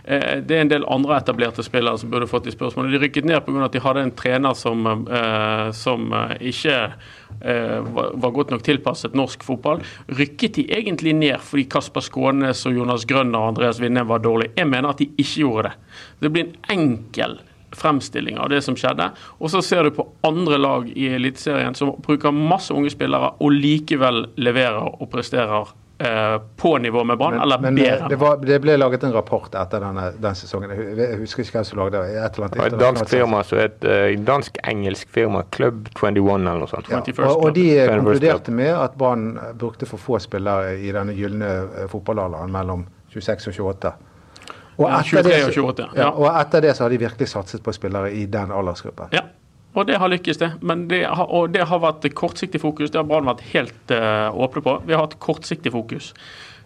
Eh, 0.04 0.40
Det 0.40 0.56
er 0.56 0.60
en 0.60 0.68
del 0.68 0.84
andre 0.88 1.16
etablerte 1.20 1.62
spillere 1.66 1.98
som 1.98 2.10
burde 2.10 2.28
fått 2.28 2.44
de 2.44 2.50
spørsmålene. 2.52 2.92
De 2.92 2.98
rykket 3.08 3.24
ned 3.24 3.44
pga. 3.44 3.64
at 3.64 3.72
de 3.72 3.80
hadde 3.80 4.02
en 4.02 4.10
trener 4.12 4.54
som, 4.54 4.86
eh, 5.10 5.70
som 5.72 6.12
eh, 6.12 6.36
ikke 6.40 6.70
eh, 6.70 6.90
var, 7.40 8.10
var 8.20 8.32
godt 8.36 8.50
nok 8.52 8.64
tilpasset 8.66 9.14
norsk 9.16 9.44
fotball. 9.46 9.84
Rykket 10.18 10.58
de 10.58 10.66
egentlig 10.76 11.14
ned 11.16 11.40
fordi 11.44 11.64
Kasper 11.72 12.04
Skånes 12.04 12.66
og 12.68 12.76
Jonas 12.76 13.06
Grønner 13.08 13.40
og 13.40 13.54
Andreas 13.54 13.80
Winnem 13.80 14.08
var 14.10 14.20
dårlige? 14.24 14.52
Jeg 14.58 14.68
mener 14.68 14.92
at 14.92 15.00
de 15.00 15.08
ikke 15.16 15.44
gjorde 15.44 15.70
det. 15.70 15.76
Det 16.20 16.32
blir 16.34 16.48
en 16.48 16.74
enkel 16.76 17.38
fremstilling 17.76 18.38
av 18.38 18.50
det 18.50 18.62
som 18.66 18.76
skjedde. 18.78 19.10
Og 19.38 19.50
så 19.52 19.62
ser 19.64 19.86
du 19.86 19.94
på 19.94 20.06
andre 20.26 20.58
lag 20.60 20.88
i 20.90 21.08
Eliteserien 21.14 21.76
som 21.78 21.94
bruker 22.02 22.34
masse 22.34 22.74
unge 22.74 22.90
spillere 22.92 23.34
og 23.38 23.54
likevel 23.54 24.24
leverer 24.40 24.90
og 24.90 25.06
presterer 25.12 25.70
eh, 25.70 25.76
på 26.56 26.78
nivå 26.78 27.04
med 27.04 27.18
Brann, 27.18 27.40
eller 27.40 27.58
men 27.58 27.78
eh, 27.78 27.84
bedre. 27.84 28.08
det, 28.08 28.16
var, 28.16 28.36
det 28.36 28.56
ble 28.64 28.76
laget 28.76 29.02
en 29.04 29.12
rapport 29.12 29.54
etter 29.54 29.82
denne, 29.84 30.06
den 30.16 30.38
sesongen. 30.38 30.72
Jeg, 30.96 31.18
husker 31.20 31.44
ikke 31.44 31.58
hvem 31.58 31.66
som 31.68 31.80
lagde 31.82 32.00
det. 32.00 32.14
Et 32.16 32.38
eller 32.38 32.46
annet 32.46 32.72
et 32.72 32.78
dansk 32.80 33.10
firma 33.10 33.42
så 33.44 33.58
et 33.66 33.84
eh, 33.84 34.14
dansk-engelsk 34.24 35.10
firma 35.12 35.42
Club 35.52 35.90
21 35.92 36.30
eller 36.38 36.62
noe 36.62 36.70
sånt. 36.70 36.88
Ja, 36.88 37.02
og, 37.26 37.44
og 37.44 37.52
de 37.56 37.66
konkluderte 37.90 38.54
med 38.54 38.72
at 38.72 38.96
Brann 39.00 39.34
brukte 39.60 39.88
for 39.90 40.00
få 40.00 40.20
spillere 40.24 40.78
i 40.80 40.94
denne 40.94 41.16
gylne 41.16 41.50
eh, 41.66 41.90
fotballalderen 41.92 42.54
mellom 42.54 42.86
26 43.12 43.50
og 43.52 43.60
28. 43.74 43.92
Og 44.80 44.88
etter, 44.88 45.20
23 45.20 45.28
det, 45.28 45.42
og 45.44 45.58
28, 45.66 45.90
ja, 45.92 46.00
ja. 46.00 46.08
og 46.16 46.40
etter 46.40 46.64
det 46.64 46.72
så 46.78 46.86
har 46.86 46.94
de 46.94 47.02
virkelig 47.02 47.28
satset 47.28 47.60
på 47.60 47.76
spillere 47.76 48.14
i 48.16 48.24
den 48.30 48.56
aldersgruppen. 48.56 49.12
Ja, 49.12 49.26
og 49.72 49.86
det 49.86 49.98
har 50.02 50.10
lykkes, 50.10 50.38
det. 50.38 50.50
Men 50.60 50.88
det 50.90 51.04
har, 51.06 51.26
og 51.30 51.50
det 51.54 51.66
har 51.70 51.82
vært 51.82 52.08
kortsiktig 52.18 52.60
fokus. 52.60 52.90
Det 52.90 52.98
har 52.98 53.06
Brann 53.06 53.28
vært 53.28 53.44
helt 53.52 53.92
uh, 53.94 54.30
åpne 54.34 54.62
på. 54.66 54.78
Vi 54.86 54.96
har 54.96 55.04
hatt 55.04 55.18
kortsiktig 55.22 55.72
fokus. 55.72 56.10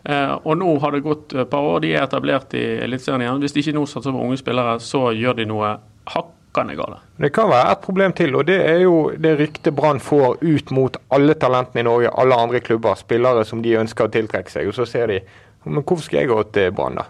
Uh, 0.09 0.40
og 0.40 0.57
nå 0.61 0.71
har 0.81 0.95
det 0.95 1.05
gått 1.05 1.35
et 1.37 1.51
par 1.53 1.69
år. 1.69 1.83
De 1.85 1.93
er 1.93 2.07
etablert 2.07 2.57
i 2.57 2.64
Eliteserien 2.87 3.27
igjen. 3.27 3.45
Hvis 3.45 3.57
de 3.57 3.64
ikke 3.64 3.77
nå 3.77 3.85
satser 3.90 4.14
på 4.14 4.25
unge 4.25 4.40
spillere, 4.40 4.79
så 4.81 5.11
gjør 5.12 5.37
de 5.40 5.49
noe 5.53 5.75
hakkende 6.14 6.79
gale. 6.81 7.03
Det 7.21 7.33
kan 7.37 7.53
være 7.53 7.77
et 7.77 7.85
problem 7.85 8.17
til, 8.17 8.37
og 8.40 8.49
det 8.49 8.61
er 8.64 8.81
jo 8.87 8.97
det 9.21 9.37
ryktet 9.43 9.77
Brann 9.77 10.01
får 10.01 10.40
ut 10.40 10.73
mot 10.73 10.97
alle 11.12 11.37
talentene 11.37 11.85
i 11.85 11.88
Norge, 11.90 12.17
alle 12.25 12.40
andre 12.40 12.64
klubber, 12.64 12.97
spillere 12.97 13.45
som 13.45 13.61
de 13.64 13.77
ønsker 13.85 14.09
å 14.09 14.14
tiltrekke 14.17 14.53
seg. 14.53 14.73
Og 14.73 14.79
så 14.81 14.88
ser 14.88 15.12
de 15.12 15.21
Men 15.64 15.81
hvorfor 15.81 16.05
skal 16.05 16.19
jeg 16.19 16.29
gå 16.29 16.43
til 16.53 16.73
Brann, 16.77 16.99
da? 17.01 17.07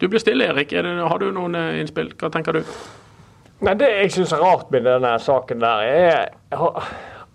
Du 0.00 0.06
blir 0.08 0.22
stille, 0.22 0.46
Erik. 0.46 0.72
Er 0.72 0.86
det, 0.86 0.92
har 1.02 1.18
du 1.18 1.32
noen 1.34 1.56
eh, 1.58 1.80
innspill? 1.82 2.12
Hva 2.14 2.30
tenker 2.30 2.54
du? 2.54 2.60
Men 3.60 3.80
det 3.80 3.90
jeg 3.92 4.12
syns 4.14 4.32
er 4.32 4.40
rart 4.40 4.70
med 4.72 4.86
denne 4.88 5.12
saken 5.20 5.60
der, 5.60 5.84
er 5.84 6.80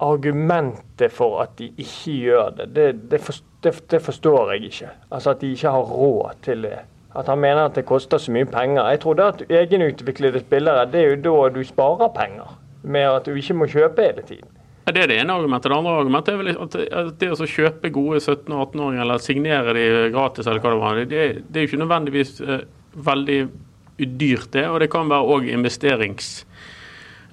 argumentet 0.04 1.14
for 1.14 1.40
at 1.44 1.54
de 1.60 1.70
ikke 1.78 2.16
gjør 2.26 2.50
det. 2.58 2.68
Det, 2.76 2.88
det, 3.12 3.22
for, 3.22 3.38
det, 3.64 4.02
forstår 4.02 4.52
jeg 4.54 4.72
ikke. 4.72 4.90
Altså 5.12 5.36
at 5.36 5.42
de 5.42 5.54
ikke 5.54 5.72
har 5.72 5.94
råd 5.94 6.42
til 6.46 6.66
det. 6.66 6.80
At 7.16 7.30
han 7.32 7.40
mener 7.40 7.70
at 7.70 7.78
det 7.78 7.86
koster 7.88 8.20
så 8.20 8.34
mye 8.34 8.48
penger. 8.50 8.90
Jeg 8.92 9.00
tror 9.06 9.14
det 9.14 9.24
at 9.30 9.44
egenutviklede 9.50 10.42
spillere, 10.44 10.90
det 10.92 11.02
er 11.02 11.14
jo 11.14 11.22
da 11.28 11.50
du 11.56 11.64
sparer 11.64 12.12
penger. 12.18 12.58
Med 12.84 13.08
at 13.08 13.26
du 13.26 13.38
ikke 13.38 13.56
må 13.58 13.70
kjøpe 13.72 14.02
hele 14.02 14.26
tiden. 14.26 14.50
Det 14.86 15.02
er 15.02 15.10
det 15.10 15.16
ene 15.18 15.34
argumentet. 15.34 15.72
Det 15.72 15.78
andre 15.78 15.94
argumentet 16.02 16.34
er 16.34 16.42
vel 16.42 16.52
at 16.62 16.76
det 17.22 17.32
å 17.34 17.48
kjøpe 17.50 17.90
gode 17.90 18.20
17- 18.20 18.52
og 18.54 18.68
18-åringer, 18.68 19.02
eller 19.02 19.24
signere 19.24 19.74
de 19.74 19.86
gratis, 20.14 20.46
eller 20.46 20.62
hva 20.62 20.74
det 20.74 20.82
var, 20.84 21.00
det, 21.00 21.22
det 21.48 21.58
er 21.58 21.66
jo 21.66 21.72
ikke 21.72 21.82
nødvendigvis 21.82 22.36
eh, 22.46 22.68
veldig 23.08 23.40
dyrt, 23.97 24.51
det. 24.53 24.67
Og 24.69 24.79
det 24.79 24.89
kan 24.91 25.08
være 25.10 25.23
òg 25.38 25.47
investerings 25.53 26.45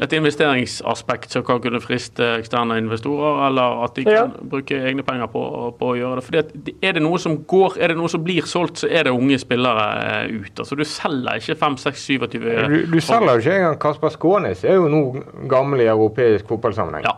et 0.03 0.11
investeringsaspekt 0.17 1.31
som 1.31 1.45
kan 1.47 1.61
kunne 1.63 1.79
friste 1.81 2.25
eksterne 2.41 2.79
investorer, 2.81 3.47
eller 3.47 3.83
at 3.85 3.95
de 3.95 4.05
kan 4.05 4.13
Ja. 4.15 4.27
bruke 4.51 4.75
egne 4.75 5.03
penger 5.05 5.27
på, 5.31 5.43
på 5.79 5.91
å 5.93 5.97
gjøre 5.97 6.17
det. 6.17 6.25
Fordi 6.25 6.39
at 6.39 6.53
Er 6.83 6.93
det 6.93 7.03
noe 7.03 7.19
som 7.19 7.37
går, 7.45 7.77
er 7.79 7.89
det 7.89 7.97
noe 7.99 8.09
som 8.09 8.25
blir 8.25 8.43
solgt, 8.43 8.79
så 8.81 8.89
er 8.91 9.05
det 9.05 9.13
unge 9.13 9.39
spillere 9.39 10.25
eh, 10.25 10.33
ut. 10.33 10.59
Altså 10.59 10.75
Du 10.77 10.83
selger 10.85 11.37
ikke 11.39 11.55
5-6-27 11.61 12.29
Du, 12.33 12.87
du 12.93 13.01
selger 13.01 13.33
jo 13.33 13.39
ikke 13.45 13.57
engang 13.59 13.79
Kasper 13.79 14.09
Skånes, 14.09 14.65
er 14.65 14.75
jo 14.75 14.89
nå 14.89 15.23
gammel 15.49 15.81
i 15.81 15.87
europeisk 15.93 16.49
fotballsammenheng, 16.49 17.05
Ja, 17.05 17.17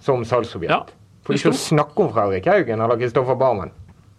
som 0.00 0.22
salgsobjekt. 0.24 0.70
Ja. 0.70 0.82
For 1.24 1.32
ikke 1.34 1.50
å 1.50 1.58
snakke 1.58 1.96
om 2.02 2.12
Fredrik 2.12 2.44
Haugen 2.46 2.80
eller 2.80 2.96
Kristoffer 2.98 3.34
Barmen. 3.38 3.70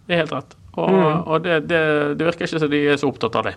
det 0.08 0.14
er 0.16 0.26
helt 0.26 0.32
rett. 0.32 0.56
Og, 0.76 0.90
Mm. 0.90 1.22
og 1.28 1.42
det, 1.44 1.68
det, 1.68 2.18
det 2.18 2.26
virker 2.26 2.44
ikke 2.48 2.58
som 2.60 2.68
de 2.70 2.86
er 2.88 2.96
så 2.96 3.06
opptatt 3.08 3.36
av 3.36 3.44
det. 3.44 3.54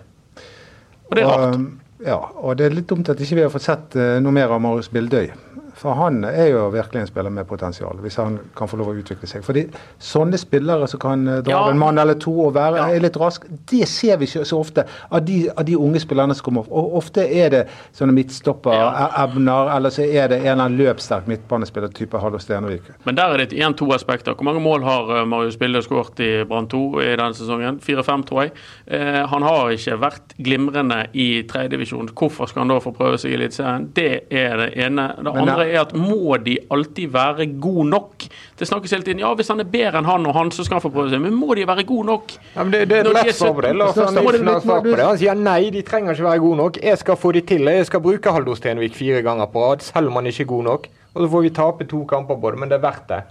Og 1.10 1.16
det 1.16 1.22
er 1.22 1.28
rart. 1.28 1.60
Ja, 2.06 2.20
og 2.38 2.56
det 2.60 2.66
er 2.68 2.76
litt 2.78 2.88
dumt 2.90 3.08
at 3.10 3.18
ikke 3.20 3.34
vi 3.40 3.42
har 3.46 3.50
fått 3.54 3.66
sett 3.66 3.96
eh, 3.98 4.18
noe 4.22 4.32
mer 4.32 4.52
av 4.54 4.60
Marius 4.62 4.90
Bildøy. 4.94 5.30
For 5.78 5.94
han 5.94 6.24
er 6.26 6.48
jo 6.50 6.64
virkelig 6.74 7.04
en 7.04 7.06
spiller 7.06 7.30
med 7.30 7.46
potensial, 7.46 7.94
hvis 8.02 8.16
han 8.18 8.40
kan 8.58 8.66
få 8.66 8.80
lov 8.80 8.88
å 8.90 8.94
utvikle 8.98 9.28
seg. 9.30 9.44
Fordi 9.46 9.62
sånne 10.02 10.34
spillere 10.40 10.88
som 10.90 10.98
kan 10.98 11.20
eh, 11.30 11.36
dra 11.46 11.52
Ja. 11.54 11.60
en 11.70 11.78
mann 11.78 11.98
eller 12.02 12.14
to 12.18 12.32
og 12.48 12.54
være 12.56 12.80
Ja. 12.80 12.98
litt 12.98 13.14
rask, 13.16 13.44
det 13.70 13.86
ser 13.86 14.16
vi 14.18 14.26
ikke 14.26 14.42
så 14.44 14.58
ofte 14.58 14.84
av 15.12 15.22
de, 15.24 15.48
av 15.54 15.64
de 15.68 15.76
unge 15.78 16.00
spillerne 16.02 16.34
som 16.34 16.42
kommer 16.48 16.64
opp. 16.66 16.72
Og 16.72 16.96
ofte 16.98 17.22
er 17.30 17.50
det 17.54 17.60
sånne 17.94 18.10
midtstopperevner, 18.16 19.70
eller 19.76 19.90
så 19.94 20.02
er 20.02 20.28
det 20.32 20.40
en 20.40 20.46
eller 20.46 20.64
annen 20.64 20.78
løpssterk 20.80 21.28
midtbanespiller 21.30 21.88
type 21.94 22.18
Hallo 22.18 22.38
Stenvik. 22.42 22.82
Men 23.06 23.14
der 23.14 23.34
er 23.34 23.44
det 23.44 23.52
igjen 23.54 23.76
to 23.78 23.86
aspekter. 23.94 24.34
Hvor 24.34 24.44
mange 24.50 24.60
mål 24.64 24.82
har 24.82 25.14
eh, 25.20 25.24
Marius 25.30 25.56
Bildøy 25.60 25.82
skåret 25.86 26.18
i 26.26 26.44
Brann 26.44 26.66
2 26.68 26.82
i 27.04 27.08
denne 27.14 27.34
sesongen? 27.38 27.78
Fire-fem, 27.86 28.24
tror 28.28 28.42
jeg. 28.48 28.52
Eh, 28.88 29.22
han 29.30 29.42
har 29.46 29.70
ikke 29.78 29.98
vært 30.02 30.34
glimrende 30.42 31.04
i 31.14 31.42
tredjedivisjon. 31.88 32.08
Hvorfor 32.18 32.48
skal 32.50 32.60
han 32.64 32.68
da 32.72 32.78
få 32.82 32.92
prøve 32.96 33.18
seg 33.18 33.32
i 33.32 33.36
Eliteserien? 33.38 33.86
Det 33.94 34.06
er 34.30 34.56
det 34.60 34.68
ene. 34.84 35.06
Det 35.16 35.24
Men 35.24 35.48
andre 35.48 35.66
er 35.72 35.80
at 35.80 35.94
må 35.96 36.36
de 36.44 36.58
alltid 36.70 37.10
være 37.14 37.46
god 37.60 37.86
nok? 37.86 38.26
Det 38.58 38.68
snakkes 38.68 38.90
hele 38.90 39.02
tiden 39.06 39.20
ja, 39.22 39.32
hvis 39.34 39.48
han 39.48 39.60
er 39.60 39.64
bedre 39.70 39.98
enn 40.02 40.08
han 40.08 40.26
og 40.26 40.34
han, 40.34 40.50
så 40.50 40.64
skal 40.66 40.78
han 40.78 40.84
få 40.84 40.90
prøve 40.94 41.10
seg. 41.12 41.20
Men 41.24 41.34
må 41.38 41.54
de 41.54 41.66
være 41.66 41.84
gode 41.88 42.06
nok? 42.06 42.32
Ja, 42.54 42.62
men 42.64 42.72
det, 42.72 42.84
det 42.90 42.98
er 42.98 43.08
et 43.12 43.18
lett 43.26 43.36
svar 43.38 43.54
på 43.54 43.64
det. 43.64 43.72
17, 43.74 43.78
Lars 43.78 43.94
så 43.94 44.06
Arne 44.08 44.22
må 44.26 44.32
det 44.34 44.42
Nilsen 44.42 44.48
har 44.48 44.54
litt- 44.54 44.68
svar 44.68 44.84
på 44.84 44.96
det. 44.96 45.06
Han 45.08 45.18
sier 45.18 45.34
nei, 45.34 45.70
de 45.70 45.82
trenger 45.82 46.12
ikke 46.14 46.28
være 46.28 46.44
gode 46.44 46.56
nok. 46.62 46.78
Jeg 46.82 46.98
skal 46.98 47.16
få 47.16 47.32
de 47.32 47.40
til. 47.54 47.64
Jeg 47.78 47.86
skal 47.86 48.00
bruke 48.04 48.32
Haldor 48.34 48.58
Stenvik 48.58 48.94
fire 48.98 49.22
ganger 49.22 49.46
på 49.52 49.64
rad, 49.68 49.80
selv 49.86 50.08
om 50.12 50.20
han 50.20 50.26
ikke 50.26 50.42
er 50.46 50.52
god 50.54 50.64
nok. 50.64 50.88
Og 51.14 51.24
så 51.24 51.28
får 51.32 51.42
vi 51.42 51.50
tape 51.56 51.84
to 51.88 52.04
kamper 52.04 52.36
på 52.38 52.50
det, 52.50 52.58
men 52.60 52.68
det 52.70 52.78
er 52.78 52.84
verdt 52.84 53.08
det. 53.08 53.22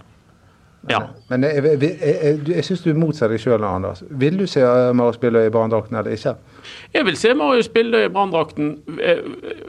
Ja. 0.90 1.00
Men 1.28 1.44
jeg, 1.44 1.64
jeg, 1.64 1.98
jeg, 2.00 2.40
jeg, 2.48 2.64
syns 2.64 2.84
du 2.84 2.92
motsetter 2.94 3.34
deg 3.34 3.42
sjøl, 3.42 3.64
Anders. 3.66 4.04
Vil 4.10 4.38
du 4.38 4.46
se 4.46 4.62
eh, 4.62 4.92
Marius 4.96 5.18
Billøy 5.20 5.48
i 5.48 5.52
barnedrakten 5.52 5.98
eller 5.98 6.14
ikke? 6.14 6.36
Jeg 6.94 7.06
vil 7.08 7.18
se 7.18 7.34
Marius 7.34 7.68
Billøy 7.68 8.06
i 8.06 8.12
branndrakten, 8.12 8.76
eh, 9.02 9.24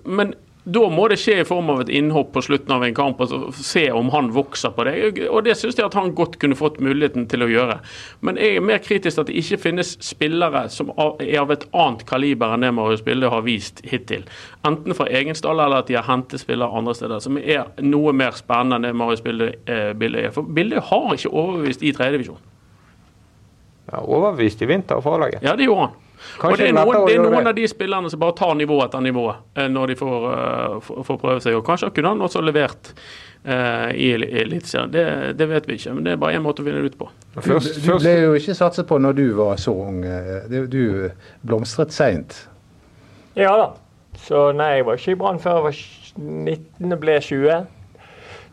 men 0.05 0.35
da 0.73 0.86
må 0.91 1.08
det 1.10 1.17
skje 1.21 1.39
i 1.41 1.45
form 1.47 1.69
av 1.73 1.82
et 1.84 1.91
innhopp 1.93 2.32
på 2.36 2.43
slutten 2.45 2.73
av 2.75 2.84
en 2.86 2.95
kamp 2.95 3.21
og 3.23 3.53
se 3.58 3.86
om 3.95 4.12
han 4.13 4.32
vokser 4.36 4.73
på 4.75 4.86
det. 4.88 4.95
Og 5.29 5.43
Det 5.45 5.55
syns 5.58 5.77
jeg 5.79 5.88
at 5.88 5.97
han 5.97 6.13
godt 6.17 6.38
kunne 6.41 6.58
fått 6.60 6.79
muligheten 6.84 7.27
til 7.32 7.45
å 7.45 7.49
gjøre. 7.49 7.79
Men 8.25 8.39
jeg 8.41 8.58
er 8.58 8.65
mer 8.65 8.82
kritisk 8.84 9.21
at 9.21 9.29
det 9.29 9.38
ikke 9.41 9.62
finnes 9.65 9.95
spillere 10.05 10.65
som 10.73 10.91
er 10.97 11.39
av 11.41 11.53
et 11.55 11.65
annet 11.71 12.05
kaliber 12.10 12.53
enn 12.55 12.65
det 12.65 12.73
Marius 12.75 13.03
Bilde 13.05 13.32
har 13.32 13.45
vist 13.47 13.82
hittil. 13.88 14.27
Enten 14.67 14.97
fra 14.97 15.08
egen 15.10 15.38
stall 15.38 15.60
eller 15.60 15.84
at 15.84 15.89
de 15.89 15.97
har 15.97 16.08
hentet 16.10 16.43
spillere 16.43 16.75
andre 16.75 16.95
steder, 16.97 17.23
som 17.23 17.39
er 17.39 17.69
noe 17.86 18.13
mer 18.15 18.38
spennende 18.38 18.79
enn 18.79 18.89
det 18.89 18.95
Marius 18.99 19.23
Bilde, 19.25 19.53
eh, 19.65 19.93
er. 20.10 20.32
For 20.36 20.43
Bilde 20.43 20.84
har 20.91 21.10
ikke 21.15 21.34
overbevist 21.34 21.84
i 21.84 21.93
tredjedivisjon. 21.95 22.45
Ja, 23.89 24.03
overbevist 24.03 24.62
i 24.62 24.69
vinter 24.69 24.99
og 24.99 25.15
A-laget. 25.15 25.43
Ja, 25.43 25.55
det 25.58 25.65
gjorde 25.65 25.89
han. 25.89 25.97
Kanskje 26.39 26.51
og 26.51 26.60
det 26.60 26.67
er 26.67 26.75
noen, 26.75 27.08
det 27.08 27.15
er 27.15 27.23
noen 27.23 27.43
det. 27.43 27.51
av 27.51 27.55
de 27.55 27.65
spillerne 27.69 28.12
som 28.12 28.19
bare 28.19 28.36
tar 28.36 28.55
nivå 28.60 28.77
etter 28.84 29.03
nivå 29.03 29.25
eh, 29.32 29.67
når 29.71 29.93
de 29.93 29.95
får, 29.99 30.27
eh, 30.34 30.91
får, 31.08 31.17
prøve 31.21 31.39
seg. 31.43 31.58
Og 31.58 31.65
kanskje 31.67 31.91
kunne 31.95 32.13
han 32.13 32.23
også 32.27 32.43
levert 32.43 32.91
uh, 33.47 33.89
i 33.95 34.12
Eliteserien. 34.15 34.91
Det, 34.91 35.05
det 35.39 35.49
vet 35.49 35.69
vi 35.69 35.79
ikke, 35.79 35.95
men 35.95 36.08
det 36.08 36.13
er 36.13 36.21
bare 36.21 36.36
én 36.39 36.43
måte 36.43 36.63
å 36.63 36.67
finne 36.67 36.84
det 36.84 36.93
ut 36.93 36.99
på. 36.99 37.10
Du, 37.36 37.41
Først, 37.47 37.79
du 37.86 37.91
ble 37.95 38.15
jo 38.25 38.36
ikke 38.39 38.58
satset 38.58 38.89
på 38.89 38.99
når 38.99 39.19
du 39.19 39.25
var 39.39 39.60
så 39.62 39.73
ung. 39.88 40.03
Du, 40.49 41.10
blomstret 41.47 41.95
seint. 41.95 42.41
Ja 43.39 43.55
da. 43.55 43.71
Så 44.19 44.49
nei, 44.58 44.73
jeg 44.79 44.88
var 44.88 44.99
ikke 44.99 45.13
i 45.13 45.19
Brann 45.19 45.39
før 45.39 45.60
jeg 45.60 45.67
var 45.69 45.77
19 46.19 46.95
og 46.95 46.99
ble 46.99 47.19
20. 47.23 47.67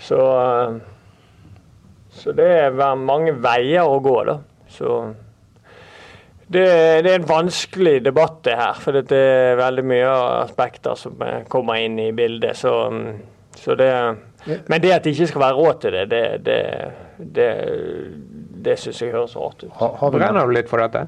Så 0.06 0.20
Så 2.16 2.32
det 2.32 2.46
er 2.48 2.76
mange 2.96 3.34
veier 3.44 3.84
å 3.84 3.98
gå, 4.00 4.16
da. 4.24 4.38
Så 4.72 5.00
det, 6.46 6.66
det 7.02 7.10
er 7.10 7.18
en 7.18 7.28
vanskelig 7.28 8.04
debatt, 8.04 8.38
det 8.46 8.54
her. 8.58 8.78
For 8.78 8.94
det 8.94 9.18
er 9.18 9.58
veldig 9.58 9.84
mye 9.86 10.12
aspekter 10.44 10.98
som 10.98 11.22
eh, 11.26 11.42
kommer 11.50 11.82
inn 11.82 11.98
i 11.98 12.12
bildet. 12.14 12.58
Så, 12.58 12.74
mm, 12.90 13.56
så 13.58 13.74
det 13.78 13.90
Men 14.46 14.82
det 14.82 14.92
at 14.94 15.04
det 15.04 15.16
ikke 15.16 15.26
skal 15.32 15.42
være 15.42 15.58
råd 15.58 15.80
til 15.82 15.92
det, 15.96 16.04
det, 16.10 16.24
det, 16.46 16.60
det, 17.18 17.50
det 18.64 18.76
syns 18.78 19.02
jeg 19.02 19.14
høres 19.14 19.36
rart 19.36 19.64
ut. 19.64 19.72
Har, 19.80 19.96
har 19.98 20.46
du 20.46 20.54
litt 20.54 20.70
for 20.70 20.82
dette? 20.84 21.06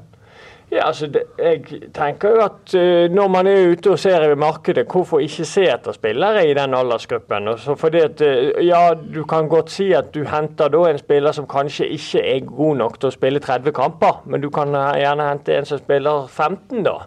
Ja, 0.73 0.87
altså, 0.87 1.07
det, 1.07 1.23
Jeg 1.39 1.65
tenker 1.95 2.29
jo 2.29 2.41
at 2.45 2.75
uh, 2.75 3.15
når 3.15 3.29
man 3.29 3.47
er 3.47 3.71
ute 3.71 3.91
og 3.91 3.99
ser 3.99 4.27
i 4.31 4.35
markedet, 4.37 4.87
hvorfor 4.93 5.23
ikke 5.25 5.45
se 5.49 5.65
etter 5.65 5.97
spillere 5.97 6.45
i 6.47 6.55
den 6.55 6.75
aldersgruppen? 6.75 7.49
Og 7.49 7.79
fordi 7.79 8.03
at, 8.05 8.21
uh, 8.21 8.67
ja, 8.67 8.93
Du 9.15 9.25
kan 9.25 9.49
godt 9.49 9.71
si 9.71 9.93
at 9.93 10.13
du 10.15 10.25
henter 10.29 10.69
da 10.69 10.85
en 10.91 10.99
spiller 10.99 11.33
som 11.33 11.47
kanskje 11.49 11.89
ikke 11.89 12.21
er 12.21 12.45
god 12.45 12.77
nok 12.77 13.01
til 13.01 13.09
å 13.09 13.17
spille 13.17 13.41
30 13.41 13.73
kamper, 13.73 14.23
men 14.27 14.45
du 14.45 14.51
kan 14.51 14.75
eh, 14.75 15.01
gjerne 15.01 15.29
hente 15.31 15.57
en 15.57 15.65
som 15.65 15.79
spiller 15.79 16.27
15, 16.29 16.85
da. 16.85 16.99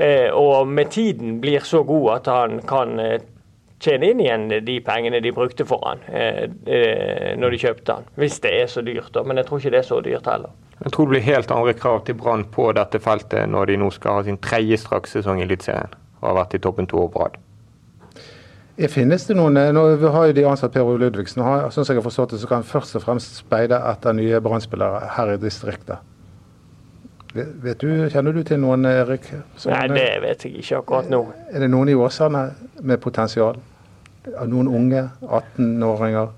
Uh, 0.00 0.28
og 0.36 0.68
med 0.68 0.92
tiden 0.92 1.40
blir 1.40 1.64
så 1.64 1.82
god 1.82 2.10
at 2.14 2.26
han 2.28 2.60
kan 2.68 3.00
tjene 3.80 4.10
inn 4.10 4.20
igjen 4.20 4.48
de 4.64 4.80
pengene 4.84 5.20
de 5.24 5.32
brukte 5.32 5.64
for 5.64 5.80
han 5.88 6.02
når 7.40 7.50
de 7.50 7.58
kjøpte 7.60 7.94
han. 7.96 8.08
Hvis 8.14 8.40
det 8.44 8.52
er 8.62 8.66
så 8.68 8.84
dyrt, 8.84 9.14
da. 9.14 9.22
Men 9.22 9.40
jeg 9.40 9.46
tror 9.48 9.58
ikke 9.58 9.72
det 9.72 9.78
er 9.78 9.88
så 9.88 10.00
dyrt 10.04 10.28
heller. 10.28 10.52
Jeg 10.80 10.92
tror 10.94 11.06
det 11.06 11.12
blir 11.14 11.26
helt 11.26 11.50
andre 11.52 11.74
krav 11.76 12.04
til 12.06 12.16
Brann 12.16 12.46
på 12.54 12.70
dette 12.72 13.00
feltet 13.04 13.48
når 13.52 13.68
de 13.68 13.76
nå 13.82 13.90
skal 13.92 14.16
ha 14.18 14.22
sin 14.24 14.38
tredje 14.40 14.78
strakssesong 14.80 15.42
i 15.42 15.44
Eliteserien 15.44 15.92
og 16.20 16.28
har 16.30 16.38
vært 16.42 16.54
i 16.56 16.60
toppen 16.64 16.88
to 16.88 16.98
år 17.02 17.08
på 17.12 17.22
rad. 17.24 17.36
Eh, 18.76 18.88
Finnes 18.88 19.26
det 19.28 19.36
noen, 19.36 19.56
eh, 19.56 19.72
nå 19.72 19.82
vi 20.00 20.08
har 20.14 20.26
jo 20.30 20.36
de 20.36 20.44
ansatt 20.48 20.72
Per 20.72 20.84
Ove 20.84 20.98
Ludvigsen, 21.00 21.42
og 21.44 21.72
sånn 21.72 21.84
som 21.84 21.94
jeg 21.94 22.00
har 22.02 22.06
forstått 22.08 22.30
det, 22.34 22.40
så 22.40 22.48
kan 22.48 22.62
han 22.62 22.68
først 22.68 22.96
og 22.96 23.04
fremst 23.04 23.36
speide 23.42 23.76
etter 23.92 24.16
nye 24.16 24.40
Brann-spillere 24.40 25.08
her 25.16 25.34
i 25.34 25.36
distriktet. 25.40 25.98
Vet 27.34 27.78
du, 27.78 28.08
Kjenner 28.10 28.34
du 28.34 28.42
til 28.42 28.58
noen, 28.58 28.84
Erik? 28.90 29.28
Sånne, 29.56 29.84
Nei, 29.86 30.00
det 30.00 30.22
vet 30.24 30.44
jeg 30.44 30.56
ikke 30.64 30.80
akkurat 30.80 31.10
nå. 31.12 31.20
Er 31.52 31.62
det 31.62 31.68
noen 31.70 31.88
i 31.88 31.94
Åsane 31.94 32.48
med 32.82 33.00
potensial? 33.00 33.60
Noen 34.50 34.66
unge 34.68 35.04
18-åringer? 35.22 36.32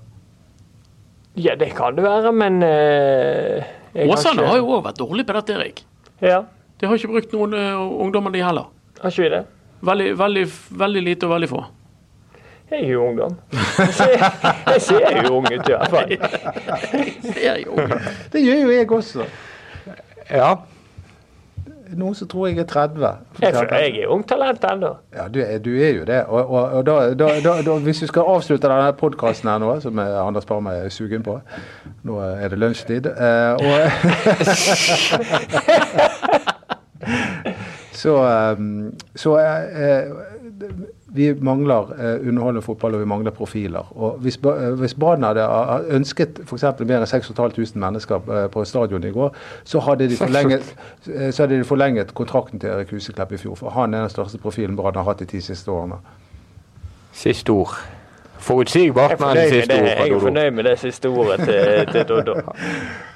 Ja, 1.41 1.55
det 1.57 1.71
kan 1.75 1.95
det 1.97 2.03
være, 2.05 2.31
men 2.31 2.61
eh, 2.61 3.63
jeg 3.63 3.82
Åsane 3.95 4.33
ikke- 4.41 4.47
har 4.49 4.57
jo 4.57 4.67
òg 4.77 4.83
vært 4.87 4.97
dårlig 4.97 5.25
på 5.27 5.33
dette, 5.33 5.53
Erik. 5.53 5.83
Ja, 6.21 6.43
De 6.79 6.85
har 6.87 6.95
ikke 6.97 7.07
brukt 7.13 7.31
noen 7.33 7.53
uh, 7.53 8.01
ungdommer, 8.03 8.31
de 8.33 8.41
heller. 8.43 8.65
har 9.01 9.09
ikke 9.11 9.23
vi 9.23 9.29
det? 9.29 9.45
Veldig, 9.83 10.17
veldig, 10.17 10.45
veldig 10.71 11.03
lite 11.03 11.23
og 11.27 11.31
veldig 11.35 11.49
få. 11.49 11.65
Jeg 12.71 12.83
er 12.85 12.89
jo 12.93 13.03
ungdom. 13.05 13.35
Jeg 13.51 13.93
ser, 13.93 14.17
jeg 14.71 14.81
ser 14.81 15.23
jo 15.27 15.33
ung 15.37 15.45
ut 15.45 15.67
i 15.69 15.73
hvert 15.73 15.89
fall. 15.93 16.09
Det 18.33 18.41
gjør 18.41 18.59
jo 18.63 18.69
jeg 18.71 18.91
også. 18.91 19.25
Ja, 20.31 20.55
Noen 21.97 22.15
som 22.15 22.27
tror 22.27 22.47
jeg 22.47 22.57
er 22.63 22.67
30. 22.69 23.07
Jeg 23.41 23.53
jeg 23.53 24.03
er 24.03 24.07
ung 24.11 24.23
talent 24.27 24.63
ennå. 24.63 24.95
Ja, 25.15 25.27
du 25.27 25.39
du 25.63 25.71
er 25.77 25.89
jo 25.89 26.05
det. 26.05 26.23
Og, 26.25 26.49
og, 26.49 26.71
og 26.79 26.85
da, 26.85 27.13
da, 27.13 27.61
da, 27.65 27.77
hvis 27.79 28.01
vi 28.01 28.07
skal 28.07 28.21
avslutte 28.27 28.67
denne 28.67 28.93
podkasten 28.93 29.49
her 29.49 29.57
nå, 29.61 29.79
som 29.79 29.97
er 29.97 30.17
Anders 30.21 30.45
Parma 30.45 30.73
er 30.73 30.89
sugen 30.89 31.23
på 31.23 31.39
Nå 32.03 32.19
er 32.19 32.47
det 32.49 32.59
lunsjtid. 32.59 33.05
Eh, 33.05 33.53
og 33.53 33.89
så 34.43 34.77
så, 38.03 38.13
så 39.15 39.37
eh, 39.39 40.11
vi 41.13 41.33
mangler 41.45 41.91
eh, 41.99 42.27
underholdende 42.27 42.61
fotball, 42.65 42.93
og 42.95 42.99
vi 43.03 43.05
mangler 43.05 43.31
profiler. 43.31 43.91
Og 43.95 44.17
Hvis, 44.21 44.37
eh, 44.43 44.69
hvis 44.79 44.93
Brann 44.93 45.23
hadde 45.23 45.41
ha- 45.45 45.79
ønsket 45.93 46.39
f.eks. 46.45 46.63
mer 46.79 46.97
enn 47.03 47.05
6500 47.07 47.77
mennesker 47.79 48.15
eh, 48.15 48.47
på 48.49 48.63
stadion 48.65 49.03
i 49.03 49.11
går, 49.13 49.35
så 49.63 49.79
hadde 49.79 50.09
de 50.09 50.17
forlenget, 50.17 50.75
eh, 51.13 51.29
så 51.31 51.43
hadde 51.43 51.59
de 51.59 51.63
forlenget 51.63 52.13
kontrakten 52.13 52.59
til 52.59 52.69
Erik 52.69 52.91
Huseklepp 52.91 53.31
i 53.31 53.37
fjor. 53.37 53.55
For 53.55 53.69
han 53.69 53.93
er 53.93 53.99
den 54.07 54.09
største 54.09 54.37
profilen 54.41 54.75
Brann 54.75 54.95
har 54.95 55.03
hatt 55.03 55.19
de 55.19 55.25
ti 55.25 55.41
siste 55.41 55.71
årene. 55.71 56.01
siste 57.13 57.49
ord. 57.49 57.75
Forutsigbart, 58.43 59.19
men 59.19 59.37
siste 59.49 59.73
ord 59.77 59.85
jeg 59.87 60.09
er 60.11 60.19
fornøyd 60.19 60.51
med 60.51 60.63
det 60.63 60.79
siste 60.79 61.07
ordet 61.07 61.39
til, 61.47 61.85
til 61.93 62.03
Doddo. 62.09 62.33